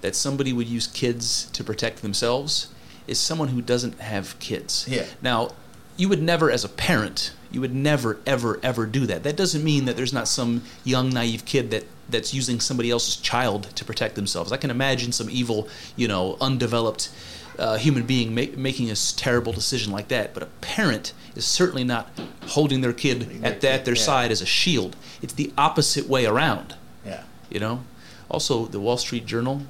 [0.00, 2.68] that somebody would use kids to protect themselves
[3.06, 4.86] is someone who doesn't have kids.
[4.88, 5.06] Yeah.
[5.20, 5.50] Now,
[5.96, 9.22] you would never, as a parent, you would never, ever, ever do that.
[9.22, 13.16] That doesn't mean that there's not some young, naive kid that that's using somebody else's
[13.16, 14.52] child to protect themselves.
[14.52, 17.10] I can imagine some evil, you know, undeveloped
[17.58, 20.34] uh, human being ma- making a terrible decision like that.
[20.34, 22.10] But a parent is certainly not
[22.48, 24.02] holding their kid at that their yeah.
[24.02, 24.96] side as a shield.
[25.20, 26.74] It's the opposite way around.
[27.04, 27.22] Yeah.
[27.50, 27.84] You know.
[28.30, 29.62] Also, the Wall Street Journal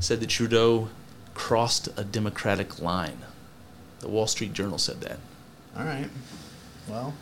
[0.00, 0.88] said that Trudeau
[1.34, 3.18] crossed a Democratic line.
[4.00, 5.18] The Wall Street Journal said that.
[5.78, 6.08] All right.
[6.88, 7.14] Well,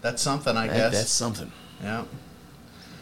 [0.00, 0.92] that's something, I That- guess.
[0.92, 1.50] That's something.
[1.82, 2.04] yeah.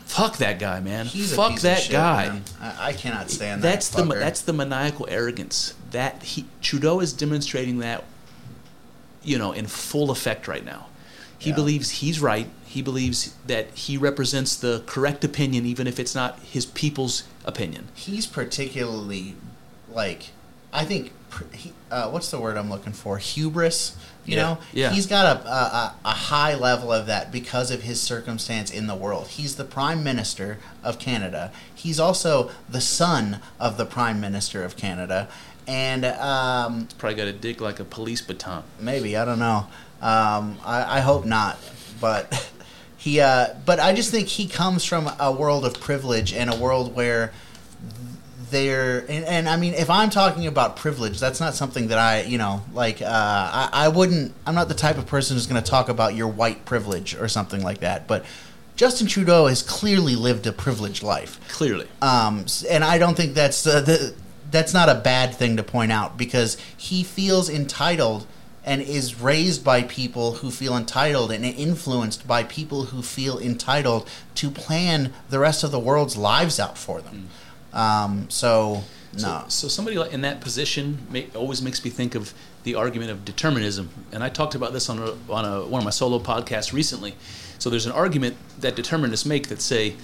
[0.07, 1.07] Fuck that guy, man.
[1.07, 2.41] He's a Fuck that shit, guy.
[2.61, 4.07] I, I cannot stand That's that.
[4.09, 8.05] the that's the maniacal arrogance that he Trudeau is demonstrating that
[9.23, 10.89] you know in full effect right now.
[11.39, 11.57] He Yeah.
[11.57, 12.49] believes he's right.
[12.67, 17.89] He believes that he represents the correct opinion even if it's not his people's opinion.
[17.95, 19.37] he's particularly
[19.91, 20.31] like
[20.75, 21.13] I think
[21.55, 24.91] he, uh, what's the word I'm looking for hubris you Yeah, know yeah.
[24.91, 28.95] he's got a, a a- high level of that because of his circumstance in the
[28.95, 34.63] world he's the prime minister of Canada he's also the son of the prime minister
[34.65, 35.29] of Canada
[35.67, 38.65] and um, Probably got a dick like a police baton.
[38.81, 39.67] maybe I don't know.
[40.01, 41.57] Um, I, I hope not,
[42.01, 42.51] but
[42.97, 43.21] he.
[43.21, 46.97] Uh, but I just think he comes from a world of privilege and a world
[46.97, 47.33] where
[48.53, 49.01] there.
[49.01, 52.39] And, and I mean, if I'm talking about privilege, that's not something that I, you
[52.39, 54.33] know, like uh, I, I wouldn't.
[54.47, 57.27] I'm not the type of person who's going to talk about your white privilege or
[57.27, 58.07] something like that.
[58.07, 58.25] But
[58.77, 61.41] Justin Trudeau has clearly lived a privileged life.
[61.49, 61.89] Clearly.
[62.01, 64.15] Um, and I don't think that's uh, the
[64.53, 68.27] that's not a bad thing to point out because he feels entitled
[68.65, 74.09] and is raised by people who feel entitled and influenced by people who feel entitled
[74.37, 77.29] to plan the rest of the world's lives out for them.
[77.73, 78.83] Um, so
[79.15, 82.33] no, So, so somebody in that position ma- always makes me think of
[82.65, 85.85] the argument of determinism, and I talked about this on a, on a, one of
[85.85, 87.15] my solo podcasts recently.
[87.59, 89.97] So there's an argument that determinists make that say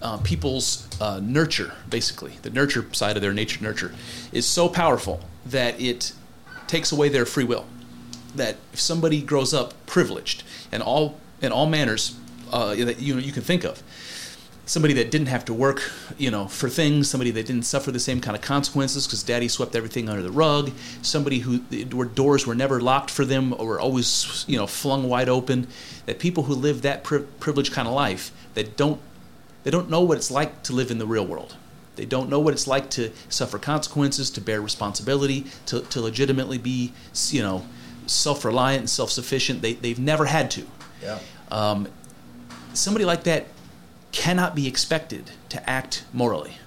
[0.00, 3.94] uh, people's uh, nurture, basically the nurture side of their nature nurture,
[4.32, 6.12] is so powerful that it
[6.66, 7.66] takes away their free will.
[8.34, 12.16] That if somebody grows up privileged and all in all manners
[12.52, 13.82] uh, that you know you can think of,
[14.66, 18.00] somebody that didn't have to work, you know, for things, somebody that didn't suffer the
[18.00, 20.72] same kind of consequences because daddy swept everything under the rug,
[21.02, 21.58] somebody who
[21.96, 25.68] where doors were never locked for them or were always, you know, flung wide open,
[26.06, 29.00] that people who live that pri- privileged kind of life that don't
[29.62, 31.56] they don't know what it's like to live in the real world.
[31.96, 36.58] They don't know what it's like to suffer consequences, to bear responsibility, to, to legitimately
[36.58, 36.92] be,
[37.30, 37.66] you know,
[38.06, 39.62] self-reliant and self-sufficient.
[39.62, 40.66] They, they've never had to
[41.02, 41.18] yeah,
[41.50, 41.88] um,
[42.74, 43.46] somebody like that
[44.16, 46.58] cannot be expected to act morally.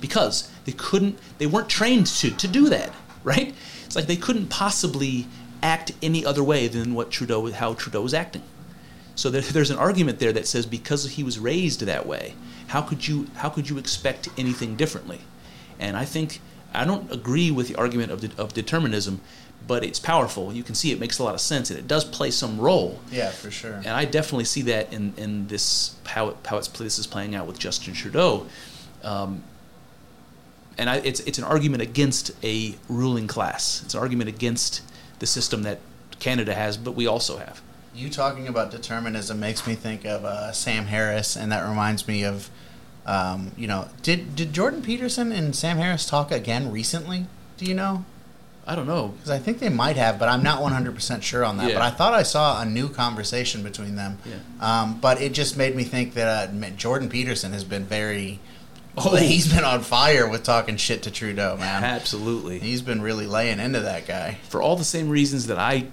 [0.00, 2.92] Because they couldn't they weren't trained to to do that
[3.24, 3.54] right?
[3.84, 5.26] It's like they couldn't possibly
[5.62, 8.42] act any other way than what Trudeau how Trudeau was acting.
[9.14, 12.34] So there, there's an argument there that says because he was raised that way
[12.68, 15.20] how could you how could you expect anything differently?
[15.78, 16.40] And I think
[16.72, 19.20] I don't agree with the argument of, de- of determinism
[19.66, 22.04] but it's powerful you can see it makes a lot of sense and it does
[22.04, 23.74] play some role yeah, for sure.
[23.74, 27.34] and I definitely see that in, in this how it, how it's this is playing
[27.34, 28.46] out with Justin Trudeau,
[29.02, 29.42] um,
[30.76, 33.82] and I, it's it's an argument against a ruling class.
[33.84, 34.82] It's an argument against
[35.18, 35.78] the system that
[36.18, 37.60] Canada has, but we also have.
[37.94, 42.24] You talking about determinism makes me think of uh, Sam Harris, and that reminds me
[42.24, 42.48] of,
[43.10, 47.26] um, you know, did did Jordan Peterson and Sam Harris talk again recently?
[47.56, 48.04] Do you know?
[48.64, 49.08] I don't know.
[49.08, 51.70] Because I think they might have, but I'm not 100% sure on that.
[51.70, 51.74] Yeah.
[51.74, 54.18] But I thought I saw a new conversation between them.
[54.24, 54.36] Yeah.
[54.60, 58.38] Um, but it just made me think that uh, Jordan Peterson has been very.
[58.96, 59.16] Oh.
[59.16, 61.82] He's been on fire with talking shit to Trudeau, man.
[61.82, 62.60] Absolutely.
[62.60, 64.38] He's been really laying into that guy.
[64.48, 65.88] For all the same reasons that I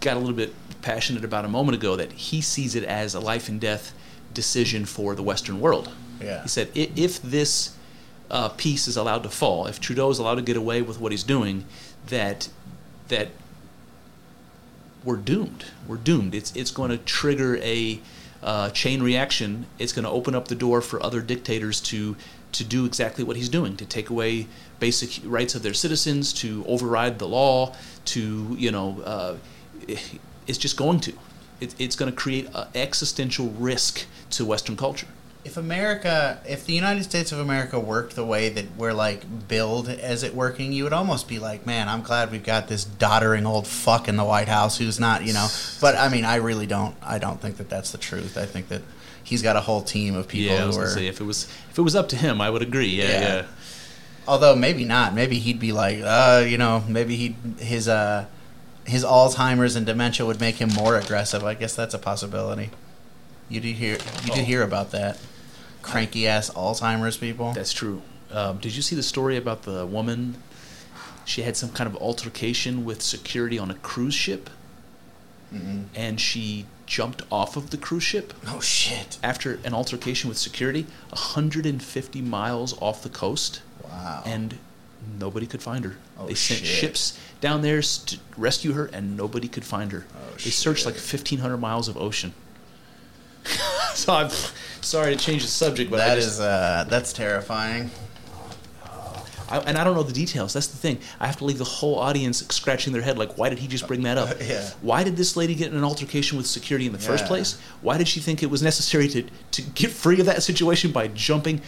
[0.00, 3.20] got a little bit passionate about a moment ago, that he sees it as a
[3.20, 3.92] life and death
[4.32, 5.92] decision for the Western world.
[6.20, 6.42] Yeah.
[6.42, 7.74] He said, "I- if this
[8.30, 11.12] uh, piece is allowed to fall, if Trudeau is allowed to get away with what
[11.12, 11.64] he's doing,
[12.08, 12.48] that
[13.08, 13.28] that
[15.04, 15.66] we're doomed.
[15.86, 16.34] We're doomed.
[16.34, 18.00] It's it's going to trigger a
[18.42, 19.66] uh, chain reaction.
[19.78, 22.16] It's going to open up the door for other dictators to
[22.52, 24.46] to do exactly what he's doing, to take away
[24.80, 27.74] basic rights of their citizens, to override the law,
[28.06, 29.36] to you know, uh,
[30.46, 31.12] it's just going to.
[31.60, 35.06] It, it's going to create an existential risk to Western culture.
[35.46, 39.88] If America, if the United States of America worked the way that we're like billed
[39.88, 43.46] as it working, you would almost be like, man, I'm glad we've got this doddering
[43.46, 45.46] old fuck in the White House who's not, you know.
[45.80, 46.96] But I mean, I really don't.
[47.00, 48.36] I don't think that that's the truth.
[48.36, 48.82] I think that
[49.22, 50.90] he's got a whole team of people yeah, I was gonna are.
[50.90, 52.88] say if it was if it was up to him, I would agree.
[52.88, 53.20] Yeah, Yeah.
[53.20, 53.46] yeah.
[54.28, 55.14] Although maybe not.
[55.14, 58.26] Maybe he'd be like, uh, you know, maybe he his uh
[58.84, 61.44] his Alzheimer's and dementia would make him more aggressive.
[61.44, 62.70] I guess that's a possibility.
[63.48, 63.92] You did hear
[64.24, 64.44] you did Oh.
[64.44, 65.18] hear about that
[65.86, 67.52] cranky ass Alzheimer's people.
[67.52, 68.02] That's true.
[68.30, 70.36] Um, did you see the story about the woman?
[71.24, 74.48] She had some kind of altercation with security on a cruise ship,
[75.52, 75.84] Mm-mm.
[75.94, 79.18] and she jumped off of the cruise ship Oh shit!
[79.24, 84.22] after an altercation with security, 150 miles off the coast, Wow.
[84.24, 84.58] and
[85.18, 85.96] nobody could find her.
[86.18, 86.68] Oh, they sent shit.
[86.68, 90.06] ships down there to rescue her, and nobody could find her.
[90.16, 92.34] Oh, they searched like 1,500 miles of ocean.
[93.94, 94.30] so I'm
[94.80, 97.90] sorry to change the subject, but I that just, is uh, that's terrifying.
[99.48, 100.52] I, and I don't know the details.
[100.52, 100.98] That's the thing.
[101.20, 103.86] I have to leave the whole audience scratching their head, like, why did he just
[103.86, 104.36] bring that up?
[104.46, 104.70] Yeah.
[104.80, 107.60] Why did this lady get in an altercation with security in the first place?
[107.80, 111.08] Why did she think it was necessary to, to get free of that situation by
[111.08, 111.60] jumping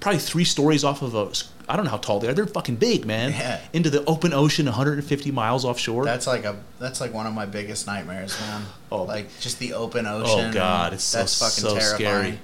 [0.00, 1.32] probably three stories off of a.
[1.68, 2.34] I don't know how tall they are.
[2.34, 3.30] They're fucking big, man.
[3.30, 3.60] Yeah.
[3.72, 6.04] Into the open ocean, 150 miles offshore.
[6.04, 8.62] That's like a that's like one of my biggest nightmares, man.
[8.92, 9.04] Oh.
[9.04, 10.50] like just the open ocean.
[10.50, 11.94] Oh god, it's so- so terrifying.
[11.96, 12.38] scary.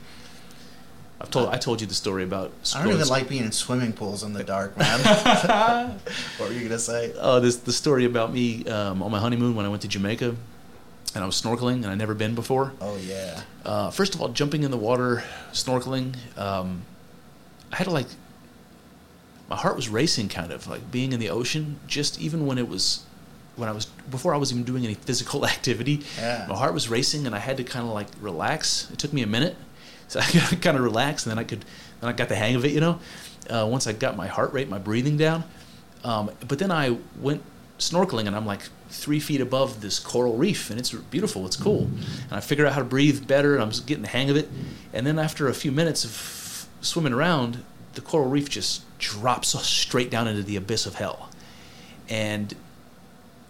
[1.22, 2.50] I've told I told you the story about.
[2.74, 5.00] I don't even like being in swimming pools in the dark, man.
[6.38, 7.12] what were you gonna say?
[7.18, 10.34] Oh, this the story about me um, on my honeymoon when I went to Jamaica,
[11.14, 12.72] and I was snorkeling, and I'd never been before.
[12.80, 13.42] Oh yeah.
[13.66, 15.22] Uh, first of all, jumping in the water,
[15.52, 16.82] snorkeling, um,
[17.70, 18.06] I had to like.
[19.50, 21.80] My heart was racing, kind of like being in the ocean.
[21.88, 23.04] Just even when it was,
[23.56, 26.46] when I was before I was even doing any physical activity, Yeah.
[26.48, 28.88] my heart was racing, and I had to kind of like relax.
[28.92, 29.56] It took me a minute,
[30.08, 30.22] so I
[30.62, 31.64] kind of relaxed, and then I could,
[32.00, 32.70] then I got the hang of it.
[32.72, 33.00] You know,
[33.50, 35.42] uh, once I got my heart rate, my breathing down.
[36.04, 37.42] Um, but then I went
[37.78, 41.44] snorkeling, and I'm like three feet above this coral reef, and it's beautiful.
[41.44, 41.82] It's cool,
[42.28, 44.36] and I figured out how to breathe better, and I'm just getting the hang of
[44.36, 44.48] it.
[44.92, 47.64] And then after a few minutes of swimming around,
[47.94, 51.28] the coral reef just drops us straight down into the abyss of hell.
[52.08, 52.54] And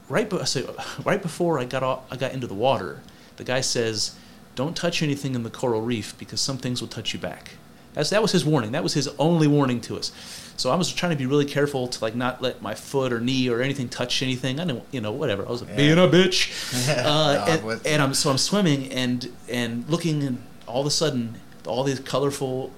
[0.09, 0.75] right, be- so
[1.05, 3.01] right before I got off, I got into the water,
[3.37, 4.15] the guy says,
[4.55, 7.53] "Don't touch anything in the coral reef because some things will touch you back."
[7.93, 8.71] That's, that was his warning.
[8.73, 10.13] That was his only warning to us.
[10.57, 13.19] So I was trying to be really careful to like not let my foot or
[13.21, 14.61] knee or anything touch anything.
[14.61, 15.45] I know, you know, whatever.
[15.45, 15.75] I was Yeah.
[15.77, 16.51] being a bitch.
[17.05, 20.87] Uh, Dog and, with- and I'm so I'm swimming and and looking, and all of
[20.87, 22.71] a sudden, all these colorful,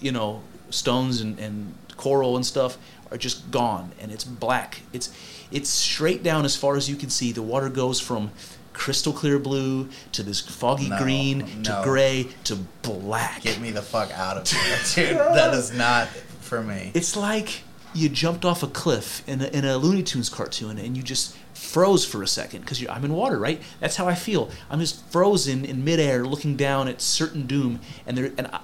[0.00, 2.78] you know, stones and, and coral and stuff
[3.10, 4.80] are just gone, and it's black.
[4.94, 5.10] It's
[5.50, 7.32] it's straight down as far as you can see.
[7.32, 8.30] The water goes from
[8.72, 11.82] crystal clear blue to this foggy No, green to no.
[11.84, 13.42] gray to black.
[13.42, 15.16] Get me the fuck out of here, dude.
[15.18, 16.92] That is not for me.
[16.94, 17.62] It's like
[17.94, 21.34] you jumped off a cliff in a, in a Looney Tunes cartoon and you just
[21.54, 23.60] froze for a second because I'm in water, right?
[23.80, 24.50] That's how I feel.
[24.70, 28.60] I'm just frozen in midair, looking down at certain doom, and there and I,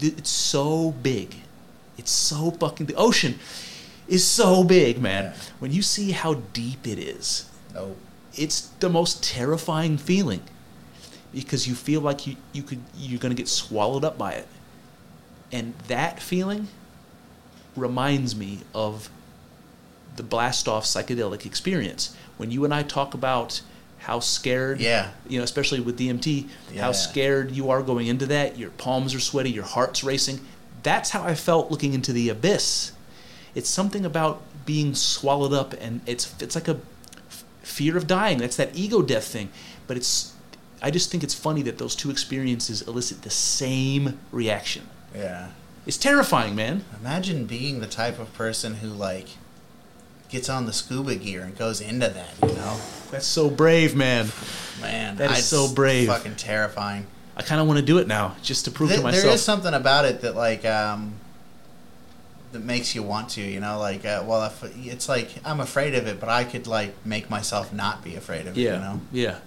[0.00, 1.36] it's so big.
[2.02, 2.86] It's so fucking.
[2.86, 3.38] The ocean
[4.08, 5.24] is so big, man.
[5.24, 5.32] Yeah.
[5.60, 7.96] When you see how deep it is, Nope.
[8.34, 10.42] it's the most terrifying feeling
[11.32, 14.46] because you feel like you, you could you're going to get swallowed up by it
[15.50, 16.68] and that feeling
[17.76, 19.08] reminds me of
[20.16, 23.62] the blast off psychedelic experience when you and i talk about
[24.00, 25.08] how scared Yeah.
[25.26, 26.82] you know especially with dmt Yeah.
[26.82, 30.38] how scared you are going into that your palms are sweaty your heart's racing
[30.82, 32.92] that's how i felt looking into the abyss
[33.54, 36.78] it's something about being swallowed up and it's it's like a
[37.28, 39.48] f- fear of dying that's that ego death thing
[39.86, 40.34] but it's
[40.82, 45.48] i just think it's funny that those two experiences elicit the same reaction Yeah.
[45.86, 49.28] it's terrifying man Imagine being the type of person who like
[50.28, 52.30] gets on the scuba gear and goes into that.
[52.48, 52.80] You know,
[53.10, 54.28] that's so brave man
[54.80, 56.08] man, That is it's so brave.
[56.08, 57.06] Fucking terrifying.
[57.36, 59.42] I kind of want to do it now just to prove Th- to myself is
[59.42, 61.14] something about it that like um
[62.52, 65.94] that makes you want to you know like uh, well if it's like i'm afraid
[65.94, 68.80] of it but i could like make myself not be afraid of it yeah you
[68.80, 69.38] know yeah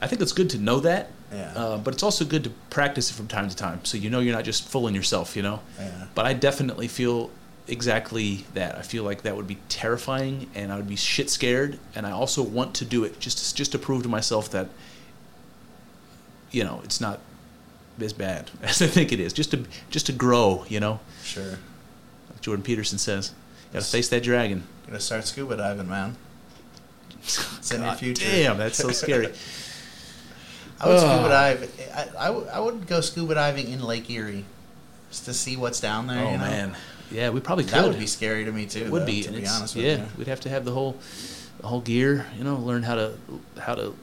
[0.00, 1.52] i think it's good to know that Yeah.
[1.54, 4.18] uh, but it's also good to practice it from time to time so you know
[4.18, 6.06] you're not just fooling yourself you know Yeah.
[6.16, 7.30] but i definitely feel
[7.68, 8.76] exactly that.
[8.76, 11.78] I feel like that would be terrifying, and I would be shit scared.
[11.94, 14.68] And I also want to do it just to, just to prove to myself that
[16.50, 17.20] you know it's not
[18.00, 19.32] as bad as I think it is.
[19.32, 21.00] Just to just to grow, you know.
[21.22, 21.58] Sure.
[22.30, 23.32] Like Jordan Peterson says,
[23.68, 24.64] you got to face that dragon.
[24.86, 26.16] Gonna start scuba diving, man.
[27.22, 28.24] It's in your future.
[28.24, 29.26] Damn, that's so scary.
[30.80, 31.90] I would scuba dive.
[31.94, 34.46] I, I, would, I would go scuba diving in Lake Erie
[35.10, 36.18] just to see what's down there.
[36.18, 36.44] oh you know?
[36.44, 36.76] man,
[37.10, 37.74] yeah, we probably could.
[37.74, 38.84] that would be scary to me too.
[38.84, 39.22] It would though, be.
[39.22, 40.06] to be honest with yeah, you.
[40.16, 40.96] we'd have to have the whole,
[41.60, 42.26] the whole gear.
[42.38, 43.14] You know, learn how to
[43.58, 43.94] how to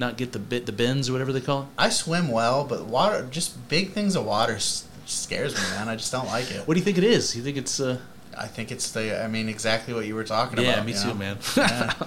[0.00, 1.68] not get the bit the bends or whatever they call it.
[1.78, 5.88] I swim well, but water, just big things of water, s- scares me, man.
[5.88, 6.66] I just don't like it.
[6.66, 7.36] What do you think it is?
[7.36, 7.78] You think it's?
[7.78, 7.98] Uh,
[8.36, 9.22] I think it's the.
[9.22, 10.86] I mean, exactly what you were talking yeah, about.
[10.86, 11.14] me you too, know?
[11.14, 11.38] man.
[11.56, 11.92] Yeah.
[12.00, 12.06] All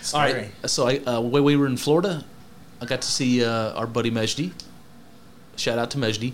[0.00, 0.32] Scary.
[0.32, 0.70] right.
[0.70, 2.24] So I uh, when we were in Florida,
[2.80, 4.52] I got to see uh, our buddy Mejdi.
[5.56, 6.32] Shout out to Mejdi.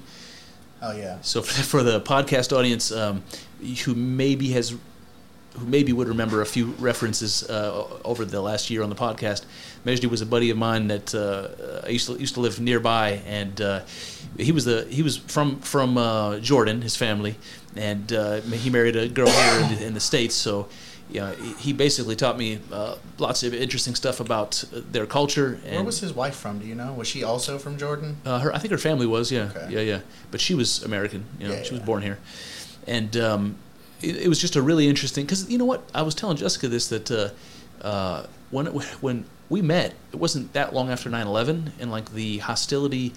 [0.83, 1.19] Oh yeah.
[1.23, 3.23] So for, for the podcast audience, um,
[3.85, 4.75] who maybe has,
[5.59, 9.45] who maybe would remember a few references uh, over the last year on the podcast,
[9.87, 13.23] Mejdi was a buddy of mine that uh, I used to used to live nearby,
[13.27, 13.81] and uh,
[14.39, 17.37] he was the he was from from uh, Jordan, his family,
[17.77, 20.35] and uh, he married a girl here in the, in the states.
[20.35, 20.69] So.
[21.11, 25.61] Yeah, he basically taught me uh, lots of interesting stuff about uh, their culture.
[25.67, 26.59] And Where was his wife from?
[26.61, 26.95] Do you know?
[26.95, 28.17] Was she also from Jordan?
[28.25, 29.69] uh, her, I think her family was, yeah, Okay.
[29.75, 30.01] yeah, yeah.
[30.31, 32.19] But she was American, you know, Yeah, she was born here,
[32.87, 33.57] and um,
[34.03, 35.25] it, it was just a really interesting.
[35.25, 37.31] Because you know what, I was telling Jessica this that uh,
[37.85, 43.13] uh, when when we met, it wasn't that long after 9/11, and like the hostility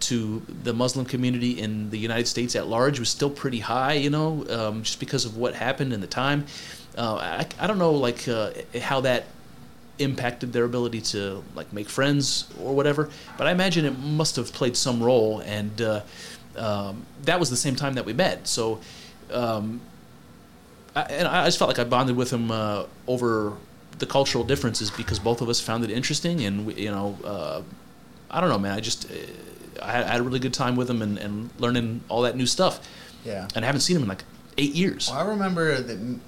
[0.00, 4.08] to the Muslim community in the United States at large was still pretty high, you
[4.08, 6.46] know, um, just because of what happened in the time.
[6.96, 9.26] Uh, I, I don't know, like uh, how that
[9.98, 13.10] impacted their ability to like make friends or whatever.
[13.36, 16.00] But I imagine it must have played some role, and uh,
[16.56, 18.48] um, that was the same time that we met.
[18.48, 18.80] So,
[19.30, 19.80] um,
[20.94, 23.52] I, and I just felt like I bonded with him uh, over
[23.98, 27.62] the cultural differences because both of us found it interesting, and we, you know, uh,
[28.30, 28.72] I don't know, man.
[28.76, 29.14] I just uh,
[29.82, 32.36] I had, I had a really good time with him and, and learning all that
[32.36, 32.86] new stuff,
[33.24, 33.46] Yeah.
[33.54, 34.24] and I haven't seen him in like
[34.58, 35.08] eight years.
[35.10, 36.18] Well, I remember that,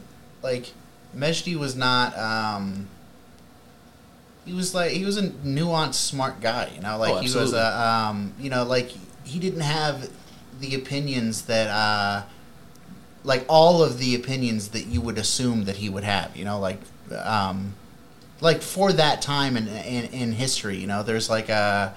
[0.42, 0.72] like,
[1.16, 2.16] Mejdi was not.
[2.16, 2.88] Um,
[4.44, 6.70] he was like he was a nuanced, smart guy.
[6.74, 7.80] You know, like Oh, he was a.
[7.80, 8.92] Um, you know, like
[9.24, 10.08] he didn't have
[10.60, 11.68] the opinions that.
[11.68, 12.22] Uh,
[13.24, 16.36] like all of the opinions that you would assume that he would have.
[16.36, 16.78] You know, like.
[17.24, 17.74] Um,
[18.40, 21.94] like for that time in, in in history, you know, there's like a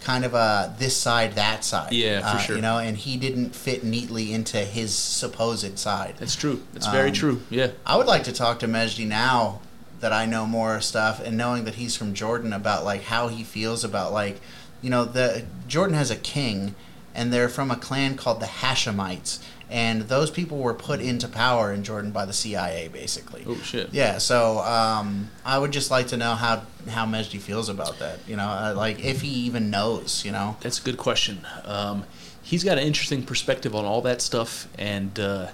[0.00, 1.92] kind of a this side that side.
[1.92, 2.56] Yeah, for uh, sure.
[2.56, 6.14] You know, and he didn't fit neatly into his supposed side.
[6.18, 6.62] That's true.
[6.72, 7.42] That's very Um, true.
[7.50, 7.70] Yeah.
[7.86, 9.60] I would like to talk to Mejdi now
[10.00, 13.42] that I know more stuff and knowing that he's from Jordan about like how he
[13.44, 14.40] feels about like
[14.82, 16.74] you know the Jordan has a king
[17.14, 19.40] and they're from a clan called the Hashemites
[19.70, 23.44] and those people were put into power in Jordan by the CIA basically.
[23.46, 23.92] Oh shit.
[23.92, 28.18] Yeah, so um, I would just like to know how how Mejdi feels about that.
[28.26, 30.24] You know, uh, like if he even knows.
[30.24, 30.56] You know.
[30.60, 31.46] That's a good question.
[31.64, 32.04] Um,
[32.42, 35.48] he's got an interesting perspective on all that stuff, and uh,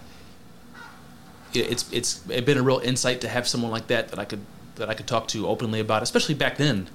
[1.52, 4.40] it- it's it's been a real insight to have someone like that that I could
[4.76, 6.88] that I could talk to openly about, especially back then.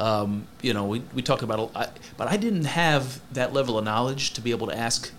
[0.00, 3.78] Um, you know, we we talked about, a- I, but I didn't have that level
[3.78, 5.10] of knowledge to be able to ask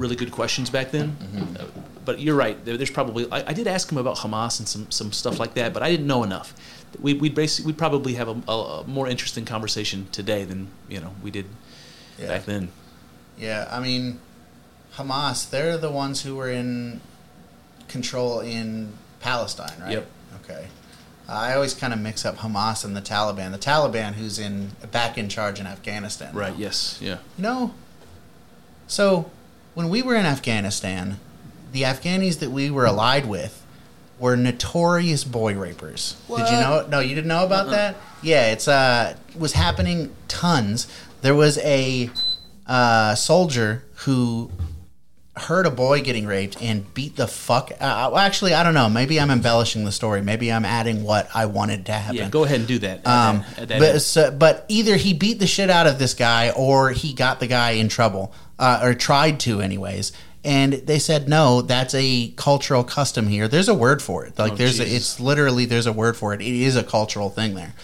[0.00, 1.16] really good questions back then.
[1.58, 1.64] Uh,
[2.04, 2.62] but you're right.
[2.64, 5.54] There, there's probably I, I did ask him about Hamas and some some stuff like
[5.54, 6.54] that, but I didn't know enough.
[7.00, 11.00] We we'd basically we'd probably have a, a, a more interesting conversation today than you
[11.00, 11.46] know we did
[12.18, 12.28] Yeah.
[12.28, 12.68] back then.
[13.38, 14.20] Yeah, I mean,
[14.96, 17.00] Hamas, they're the ones who were in
[17.88, 19.92] control in Palestine, right?
[19.92, 20.06] Yep.
[20.44, 20.66] Okay.
[21.28, 23.52] I always kind of mix up Hamas and the Taliban.
[23.52, 26.34] The Taliban, who's in back in charge in Afghanistan.
[26.34, 26.52] Right.
[26.52, 26.58] now.
[26.58, 26.98] Yes.
[27.00, 27.18] Yeah.
[27.38, 27.74] You know,
[28.88, 29.30] so
[29.74, 31.18] when we were in Afghanistan,
[31.72, 33.64] the Afghanis that we were allied with
[34.18, 36.16] were notorious boy rapers.
[36.28, 36.86] Did you know?
[36.90, 37.96] No, you didn't know about that?
[38.22, 40.86] Yeah, it's uh was happening tons.
[41.22, 42.10] There was a
[42.66, 44.50] uh, soldier who
[45.36, 47.70] heard a boy getting raped and beat the fuck.
[47.72, 48.88] Uh, well, actually, I don't know.
[48.88, 50.20] Maybe I'm embellishing the story.
[50.22, 52.16] Maybe I'm adding what I wanted to happen.
[52.16, 52.28] Yeah.
[52.28, 53.06] Go ahead and do that.
[53.06, 56.50] Um, that- that but so, but either he beat the shit out of this guy
[56.50, 60.12] or he got the guy in trouble uh, or tried to, anyways.
[60.44, 63.48] And they said no, that's a cultural custom here.
[63.48, 64.38] There's a word for it.
[64.38, 66.40] Like Oh, there's a, it's literally there's a word for it.
[66.40, 67.74] It is a cultural thing there.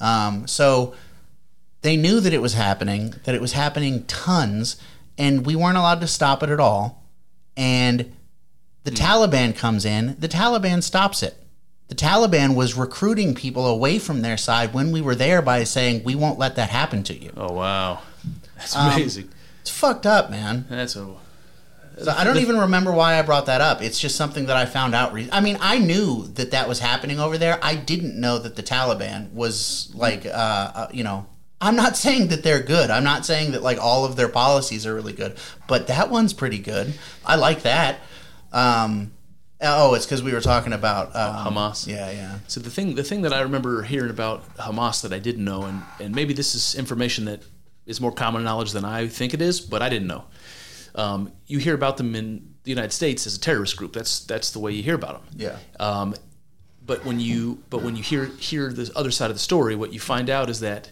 [0.00, 0.94] Um, so
[1.82, 4.76] they knew that it was happening, that it was happening tons,
[5.16, 7.02] and we weren't allowed to stop it at all.
[7.56, 8.12] And
[8.84, 8.96] the Hmm.
[8.96, 11.36] Taliban comes in, the Taliban stops it.
[11.88, 16.04] The Taliban was recruiting people away from their side when we were there by saying,
[16.04, 17.32] We won't let that happen to you.
[17.36, 18.00] oh wow,
[18.56, 19.28] that's Um, amazing.
[19.62, 20.66] It's fucked up, man.
[20.68, 21.14] that's a
[22.02, 23.80] So I don't even remember why I brought that up.
[23.80, 25.12] It's just something that I found out.
[25.12, 27.60] Re- I mean, I knew that that was happening over there.
[27.62, 31.26] I didn't know that the Taliban was like, uh, uh, you know,
[31.60, 32.90] I'm not saying that they're good.
[32.90, 35.36] I'm not saying that like all of their policies are really good,
[35.68, 36.92] but that one's pretty good.
[37.24, 38.00] I like that.
[38.52, 39.12] Um,
[39.60, 41.86] oh, it's because we were talking about um, Hamas.
[41.86, 42.38] Yeah, yeah.
[42.48, 45.62] So the thing, the thing that I remember hearing about Hamas that I didn't know,
[45.62, 47.42] and, and maybe this is information that
[47.86, 50.24] is more common knowledge than I think it is, but I didn't know.
[50.94, 53.92] Um, you hear about them in the United States as a terrorist group.
[53.92, 55.36] That's that's the way you hear about them.
[55.36, 55.58] Yeah.
[55.80, 56.14] Um,
[56.84, 59.92] but when you but when you hear hear the other side of the story, what
[59.92, 60.90] you find out is that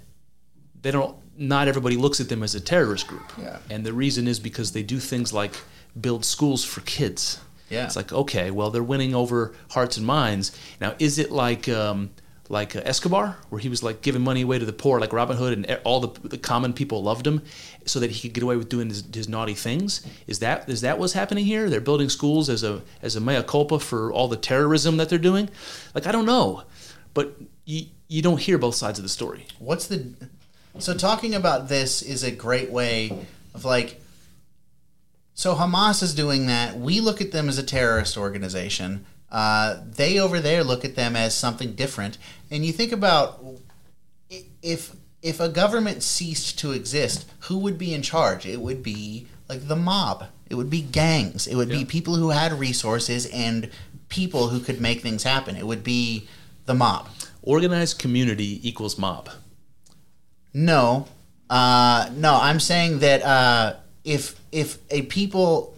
[0.82, 1.16] they don't.
[1.36, 3.32] Not everybody looks at them as a terrorist group.
[3.38, 3.60] Yeah.
[3.70, 5.54] And the reason is because they do things like
[5.98, 7.40] build schools for kids.
[7.70, 7.86] Yeah.
[7.86, 10.52] It's like okay, well they're winning over hearts and minds.
[10.80, 12.10] Now is it like um,
[12.50, 15.36] like uh, Escobar, where he was like giving money away to the poor, like Robin
[15.36, 17.42] Hood, and all the, the common people loved him,
[17.86, 20.04] so that he could get away with doing his, his naughty things?
[20.26, 21.70] Is that is that what's happening here?
[21.70, 25.18] They're building schools as a as a mea culpa for all the terrorism that they're
[25.18, 25.48] doing.
[25.94, 26.64] Like I don't know,
[27.14, 29.46] but you you don't hear both sides of the story.
[29.60, 30.12] What's the
[30.78, 34.00] so talking about this is a great way of like
[35.34, 36.78] so Hamas is doing that.
[36.78, 39.06] We look at them as a terrorist organization.
[39.30, 42.18] Uh, they over there look at them as something different.
[42.50, 43.44] And you think about
[44.62, 48.46] if if a government ceased to exist, who would be in charge?
[48.46, 50.26] It would be like the mob.
[50.48, 51.46] It would be gangs.
[51.46, 53.70] It would be people who had resources and
[54.08, 55.56] people who could make things happen.
[55.56, 56.26] It would be
[56.66, 57.08] the mob.
[57.42, 59.30] Organized community equals mob.
[60.52, 61.06] No,
[61.48, 62.38] uh, no.
[62.40, 65.76] I'm saying that uh, if if a people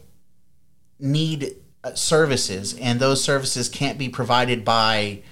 [0.99, 5.23] need uh, services and those services can't be provided by,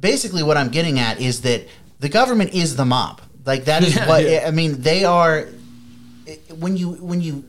[0.00, 1.66] basically, what I'm getting at is that
[2.00, 3.20] the government is the mob.
[3.44, 4.44] Like that is Yeah, what yeah.
[4.46, 4.80] I mean.
[4.82, 5.48] They are
[6.58, 7.44] when you when you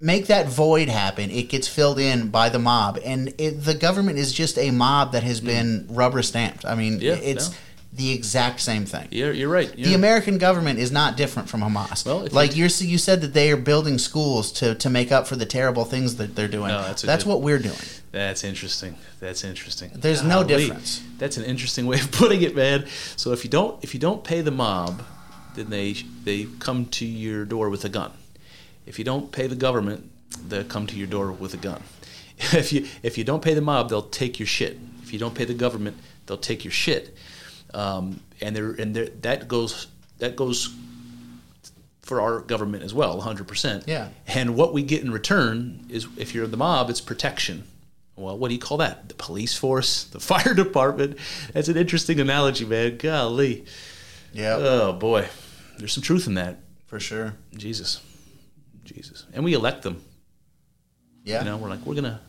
[0.00, 4.18] make that void happen, it gets filled in by the mob, and it, the government
[4.18, 6.64] is just a mob that has been rubber stamped.
[6.64, 7.02] I mean, Mm.
[7.02, 7.56] Yeah, it's no.
[7.92, 9.70] The exact same thing You're, you're right.
[9.72, 12.04] the You're- American government is not different from Hamas.
[12.04, 15.36] Well, like you- you said that they are building schools to, to make up for
[15.36, 16.68] the terrible things that they're doing.
[16.68, 17.74] No, that's that's good- what we're doing.
[18.12, 18.96] That's interesting.
[19.20, 19.90] That's interesting.
[19.94, 21.02] There's no difference.
[21.18, 22.86] That's an interesting way of putting it, man.
[23.16, 25.02] So if you don't if you don't pay the mob,
[25.54, 25.94] then they
[26.24, 28.12] they come to your door with a gun.
[28.86, 30.10] If you don't pay the government,
[30.48, 31.82] they'll come to your door with a gun.
[32.52, 34.78] If you if you don't pay the mob, they'll take your shit.
[35.02, 35.96] If you don't pay the government,
[36.26, 37.16] they'll take your shit.
[37.74, 39.86] Um, and there and there that goes
[40.18, 40.74] that goes
[42.02, 43.84] for our government as well, 100%.
[43.86, 44.08] Yeah.
[44.26, 47.64] And what we get in return is if you're the mob, it's protection.
[48.16, 49.08] Well, what do you call that?
[49.10, 51.18] The police force, the fire department.
[51.52, 52.96] That's an interesting analogy, man.
[52.96, 53.66] Golly.
[54.32, 55.28] Yeah, Oh, boy.
[55.76, 56.60] There's some truth in that.
[56.86, 57.34] for sure.
[57.54, 58.00] Jesus.
[58.84, 59.26] Jesus.
[59.34, 60.02] And we elect them.
[61.24, 62.20] Yeah, You know, we're like, we're to,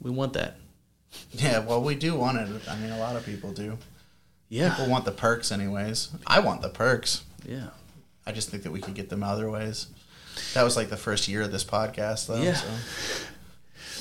[0.00, 0.56] we want that.
[1.32, 1.58] yeah.
[1.58, 2.48] Well, we do want it.
[2.68, 3.76] I mean, a lot of people do.
[4.50, 6.10] People want the perks, anyways.
[6.26, 7.24] I want the perks.
[7.46, 7.68] Yeah.
[8.26, 9.88] I just think that we could get them other ways.
[10.54, 12.40] That was like the first year of this podcast, though.
[12.40, 12.54] Yeah.
[12.54, 12.68] So.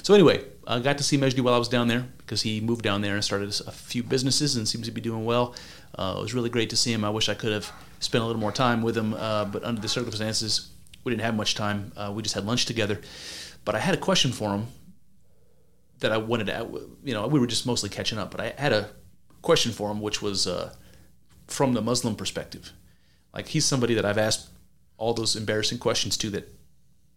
[0.03, 2.83] So anyway, I got to see Mejdi while I was down there because he moved
[2.83, 5.55] down there and started a few businesses and seems to be doing well.
[5.95, 7.05] Uh, it was really great to see him.
[7.05, 9.79] I wish I could have spent a little more time with him, uh, but under
[9.79, 10.71] the circumstances,
[11.03, 11.91] we didn't have much time.
[11.95, 12.99] Uh, we just had lunch together.
[13.63, 14.67] But I had a question for him
[15.99, 18.73] that I wanted to, you know, we were just mostly catching up, but I had
[18.73, 18.89] a
[19.43, 20.73] question for him, which was uh,
[21.45, 22.71] from the Muslim perspective.
[23.33, 24.49] Like he's somebody that I've asked
[24.97, 26.49] all those embarrassing questions to that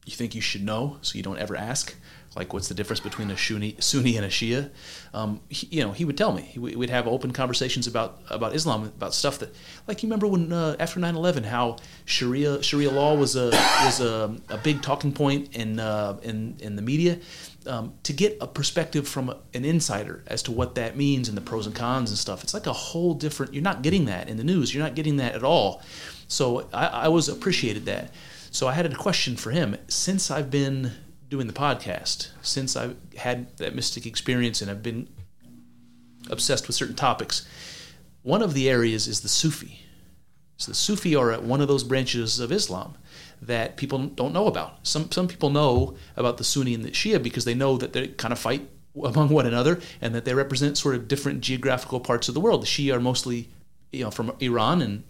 [0.04, 1.94] you think you should know, so you don't ever ask.
[2.36, 4.70] Like, what's the difference between a Sunni, Sunni and a Shia?
[5.14, 6.42] Um, he, you know, he would tell me.
[6.42, 9.54] He, we'd have open conversations about about Islam, about stuff that,
[9.88, 13.46] like, you remember when uh, after 9/11, how Sharia Sharia law was a
[13.84, 17.18] was a, a big talking point in uh, in in the media.
[17.66, 21.42] Um, to get a perspective from an insider as to what that means and the
[21.42, 23.54] pros and cons and stuff, it's like a whole different.
[23.54, 24.72] You're not getting that in the news.
[24.72, 25.82] You're not getting that at all.
[26.28, 28.12] So I, I was appreciated that.
[28.50, 29.76] So I had a question for him.
[29.88, 30.92] Since I've been
[31.28, 35.08] doing the podcast, since I've had that mystic experience and I've been
[36.30, 37.46] obsessed with certain topics,
[38.22, 39.80] one of the areas is the Sufi.
[40.56, 42.96] So the Sufi are at one of those branches of Islam
[43.42, 44.86] that people don't know about.
[44.86, 48.08] Some some people know about the Sunni and the Shia because they know that they
[48.08, 48.68] kind of fight
[49.04, 52.62] among one another and that they represent sort of different geographical parts of the world.
[52.62, 53.48] The Shia are mostly,
[53.92, 55.04] you know, from Iran and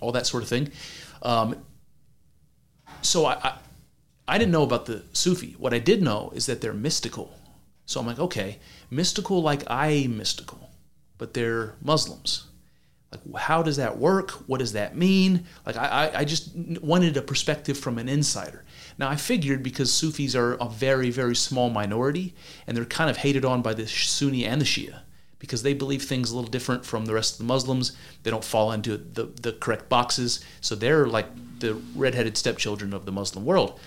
[0.00, 0.70] all that sort of thing.
[1.22, 1.56] Um,
[3.02, 3.58] so I, I
[4.26, 5.56] I didn't know about the Sufi.
[5.58, 7.36] What I did know is that they're mystical.
[7.84, 10.70] So I'm like, okay, mystical like I mystical,
[11.18, 12.46] but they're Muslims.
[13.12, 14.30] Like, how does that work?
[14.46, 15.44] What does that mean?
[15.66, 18.64] Like, I, I, just wanted a perspective from an insider.
[18.98, 22.34] Now, I figured because Sufis are a very, very small minority,
[22.66, 25.00] and they're kind of hated on by the Sunni and the Shia
[25.40, 27.96] because they believe things a little different from the rest of the Muslims.
[28.22, 30.44] They don't fall into the, the correct boxes.
[30.60, 31.26] So they're like
[31.58, 33.80] the redheaded stepchildren of the Muslim world.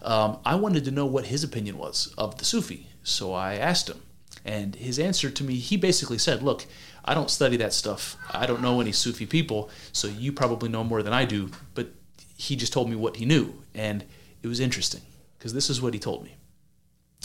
[0.00, 2.86] Um, I wanted to know what his opinion was of the Sufi.
[3.02, 4.00] So I asked him.
[4.44, 6.66] And his answer to me, he basically said, Look,
[7.04, 8.16] I don't study that stuff.
[8.32, 11.50] I don't know any Sufi people, so you probably know more than I do.
[11.74, 11.88] But
[12.36, 13.62] he just told me what he knew.
[13.74, 14.04] And
[14.42, 15.02] it was interesting
[15.38, 16.36] because this is what he told me.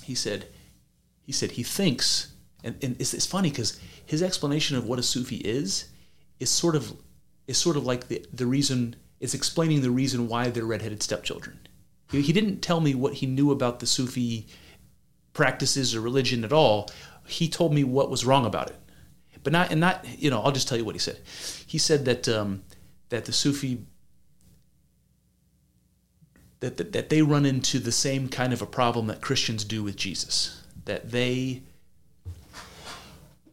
[0.04, 0.48] He said,
[1.26, 2.32] he said he thinks
[2.64, 5.86] and, and it's, it's funny because his explanation of what a Sufi is
[6.40, 6.94] is sort of
[7.48, 11.60] is sort of like the, the reason it's explaining the reason why they're redheaded stepchildren.
[12.12, 14.48] He, he didn't tell me what he knew about the Sufi
[15.34, 16.90] practices or religion at all.
[17.26, 18.80] He told me what was wrong about it,
[19.48, 21.20] but not and not you know I'll just tell you what he said.
[21.66, 22.64] He said that um,
[23.08, 23.86] that the Sufi
[26.60, 29.84] that, that that they run into the same kind of a problem that Christians do
[29.84, 30.62] with Jesus.
[30.84, 31.62] That they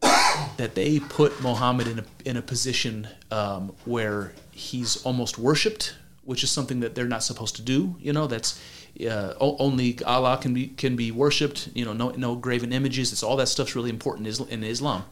[0.01, 5.95] that they put Muhammad in a, in a position um, where he's almost worshipped,
[6.25, 7.95] which is something that they're not supposed to do.
[8.01, 8.59] You know, that's
[9.09, 11.69] uh, only Allah can be can be worshipped.
[11.73, 13.13] You know, no no graven images.
[13.13, 15.05] It's all that stuff's really important in Islam.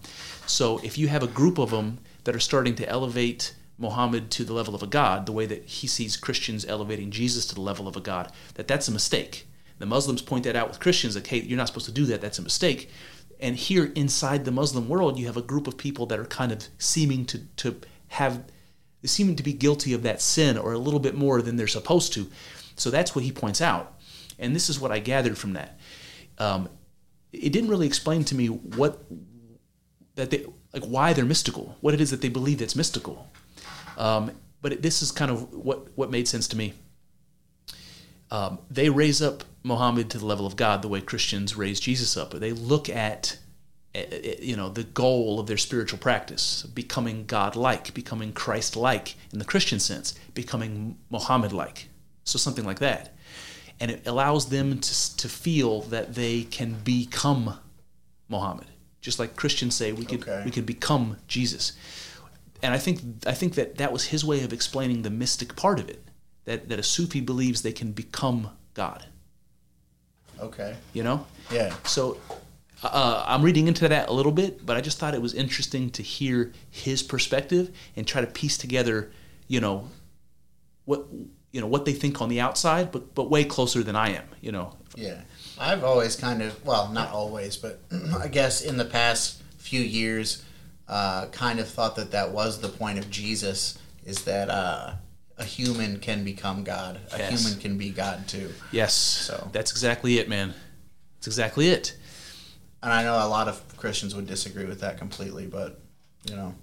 [0.45, 4.43] So if you have a group of them that are starting to elevate Muhammad to
[4.43, 7.61] the level of a god, the way that he sees Christians elevating Jesus to the
[7.61, 9.47] level of a god, that that's a mistake.
[9.79, 12.21] The Muslims point that out with Christians, like, hey, you're not supposed to do that.
[12.21, 12.89] That's a mistake.
[13.39, 16.51] And here inside the Muslim world, you have a group of people that are kind
[16.51, 18.43] of seeming to, to have,
[19.03, 22.13] seeming to be guilty of that sin or a little bit more than they're supposed
[22.13, 22.29] to.
[22.75, 23.99] So that's what he points out.
[24.39, 25.79] And this is what I gathered from that.
[26.37, 26.69] Um,
[27.31, 29.03] it didn't really explain to me what,
[30.15, 33.27] that they, like why they're mystical, what it is that they believe that's mystical.
[33.97, 34.31] Um,
[34.61, 36.73] but it, this is kind of what, what made sense to me.
[38.31, 42.17] Um, they raise up Muhammad to the level of God the way Christians raise Jesus
[42.17, 42.31] up.
[42.31, 43.37] They look at
[43.93, 49.37] eh, eh, you know the goal of their spiritual practice becoming god-like becoming christ-like in
[49.37, 51.89] the christian sense becoming muhammad-like
[52.23, 53.15] so something like that
[53.79, 57.59] and it allows them to, to feel that they can become
[58.29, 58.65] muhammad
[59.03, 60.41] just like christians say we could okay.
[60.43, 61.73] we could become jesus
[62.63, 65.79] and i think i think that that was his way of explaining the mystic part
[65.79, 66.03] of it
[66.45, 69.05] that, that a sufi believes they can become god
[70.39, 70.75] Okay.
[70.93, 71.25] You know?
[71.51, 71.73] Yeah.
[71.85, 72.17] So
[72.83, 75.89] uh, I'm reading into that a little bit, but I just thought it was interesting
[75.91, 79.11] to hear his perspective and try to piece together,
[79.47, 79.89] you know,
[80.85, 81.05] what
[81.51, 84.25] you know what they think on the outside, but but way closer than I am.
[84.41, 84.75] You know.
[84.95, 85.21] Yeah,
[85.59, 87.79] I've always kind of well, not always, but
[88.19, 90.43] I guess in the past few years,
[90.87, 94.93] uh, kind of thought that that was the point of Jesus is that uh,
[95.37, 96.99] a human can become God.
[97.13, 97.43] A yes.
[97.43, 98.51] human can be God too.
[98.71, 98.93] Yes.
[98.93, 100.53] So that's exactly it, man.
[101.15, 101.95] That's exactly it.
[102.81, 105.79] And I know a lot of Christians would disagree with that completely, but
[106.25, 106.53] you know,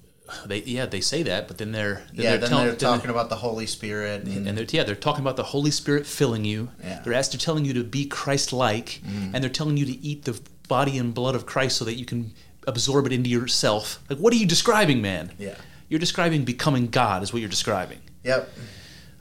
[0.47, 3.03] they yeah they say that, but then they're then yeah they're then tell, they're talking
[3.03, 6.07] they're, about the Holy Spirit and, and, they're yeah they're talking about the Holy Spirit
[6.07, 6.71] filling you.
[6.83, 7.01] Yeah.
[7.03, 9.31] They're asked to telling you to be Christ-like, mm.
[9.35, 12.05] and they're telling you to eat the body and blood of Christ so that you
[12.05, 12.33] can
[12.67, 14.01] absorb it into yourself.
[14.09, 15.33] Like, what are you describing, man?
[15.39, 15.55] Yeah.
[15.89, 17.99] You're describing becoming God, is what you're describing.
[18.23, 18.49] Yep.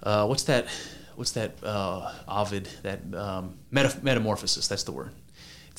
[0.03, 0.67] Uh, what's that?
[1.15, 1.55] What's that?
[1.63, 2.69] Uh, Ovid.
[2.83, 4.67] That um, metamorphosis.
[4.67, 5.11] That's the word.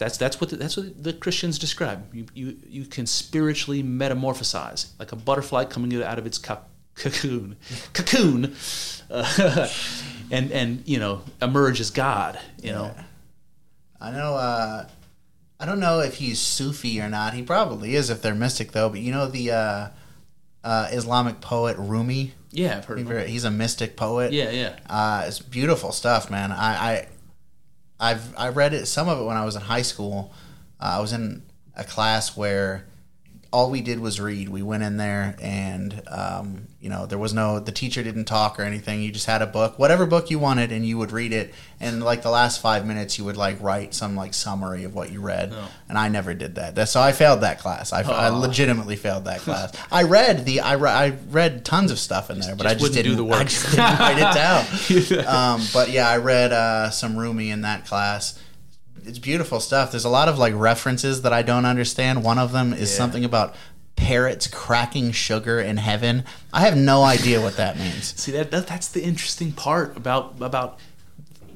[0.00, 2.12] That's that's what the, that's what the Christians describe.
[2.12, 7.56] You, you you can spiritually metamorphosize like a butterfly coming out of its cocoon,
[7.92, 8.56] cocoon,
[9.10, 9.68] uh,
[10.30, 12.40] and and you know emerge as God.
[12.62, 12.94] You know.
[14.00, 14.34] I know.
[14.34, 14.88] Uh,
[15.60, 17.34] I don't know if he's Sufi or not.
[17.34, 18.88] He probably is if they're mystic though.
[18.88, 19.88] But you know the uh,
[20.64, 22.32] uh, Islamic poet Rumi.
[22.50, 23.28] Yeah, I've heard.
[23.28, 24.32] He's a mystic poet.
[24.32, 24.76] Yeah, yeah.
[24.88, 26.50] Uh, it's beautiful stuff, man.
[26.50, 27.08] I, I,
[28.00, 30.32] I've I read it some of it when I was in high school.
[30.80, 31.42] Uh, I was in
[31.76, 32.86] a class where
[33.52, 34.48] all we did was read.
[34.48, 38.60] We went in there and, um, you know, there was no, the teacher didn't talk
[38.60, 39.02] or anything.
[39.02, 41.52] You just had a book, whatever book you wanted, and you would read it.
[41.80, 45.10] And like the last five minutes, you would like write some like summary of what
[45.10, 45.52] you read.
[45.52, 45.68] Oh.
[45.88, 46.88] And I never did that.
[46.88, 47.92] So I failed that class.
[47.92, 48.12] I, oh.
[48.12, 49.76] I legitimately failed that class.
[49.90, 52.78] I read the, I, re- I read tons of stuff in there, but just I
[52.78, 53.40] just didn't do the work.
[53.40, 55.26] I just didn't write it down.
[55.58, 58.38] um, but yeah, I read uh, some Rumi in that class
[59.04, 59.90] it's beautiful stuff.
[59.90, 62.24] There's a lot of like references that I don't understand.
[62.24, 62.98] One of them is yeah.
[62.98, 63.54] something about
[63.96, 66.24] parrots cracking sugar in heaven.
[66.52, 68.14] I have no idea what that means.
[68.20, 70.78] See that, that that's the interesting part about about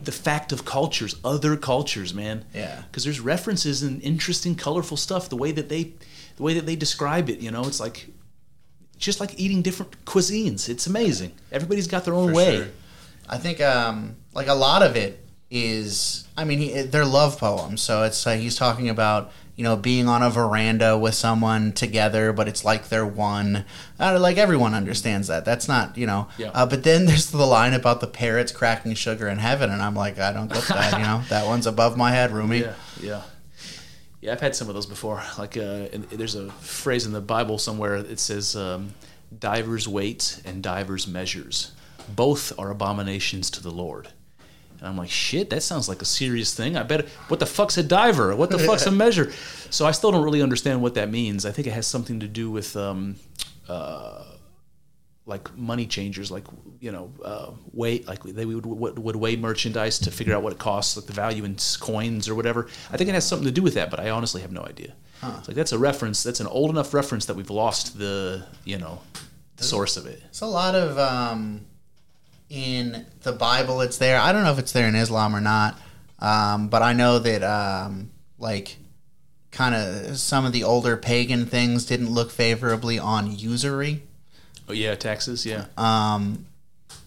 [0.04, 2.44] the fact of cultures, other cultures, man.
[2.54, 2.82] Yeah.
[2.82, 5.28] Because there's references and interesting, colorful stuff.
[5.28, 5.92] The way that they,
[6.36, 8.06] the way that they describe it, you know, it's like,
[8.98, 10.68] just like eating different cuisines.
[10.68, 11.32] It's amazing.
[11.50, 12.56] Everybody's got their own For way.
[12.56, 12.68] Sure.
[13.28, 15.23] I think, um, like a lot of it
[15.54, 19.76] is I mean he, they're love poems, so it's uh, he's talking about you know
[19.76, 23.64] being on a veranda with someone together, but it's like they're one.
[23.98, 25.44] Uh, like everyone understands that.
[25.44, 26.26] That's not you know.
[26.38, 26.50] Yeah.
[26.52, 29.94] Uh, but then there's the line about the parrots cracking sugar in heaven, and I'm
[29.94, 30.98] like I don't get that.
[30.98, 32.60] you know that one's above my head, Rumi.
[32.62, 33.22] Yeah, yeah,
[34.20, 34.32] yeah.
[34.32, 35.22] I've had some of those before.
[35.38, 37.94] Like, uh, and there's a phrase in the Bible somewhere.
[37.94, 38.94] It says, um,
[39.38, 41.70] "Divers weights and divers measures,
[42.08, 44.08] both are abominations to the Lord."
[44.78, 46.76] And I'm like, shit, that sounds like a serious thing.
[46.76, 47.08] I bet.
[47.28, 48.34] What the fuck's a diver?
[48.36, 49.32] What the fuck's a measure?
[49.70, 51.46] So I still don't really understand what that means.
[51.46, 52.76] I think it has something to do with.
[52.76, 53.16] Um,
[53.68, 54.24] uh,
[55.26, 56.44] like money changers, like
[56.80, 60.52] you know, uh, weigh like they would, would would weigh merchandise to figure out what
[60.52, 62.68] it costs, like the value in coins or whatever.
[62.92, 64.92] I think it has something to do with that, but I honestly have no idea.
[65.38, 66.22] It's like that's a reference.
[66.22, 69.00] That's an old enough reference that we've lost the you know
[69.56, 70.22] the source of it.
[70.26, 71.64] It's a lot of um,
[72.54, 73.80] in the Bible.
[73.80, 74.18] It's there.
[74.18, 75.78] I don't know if it's there in Islam or not,
[76.20, 78.76] um, but I know that um, like
[79.50, 84.02] kind of some of the older pagan things didn't look favorably on usury
[84.68, 85.44] Oh yeah, taxes.
[85.44, 86.46] Yeah, um,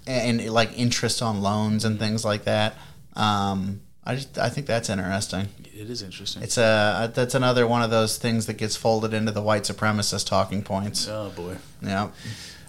[0.06, 2.76] and, and, like interest on loans and things like that.
[3.16, 5.50] Um, I just I think that's interesting.
[5.60, 6.44] it is interesting.
[6.44, 10.28] It's a that's another one of those things that gets folded into the white supremacist
[10.28, 11.08] talking points.
[11.10, 11.58] oh boy.
[11.82, 12.10] Yeah,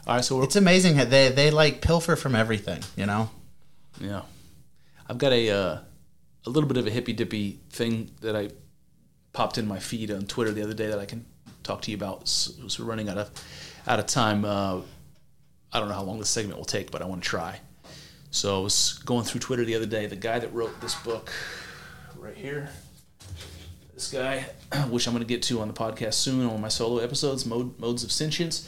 [0.09, 2.83] All right, so it's amazing how they they like pilfer from everything.
[2.97, 3.29] You know.
[4.01, 4.23] Yeah,
[5.07, 5.79] I've got a uh,
[6.47, 8.49] a little bit of a hippy dippy thing that I
[9.35, 11.27] popped in my feed on Twitter the other day that I can
[11.63, 12.27] talk to you about.
[12.27, 13.31] So, so we're running out of
[13.87, 14.47] out of time.
[14.47, 14.81] Uh,
[15.75, 17.61] I don't know how long this segment will take, but I want to try.
[18.31, 20.07] So I was going through Twitter the other day.
[20.07, 21.31] The guy that wrote this book,
[22.17, 22.71] right here,
[23.93, 24.47] this guy,
[24.89, 27.79] which I'm going to get to on the podcast soon on my solo episodes, Mode,
[27.79, 28.67] Modes of Sentience.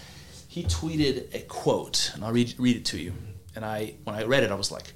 [0.50, 3.12] He tweeted a quote, and I'll read read it to you.
[3.54, 4.92] And I, when I read it, I was like,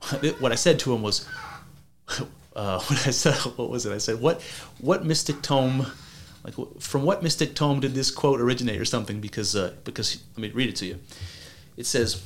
[0.40, 1.28] what I said to him was,
[2.56, 3.92] uh, what I said, what was it?
[3.92, 4.40] I said, what,
[4.80, 5.86] what mystic tome,
[6.42, 9.20] like, from what mystic tome did this quote originate, or something?
[9.20, 10.98] Because, uh, because let me read it to you.
[11.76, 12.24] It says,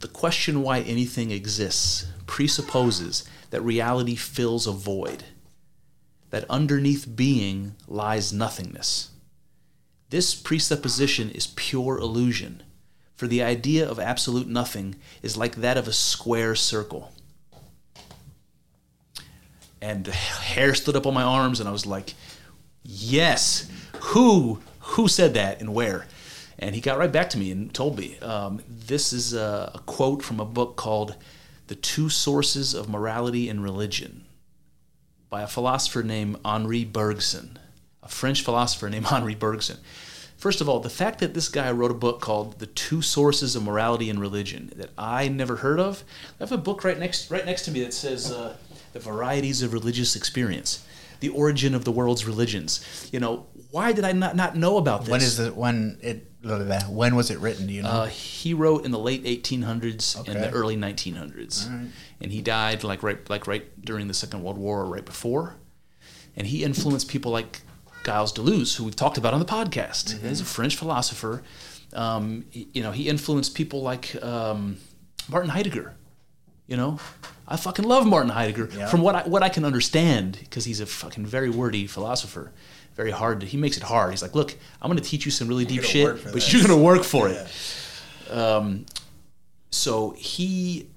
[0.00, 5.22] the question why anything exists presupposes that reality fills a void,
[6.30, 9.12] that underneath being lies nothingness.
[10.10, 12.62] This presupposition is pure illusion,
[13.16, 17.12] for the idea of absolute nothing is like that of a square circle.
[19.80, 22.14] And hair stood up on my arms, and I was like,
[22.84, 23.68] "Yes,
[24.00, 26.06] who who said that and where?"
[26.58, 29.78] And he got right back to me and told me um, this is a, a
[29.80, 31.16] quote from a book called
[31.66, 34.24] "The Two Sources of Morality and Religion"
[35.28, 37.58] by a philosopher named Henri Bergson,
[38.06, 39.78] a French philosopher named Henri Bergson.
[40.36, 43.56] First of all, the fact that this guy wrote a book called "The Two Sources
[43.56, 46.04] of Morality and Religion" that I never heard of.
[46.38, 48.56] I have a book right next right next to me that says uh,
[48.92, 50.86] "The Varieties of Religious Experience,"
[51.20, 53.08] the origin of the world's religions.
[53.12, 55.10] You know, why did I not not know about this?
[55.10, 55.56] When is it?
[55.56, 56.30] When it?
[56.88, 57.66] When was it written?
[57.66, 57.88] Do you know?
[57.88, 61.66] Uh, he wrote in the late 1800s and the early 1900s,
[62.20, 65.56] and he died like right like right during the Second World War or right before.
[66.36, 67.62] And he influenced people like
[68.06, 70.20] Gilles Deleuze, who we've talked about on the podcast.
[70.26, 71.42] He's a French philosopher.
[71.92, 74.78] Um, he- you know, he influenced people like um,
[75.28, 75.94] Martin Heidegger.
[76.66, 76.98] You know,
[77.46, 78.86] I fucking love Martin Heidegger Yeah.
[78.88, 82.52] from what I what I can understand because he's a fucking very wordy philosopher.
[82.96, 83.40] Very hard.
[83.40, 84.10] To, he makes it hard.
[84.10, 86.52] He's like, look, I'm going to teach you some really deep gonna shit, but this."
[86.52, 87.46] you're going to work for it
[88.30, 88.86] Um,
[89.70, 90.88] so he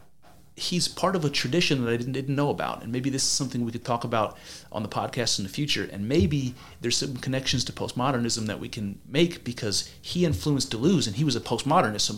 [0.56, 3.30] he's part of a tradition that I didn't, didn't know about, and maybe this is
[3.30, 4.38] something we could talk about
[4.72, 5.90] on the podcast in the future.
[5.92, 11.08] And maybe there's some connections to postmodernism that we can make because he influenced Deleuze,
[11.08, 12.02] and he was a postmodernist.
[12.02, 12.16] So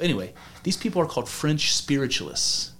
[0.00, 0.32] anyway,
[0.62, 2.72] these people are called French spiritualists.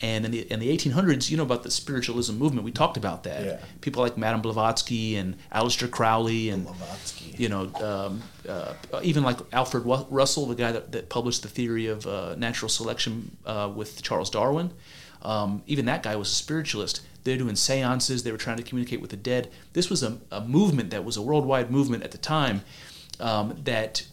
[0.00, 2.64] And in the, in the 1800s, you know about the spiritualism movement.
[2.64, 3.44] We talked about that.
[3.44, 3.60] Yeah.
[3.80, 7.34] People like Madame Blavatsky and Aleister Crowley and Blavatsky.
[7.36, 11.48] you know, um, uh, even like Alfred Ru- Russell, the guy that, that published the
[11.48, 14.70] theory of uh, natural selection uh, with Charles Darwin,
[15.22, 17.00] um, even that guy was a spiritualist.
[17.24, 19.50] They're doing seances, they were trying to communicate with the dead.
[19.72, 22.62] This was a, a movement that was a worldwide movement at the time
[23.20, 24.06] um, that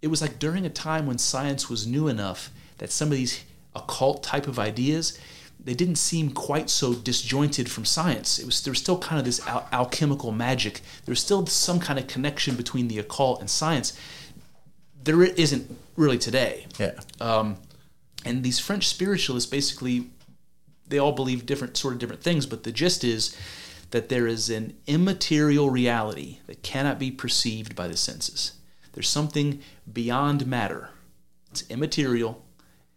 [0.00, 3.44] it was like during a time when science was new enough that some of these
[3.74, 5.18] occult type of ideas
[5.62, 9.24] they didn't seem quite so disjointed from science it was there was still kind of
[9.24, 13.50] this al- alchemical magic there was still some kind of connection between the occult and
[13.50, 13.98] science
[15.02, 16.92] there isn't really today yeah.
[17.20, 17.56] um,
[18.24, 20.10] and these French spiritualists basically
[20.88, 23.36] they all believe different sort of different things, but the gist is
[23.90, 28.52] that there is an immaterial reality that cannot be perceived by the senses.
[28.92, 29.60] There's something
[29.90, 30.90] beyond matter.
[31.50, 32.44] It's immaterial.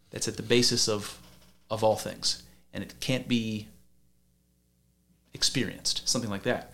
[0.09, 1.19] That's at the basis of
[1.69, 2.43] of all things.
[2.73, 3.67] and it can't be
[5.33, 6.71] experienced, something like that.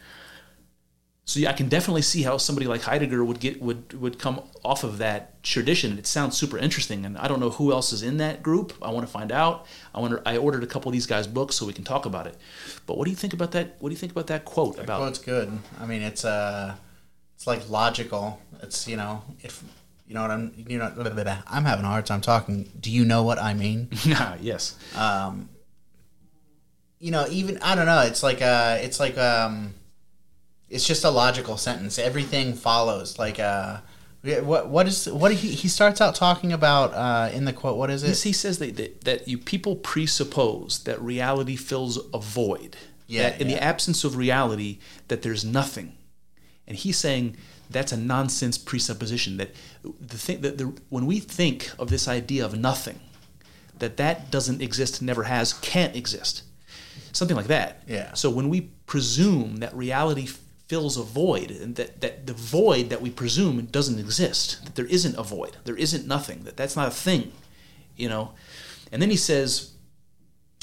[1.28, 4.42] So yeah, I can definitely see how somebody like Heidegger would get would would come
[4.64, 5.98] off of that tradition.
[6.00, 8.72] It sounds super interesting, and I don't know who else is in that group.
[8.82, 9.66] I want to find out.
[9.94, 10.22] I wonder.
[10.26, 12.38] I ordered a couple of these guys' books so we can talk about it.
[12.86, 13.76] But what do you think about that?
[13.80, 15.00] What do you think about that quote That about?
[15.00, 15.52] quote's good.
[15.82, 16.76] I mean, it's uh,
[17.36, 18.40] it's like logical.
[18.62, 19.62] It's you know, if
[20.08, 21.40] you know what I'm, you know, blah, blah, blah.
[21.46, 22.72] I'm having a hard time talking.
[22.80, 23.90] Do you know what I mean?
[24.40, 24.78] yes.
[24.96, 25.50] um,
[27.00, 28.04] you know, even I don't know.
[28.04, 29.74] It's like uh, it's like um,
[30.70, 31.98] it's just a logical sentence.
[31.98, 33.18] Everything follows.
[33.18, 33.80] Like uh,
[34.24, 37.78] what what is what he he starts out talking about uh, in the quote?
[37.78, 38.28] What is it?
[38.28, 42.78] he says that, that, that you people presuppose that reality fills a void.
[43.08, 45.96] Yeah, That in the absence of reality, that there's nothing.
[46.68, 47.38] And he's saying
[47.70, 49.38] that's a nonsense presupposition.
[49.38, 53.00] That the thing that the, when we think of this idea of nothing,
[53.80, 56.44] that that doesn't exist, never has, can't exist,
[57.14, 57.84] something like that.
[57.88, 58.14] Yeah.
[58.14, 60.28] So when we presume that reality
[60.68, 64.86] fills a void, and that, that the void that we presume doesn't exist, that there
[64.86, 67.32] isn't a void, there isn't nothing, that that's not a thing,
[67.96, 68.34] you know.
[68.92, 69.72] And then he says,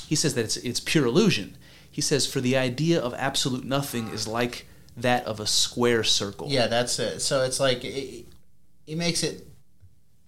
[0.06, 1.56] he says that it's it's pure illusion.
[1.90, 4.66] He says for the idea of absolute nothing is like
[4.96, 6.48] that of a square circle.
[6.50, 7.20] Yeah, that's it.
[7.20, 8.26] So it's like it,
[8.86, 9.46] it makes it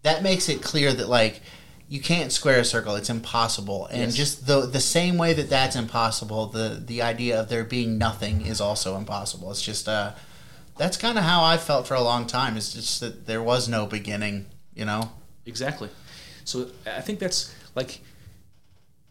[0.03, 1.43] that makes it clear that like
[1.89, 3.87] you can't square a circle; it's impossible.
[3.87, 4.15] And Yes.
[4.15, 8.45] just the the same way that that's impossible, the the idea of there being nothing
[8.47, 9.51] is also impossible.
[9.51, 10.13] It's just uh,
[10.77, 12.57] that's kind of how I felt for a long time.
[12.57, 14.47] It's just that there was no beginning.
[14.75, 15.13] You know?
[15.47, 15.89] Exactly.
[16.45, 18.01] So I think that's like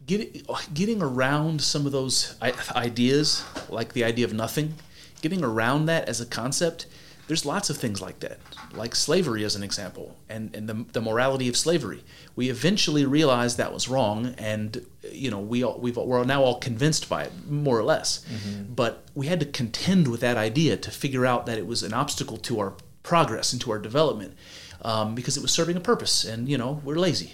[0.06, 0.44] getting
[0.74, 2.36] getting around some of those
[2.76, 4.76] ideas, like the idea of nothing,
[5.22, 6.86] getting around that as a concept.
[7.28, 8.38] There's lots of things like that,
[8.74, 12.04] like slavery as an example, and, and the, the morality of slavery.
[12.36, 16.60] We eventually realized that was wrong, and you know we all, we've, we're now all
[16.60, 18.24] convinced by it, more or less.
[18.70, 21.94] But we had to contend with that idea to figure out that it was an
[21.94, 24.36] obstacle to our progress and to our development
[24.84, 27.34] um, because it was serving a purpose, and you know we're lazy,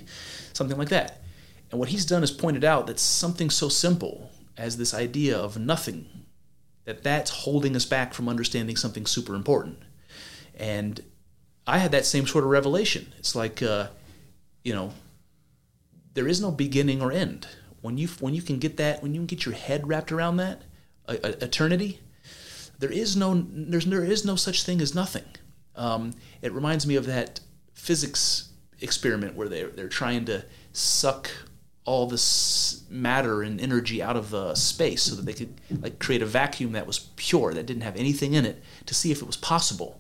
[0.54, 1.22] something like that.
[1.70, 5.58] And what he's done is pointed out that something so simple as this idea of
[5.58, 6.06] nothing,
[6.86, 9.80] that that's holding us back from understanding something super important.
[10.56, 11.02] And
[11.68, 13.14] I had that same sort of revelation.
[13.18, 13.88] It's like, uh,
[14.64, 14.94] you know,
[16.14, 17.48] there is no beginning or end.
[17.82, 20.38] When you when you can get that, when you can get your head wrapped around
[20.38, 20.62] that,
[21.08, 22.00] uh, uh, eternity,
[22.80, 25.26] there is no there's there is no such thing as nothing.
[25.76, 27.40] Um, it reminds me of that
[27.74, 28.50] physics
[28.82, 31.32] experiment where they they're trying to suck
[31.84, 36.22] all this matter and energy out of uh, space so that they could like create
[36.22, 39.26] a vacuum that was pure that didn't have anything in it to see if it
[39.26, 40.00] was possible,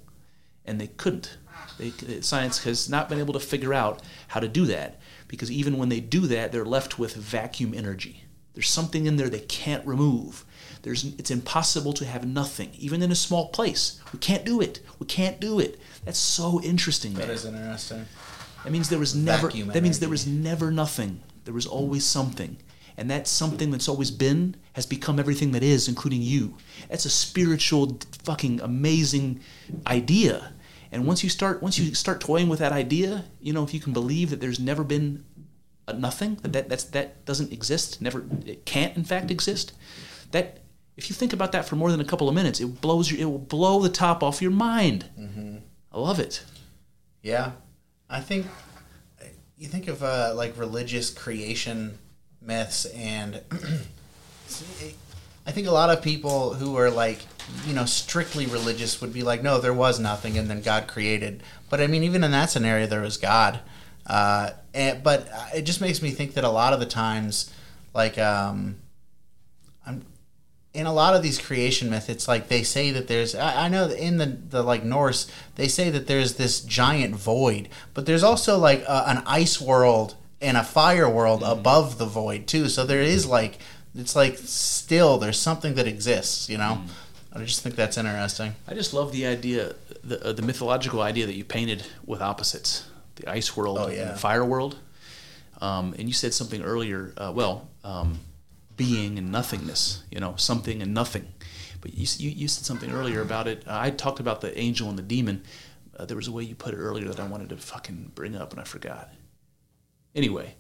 [0.66, 1.38] and they couldn't.
[1.80, 1.92] They,
[2.22, 5.90] science has not been able to figure out how to do that because even when
[5.90, 8.26] they do that, they're left with vacuum energy.
[8.54, 10.46] There's something in there they can't remove.
[10.82, 14.02] There's, it's impossible to have nothing, even in a small place.
[14.12, 14.82] We can't do it.
[15.00, 15.80] We can't do it.
[16.04, 17.28] That's so interesting, man.
[17.28, 18.06] That is interesting.
[18.64, 19.48] That means there was never.
[19.50, 21.22] That means there was never nothing.
[21.44, 22.58] There was always something,
[22.98, 26.56] and that something that's always been has become everything that is, including you.
[26.90, 29.42] That's a spiritual, fucking amazing
[29.88, 30.54] idea.
[30.92, 33.80] And once you start, once you start toying with that idea, you know, if you
[33.80, 35.24] can believe that there's never been
[35.88, 39.74] a nothing, that that that's, that doesn't exist, never, it can't in fact exist.
[40.32, 40.60] That
[40.98, 43.22] if you think about that for more than a couple of minutes, it blows your,
[43.22, 45.06] it will blow the top off your mind.
[45.20, 45.58] Mm-hmm.
[45.92, 46.44] I love it.
[47.22, 47.54] Yeah,
[48.10, 48.46] I think
[49.62, 52.00] you think of uh, like religious creation
[52.42, 53.44] myths, and
[55.46, 57.20] I think a lot of people who are like
[57.68, 61.44] you know strictly religious would be like, no, there was nothing, and then God created.
[61.70, 63.60] But I mean, even in that scenario, there was God.
[64.08, 67.54] Uh, and, but it just makes me think that a lot of the times,
[67.94, 68.78] like um,
[70.74, 73.36] in a lot of these creation myths, it's like they say that there's.
[73.36, 77.68] I, I know in the the like Norse, they say that there's this giant void,
[77.94, 82.48] but there's also like a, an ice world and a fire world above the void
[82.48, 82.70] too.
[82.70, 83.60] So there is like
[83.94, 86.50] it's like still there's something that exists.
[86.50, 86.82] You know,
[87.34, 88.56] I just think that's interesting.
[88.68, 92.86] I just love the idea, the, uh, the mythological idea that you painted with opposites,
[93.18, 94.12] the ice world Oh, and yeah.
[94.14, 94.78] the fire world.
[95.62, 98.20] Um, and you said something earlier, uh, well, um,
[98.78, 101.28] being and nothingness, you know, something and nothing.
[101.82, 103.64] But you, you, you said something earlier about it.
[103.68, 105.44] Uh, I talked about the angel and the demon.
[105.98, 108.36] Uh, there was a way you put it earlier that I wanted to fucking bring
[108.36, 109.12] up and I forgot.
[110.16, 110.56] Anyway,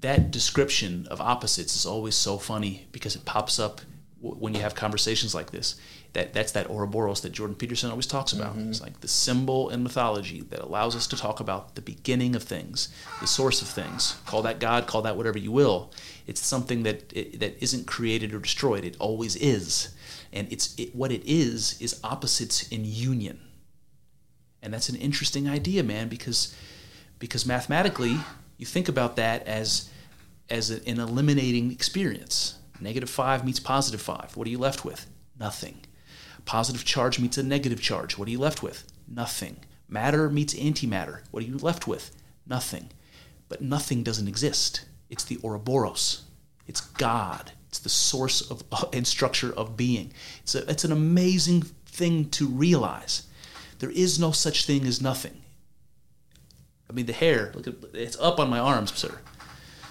[0.00, 3.80] that description of opposites is always so funny because it pops up
[4.20, 5.80] when you have conversations like this.
[6.12, 8.56] That that's that Ouroboros that Jordan Peterson always talks about.
[8.56, 8.70] Mm-hmm.
[8.70, 12.42] It's like the symbol in mythology that allows us to talk about the beginning of
[12.42, 12.88] things,
[13.20, 14.16] the source of things.
[14.26, 15.92] Call that God, call that whatever you will.
[16.26, 18.84] It's something that it, that isn't created or destroyed.
[18.84, 19.94] It always is,
[20.32, 23.40] and it's it, what it is is opposites in union.
[24.62, 26.54] And that's an interesting idea, man, because
[27.20, 28.16] because mathematically
[28.58, 29.88] you think about that as
[30.50, 32.56] as an eliminating experience.
[32.80, 34.36] Negative five meets positive five.
[34.36, 35.06] What are you left with?
[35.38, 35.80] Nothing.
[36.44, 38.16] Positive charge meets a negative charge.
[38.16, 38.84] What are you left with?
[39.06, 39.58] Nothing.
[39.88, 41.20] Matter meets antimatter.
[41.30, 42.10] What are you left with?
[42.46, 42.90] Nothing.
[43.48, 44.84] But nothing doesn't exist.
[45.10, 46.22] It's the Ouroboros.
[46.66, 47.52] It's God.
[47.68, 48.62] It's the source of
[48.92, 50.12] and structure of being.
[50.42, 53.24] It's a, it's an amazing thing to realize.
[53.80, 55.42] There is no such thing as nothing.
[56.88, 59.18] I mean, the hair, look at it's up on my arms, sir.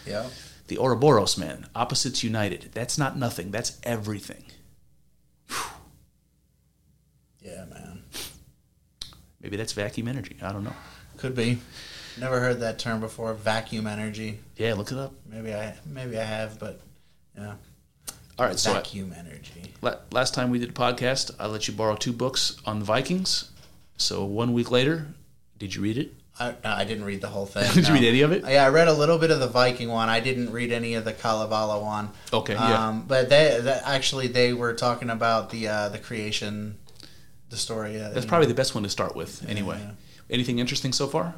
[0.05, 0.27] Yeah.
[0.69, 1.67] The Ouroboros, man.
[1.75, 2.69] Opposites united.
[2.73, 3.49] That's not nothing.
[3.51, 4.45] That's everything.
[7.41, 8.03] Yeah, man.
[9.41, 10.37] Maybe that's vacuum energy.
[10.41, 10.75] I don't know.
[11.17, 11.59] Could be.
[12.19, 13.33] Never heard that term before.
[13.33, 14.39] Vacuum energy.
[14.57, 15.13] Yeah, look it up.
[15.25, 16.81] Maybe I maybe I have, but
[17.35, 17.55] yeah.
[18.37, 19.73] All right, so I, Vacuum energy.
[20.11, 23.51] last time we did a podcast, I let you borrow two books on the Vikings.
[23.97, 25.07] So one week later,
[25.57, 26.13] did you read it?
[26.39, 27.71] I, no, I didn't read the whole thing.
[27.73, 28.43] Did you read any of it?
[28.47, 30.07] Yeah, I read a little bit of the Viking one.
[30.07, 32.09] I didn't read any of the Kalevala one.
[32.31, 32.87] Okay, yeah.
[32.87, 36.77] Um, but they, that actually they were talking about the uh, the creation,
[37.49, 37.99] the story.
[37.99, 39.79] Uh, That's probably the best one to start with, anyway.
[39.81, 39.91] yeah.
[40.29, 41.33] Anything interesting so far?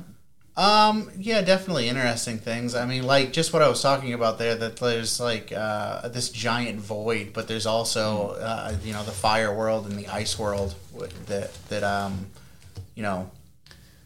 [0.58, 2.76] Um, yeah, definitely interesting things.
[2.76, 6.30] I mean, like just what I was talking about there, that there's like uh, this
[6.30, 10.76] giant void, but there's also uh, you know the fire world and the ice world
[11.28, 12.28] that that um,
[12.96, 13.32] you know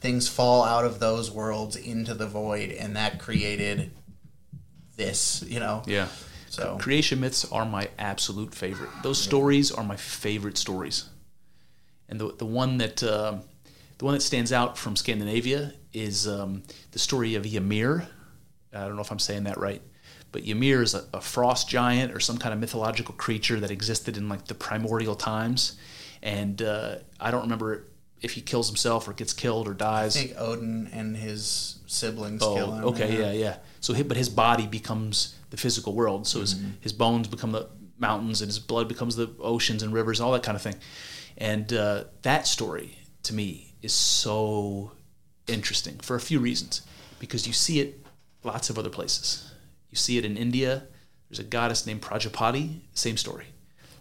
[0.06, 3.90] things fall out of those worlds into the void, and that created
[4.96, 5.44] this.
[5.48, 6.08] You know, Yeah.
[6.50, 8.92] So Creation myths are my absolute favorite.
[9.04, 11.10] Those stories are my favorite stories.
[12.08, 13.42] And the, the one that um
[13.98, 18.08] the one that stands out from Scandinavia is um, the story of Ymir.
[18.74, 19.82] I don't know if I'm saying that right,
[20.32, 24.18] but Ymir is a, a frost giant or some kind of mythological creature that existed
[24.18, 25.78] in like the primordial times.
[26.22, 27.86] And uh, I don't remember
[28.22, 30.16] if he kills himself or gets killed or dies.
[30.18, 32.84] I think Odin and his siblings Oh, kill him.
[32.86, 33.58] okay, yeah, yeah.
[33.82, 36.26] So, but his body becomes the physical world.
[36.28, 37.68] So his his bones become the
[38.00, 40.76] mountains, and his blood becomes the oceans and rivers, and all that kind of thing.
[41.38, 44.92] And uh, that story to me is so
[45.48, 46.82] interesting for a few reasons,
[47.20, 48.06] because you see it
[48.44, 49.52] lots of other places.
[49.92, 50.84] You see it in India.
[51.30, 52.82] There's a goddess named Prajapati.
[52.94, 53.46] Same story.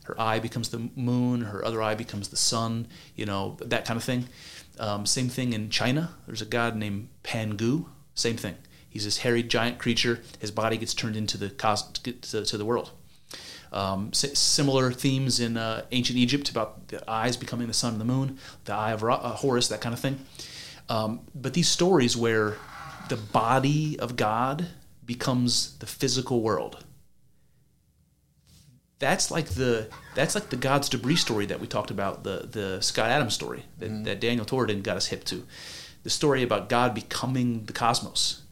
[0.05, 1.43] Her eye becomes the moon.
[1.43, 2.87] Her other eye becomes the sun.
[3.17, 4.29] You know that kind of thing.
[4.79, 6.15] Um, same thing in China.
[6.27, 7.87] There's a god named Pangu.
[8.15, 8.57] Same thing.
[8.89, 10.21] He's this hairy giant creature.
[10.39, 12.93] His body gets turned into the cos- to, to the world.
[13.73, 18.01] Um, si- similar themes in uh, ancient Egypt about the eyes becoming the sun and
[18.01, 20.21] the moon, the eye of Ra- uh, Horus, that kind of thing.
[20.89, 22.57] Um, but these stories where
[23.09, 24.69] the body of God
[25.05, 26.84] becomes the physical world.
[29.05, 32.81] That's like the that's like the God's debris story that we talked about the the
[32.81, 34.05] Scott Adams story that, mm-hmm.
[34.05, 35.47] that Daniel Torridon got us hip to,
[36.05, 38.45] the story about God becoming the cosmos.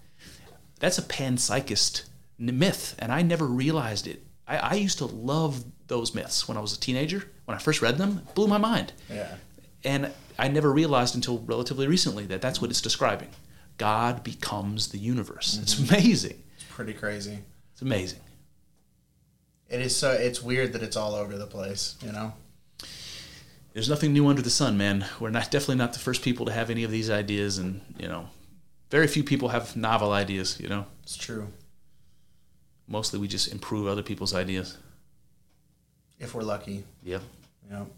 [0.78, 2.02] That's a panpsychist
[2.38, 4.26] myth, and I never realized it.
[4.46, 7.30] I, I used to love those myths when I was a teenager.
[7.46, 8.92] When I first read them, it blew my mind.
[9.08, 9.36] Yeah.
[9.84, 13.30] And I never realized until relatively recently that that's what it's describing.
[13.78, 15.58] God becomes the universe.
[15.62, 15.94] It's mm-hmm.
[15.94, 16.42] amazing.
[16.56, 17.38] It's pretty crazy.
[17.72, 18.20] It's amazing.
[19.72, 20.12] It is so.
[20.12, 21.96] It's weird that it's all over the place.
[22.04, 22.34] You know.
[23.72, 25.06] There's nothing new under the sun, man.
[25.18, 28.06] We're not definitely not the first people to have any of these ideas, and you
[28.06, 28.28] know,
[28.90, 30.60] very few people have novel ideas.
[30.60, 31.48] You know, It's true.
[32.86, 34.76] mostly we just improve other people's ideas.
[36.20, 36.84] If we're lucky.
[37.02, 37.20] You
[37.70, 37.88] know.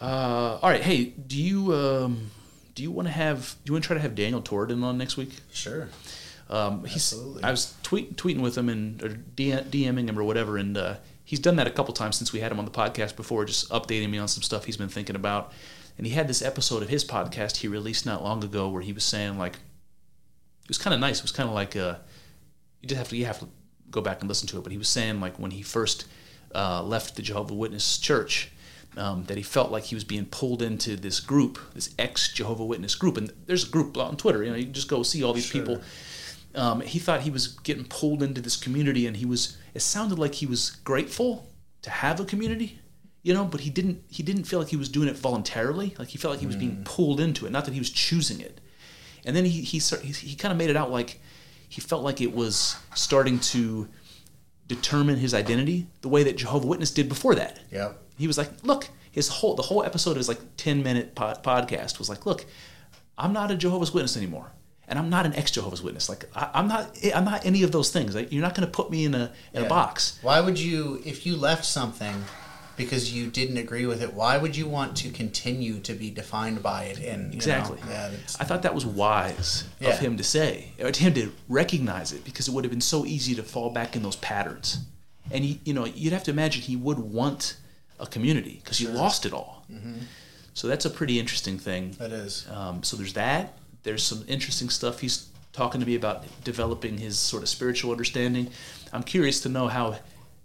[0.00, 0.82] Uh, all right.
[0.82, 2.30] Hey, do you um,
[2.74, 4.98] do you want to have do you want to try to have Daniel Torridon on
[4.98, 5.30] next week?
[5.52, 5.88] Sure.
[6.48, 7.42] Um, he's, Absolutely.
[7.42, 11.40] I was tweet, tweeting with him and or DMing him or whatever, and uh, he's
[11.40, 14.10] done that a couple times since we had him on the podcast before, just updating
[14.10, 15.52] me on some stuff he's been thinking about.
[15.98, 18.92] And he had this episode of his podcast he released not long ago where he
[18.92, 21.18] was saying like, it was kind of nice.
[21.18, 21.96] It was kind of like uh,
[22.80, 23.48] you just have to you have to
[23.90, 24.62] go back and listen to it.
[24.62, 26.06] But he was saying like when he first
[26.54, 28.50] uh, left the Jehovah Witness church.
[28.98, 32.64] Um, that he felt like he was being pulled into this group, this ex Jehovah
[32.64, 34.42] Witness group, and there's a group on Twitter.
[34.42, 35.60] You know, you just go see all these Sure.
[35.60, 35.82] people
[36.56, 40.18] um, he thought he was getting pulled into this community and he was it sounded
[40.18, 41.48] like he was grateful
[41.82, 42.78] to have a community
[43.22, 46.08] you know but he didn't he didn't feel like he was doing it voluntarily like
[46.08, 48.60] he felt like he was being pulled into it not that he was choosing it
[49.24, 51.20] and then he he, he, he kind of made it out like
[51.68, 53.88] he felt like it was starting to
[54.68, 57.60] determine his identity the way that Jehovah Witness did before that.
[57.70, 57.92] Yeah.
[58.18, 61.98] He was like, look, his whole the whole episode his like ten minute pod, podcast
[61.98, 62.46] was like, look,
[63.18, 64.52] I'm not a Jehovah's Witness anymore,
[64.88, 66.08] and I'm not an ex Jehovah's Witness.
[66.08, 68.14] Like I, I'm not I'm not any of those things.
[68.14, 69.66] Like, you're not going to put me in a in Yeah.
[69.66, 70.18] a box.
[70.22, 72.24] Why would you, if you left something
[72.76, 76.62] because you didn't agree with it, why would you want to continue to be defined
[76.62, 76.98] by it?
[77.00, 77.78] And Exactly.
[77.80, 79.88] know, yeah, I thought that was wise Yeah.
[79.90, 82.82] of him to say, or to him to recognize it, because it would have been
[82.82, 84.80] so easy to fall back in those patterns.
[85.30, 87.56] And he, you know, you'd have to imagine he would want
[87.98, 89.64] a community because he lost it all.
[90.52, 91.92] So that's a pretty interesting thing.
[91.98, 92.46] that is.
[92.50, 93.56] Um, so there's that.
[93.86, 98.50] There's some interesting stuff he's talking to me about developing his sort of spiritual understanding.
[98.92, 99.98] I'm curious to know how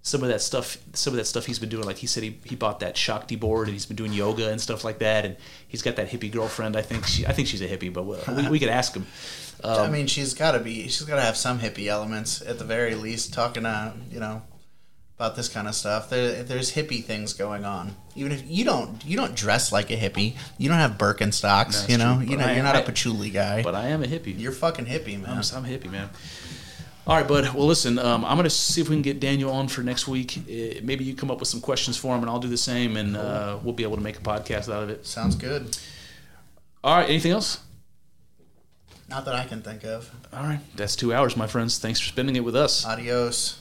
[0.04, 1.84] some of that stuff, some of that stuff he's been doing.
[1.86, 4.62] Like he said, he, he bought that Shakti board and he's been doing yoga and
[4.62, 5.26] stuff like that.
[5.26, 5.38] And
[5.68, 6.76] he's got that hippie girlfriend.
[6.76, 9.06] I think she, I think she's a hippie, but we, we could ask him.
[9.64, 10.84] I Um, mean, she's got to be.
[10.84, 13.34] She's got to have some hippie elements at the very least.
[13.34, 14.42] Talking to you know
[15.22, 16.10] about this kind of stuff.
[16.10, 17.96] There, there's hippie things going on.
[18.16, 20.36] Even if you don't, you don't dress like a hippie.
[20.58, 21.74] You don't have Birkenstocks.
[21.74, 23.62] That's you know, true, you know, I- you're not I- a patchouli guy.
[23.62, 24.38] But I am a hippie.
[24.40, 25.30] you're fucking hippie, man.
[25.30, 26.10] I'm, I'm hippie, man.
[27.06, 27.54] All right, bud.
[27.54, 30.08] Well, listen, um, I'm going to see if we can get Daniel on for next
[30.08, 30.38] week.
[30.40, 32.98] Uh, maybe you come up with some questions for him, and I'll do the same,
[32.98, 35.06] and uh, we'll be able to make a podcast out of it.
[35.06, 35.78] Sounds good.
[36.84, 37.60] All right, anything else?
[39.08, 40.10] Not that I can think of.
[40.34, 41.78] All right, that's two hours, my friends.
[41.78, 42.86] Thanks for spending it with us.
[42.88, 43.61] Adios.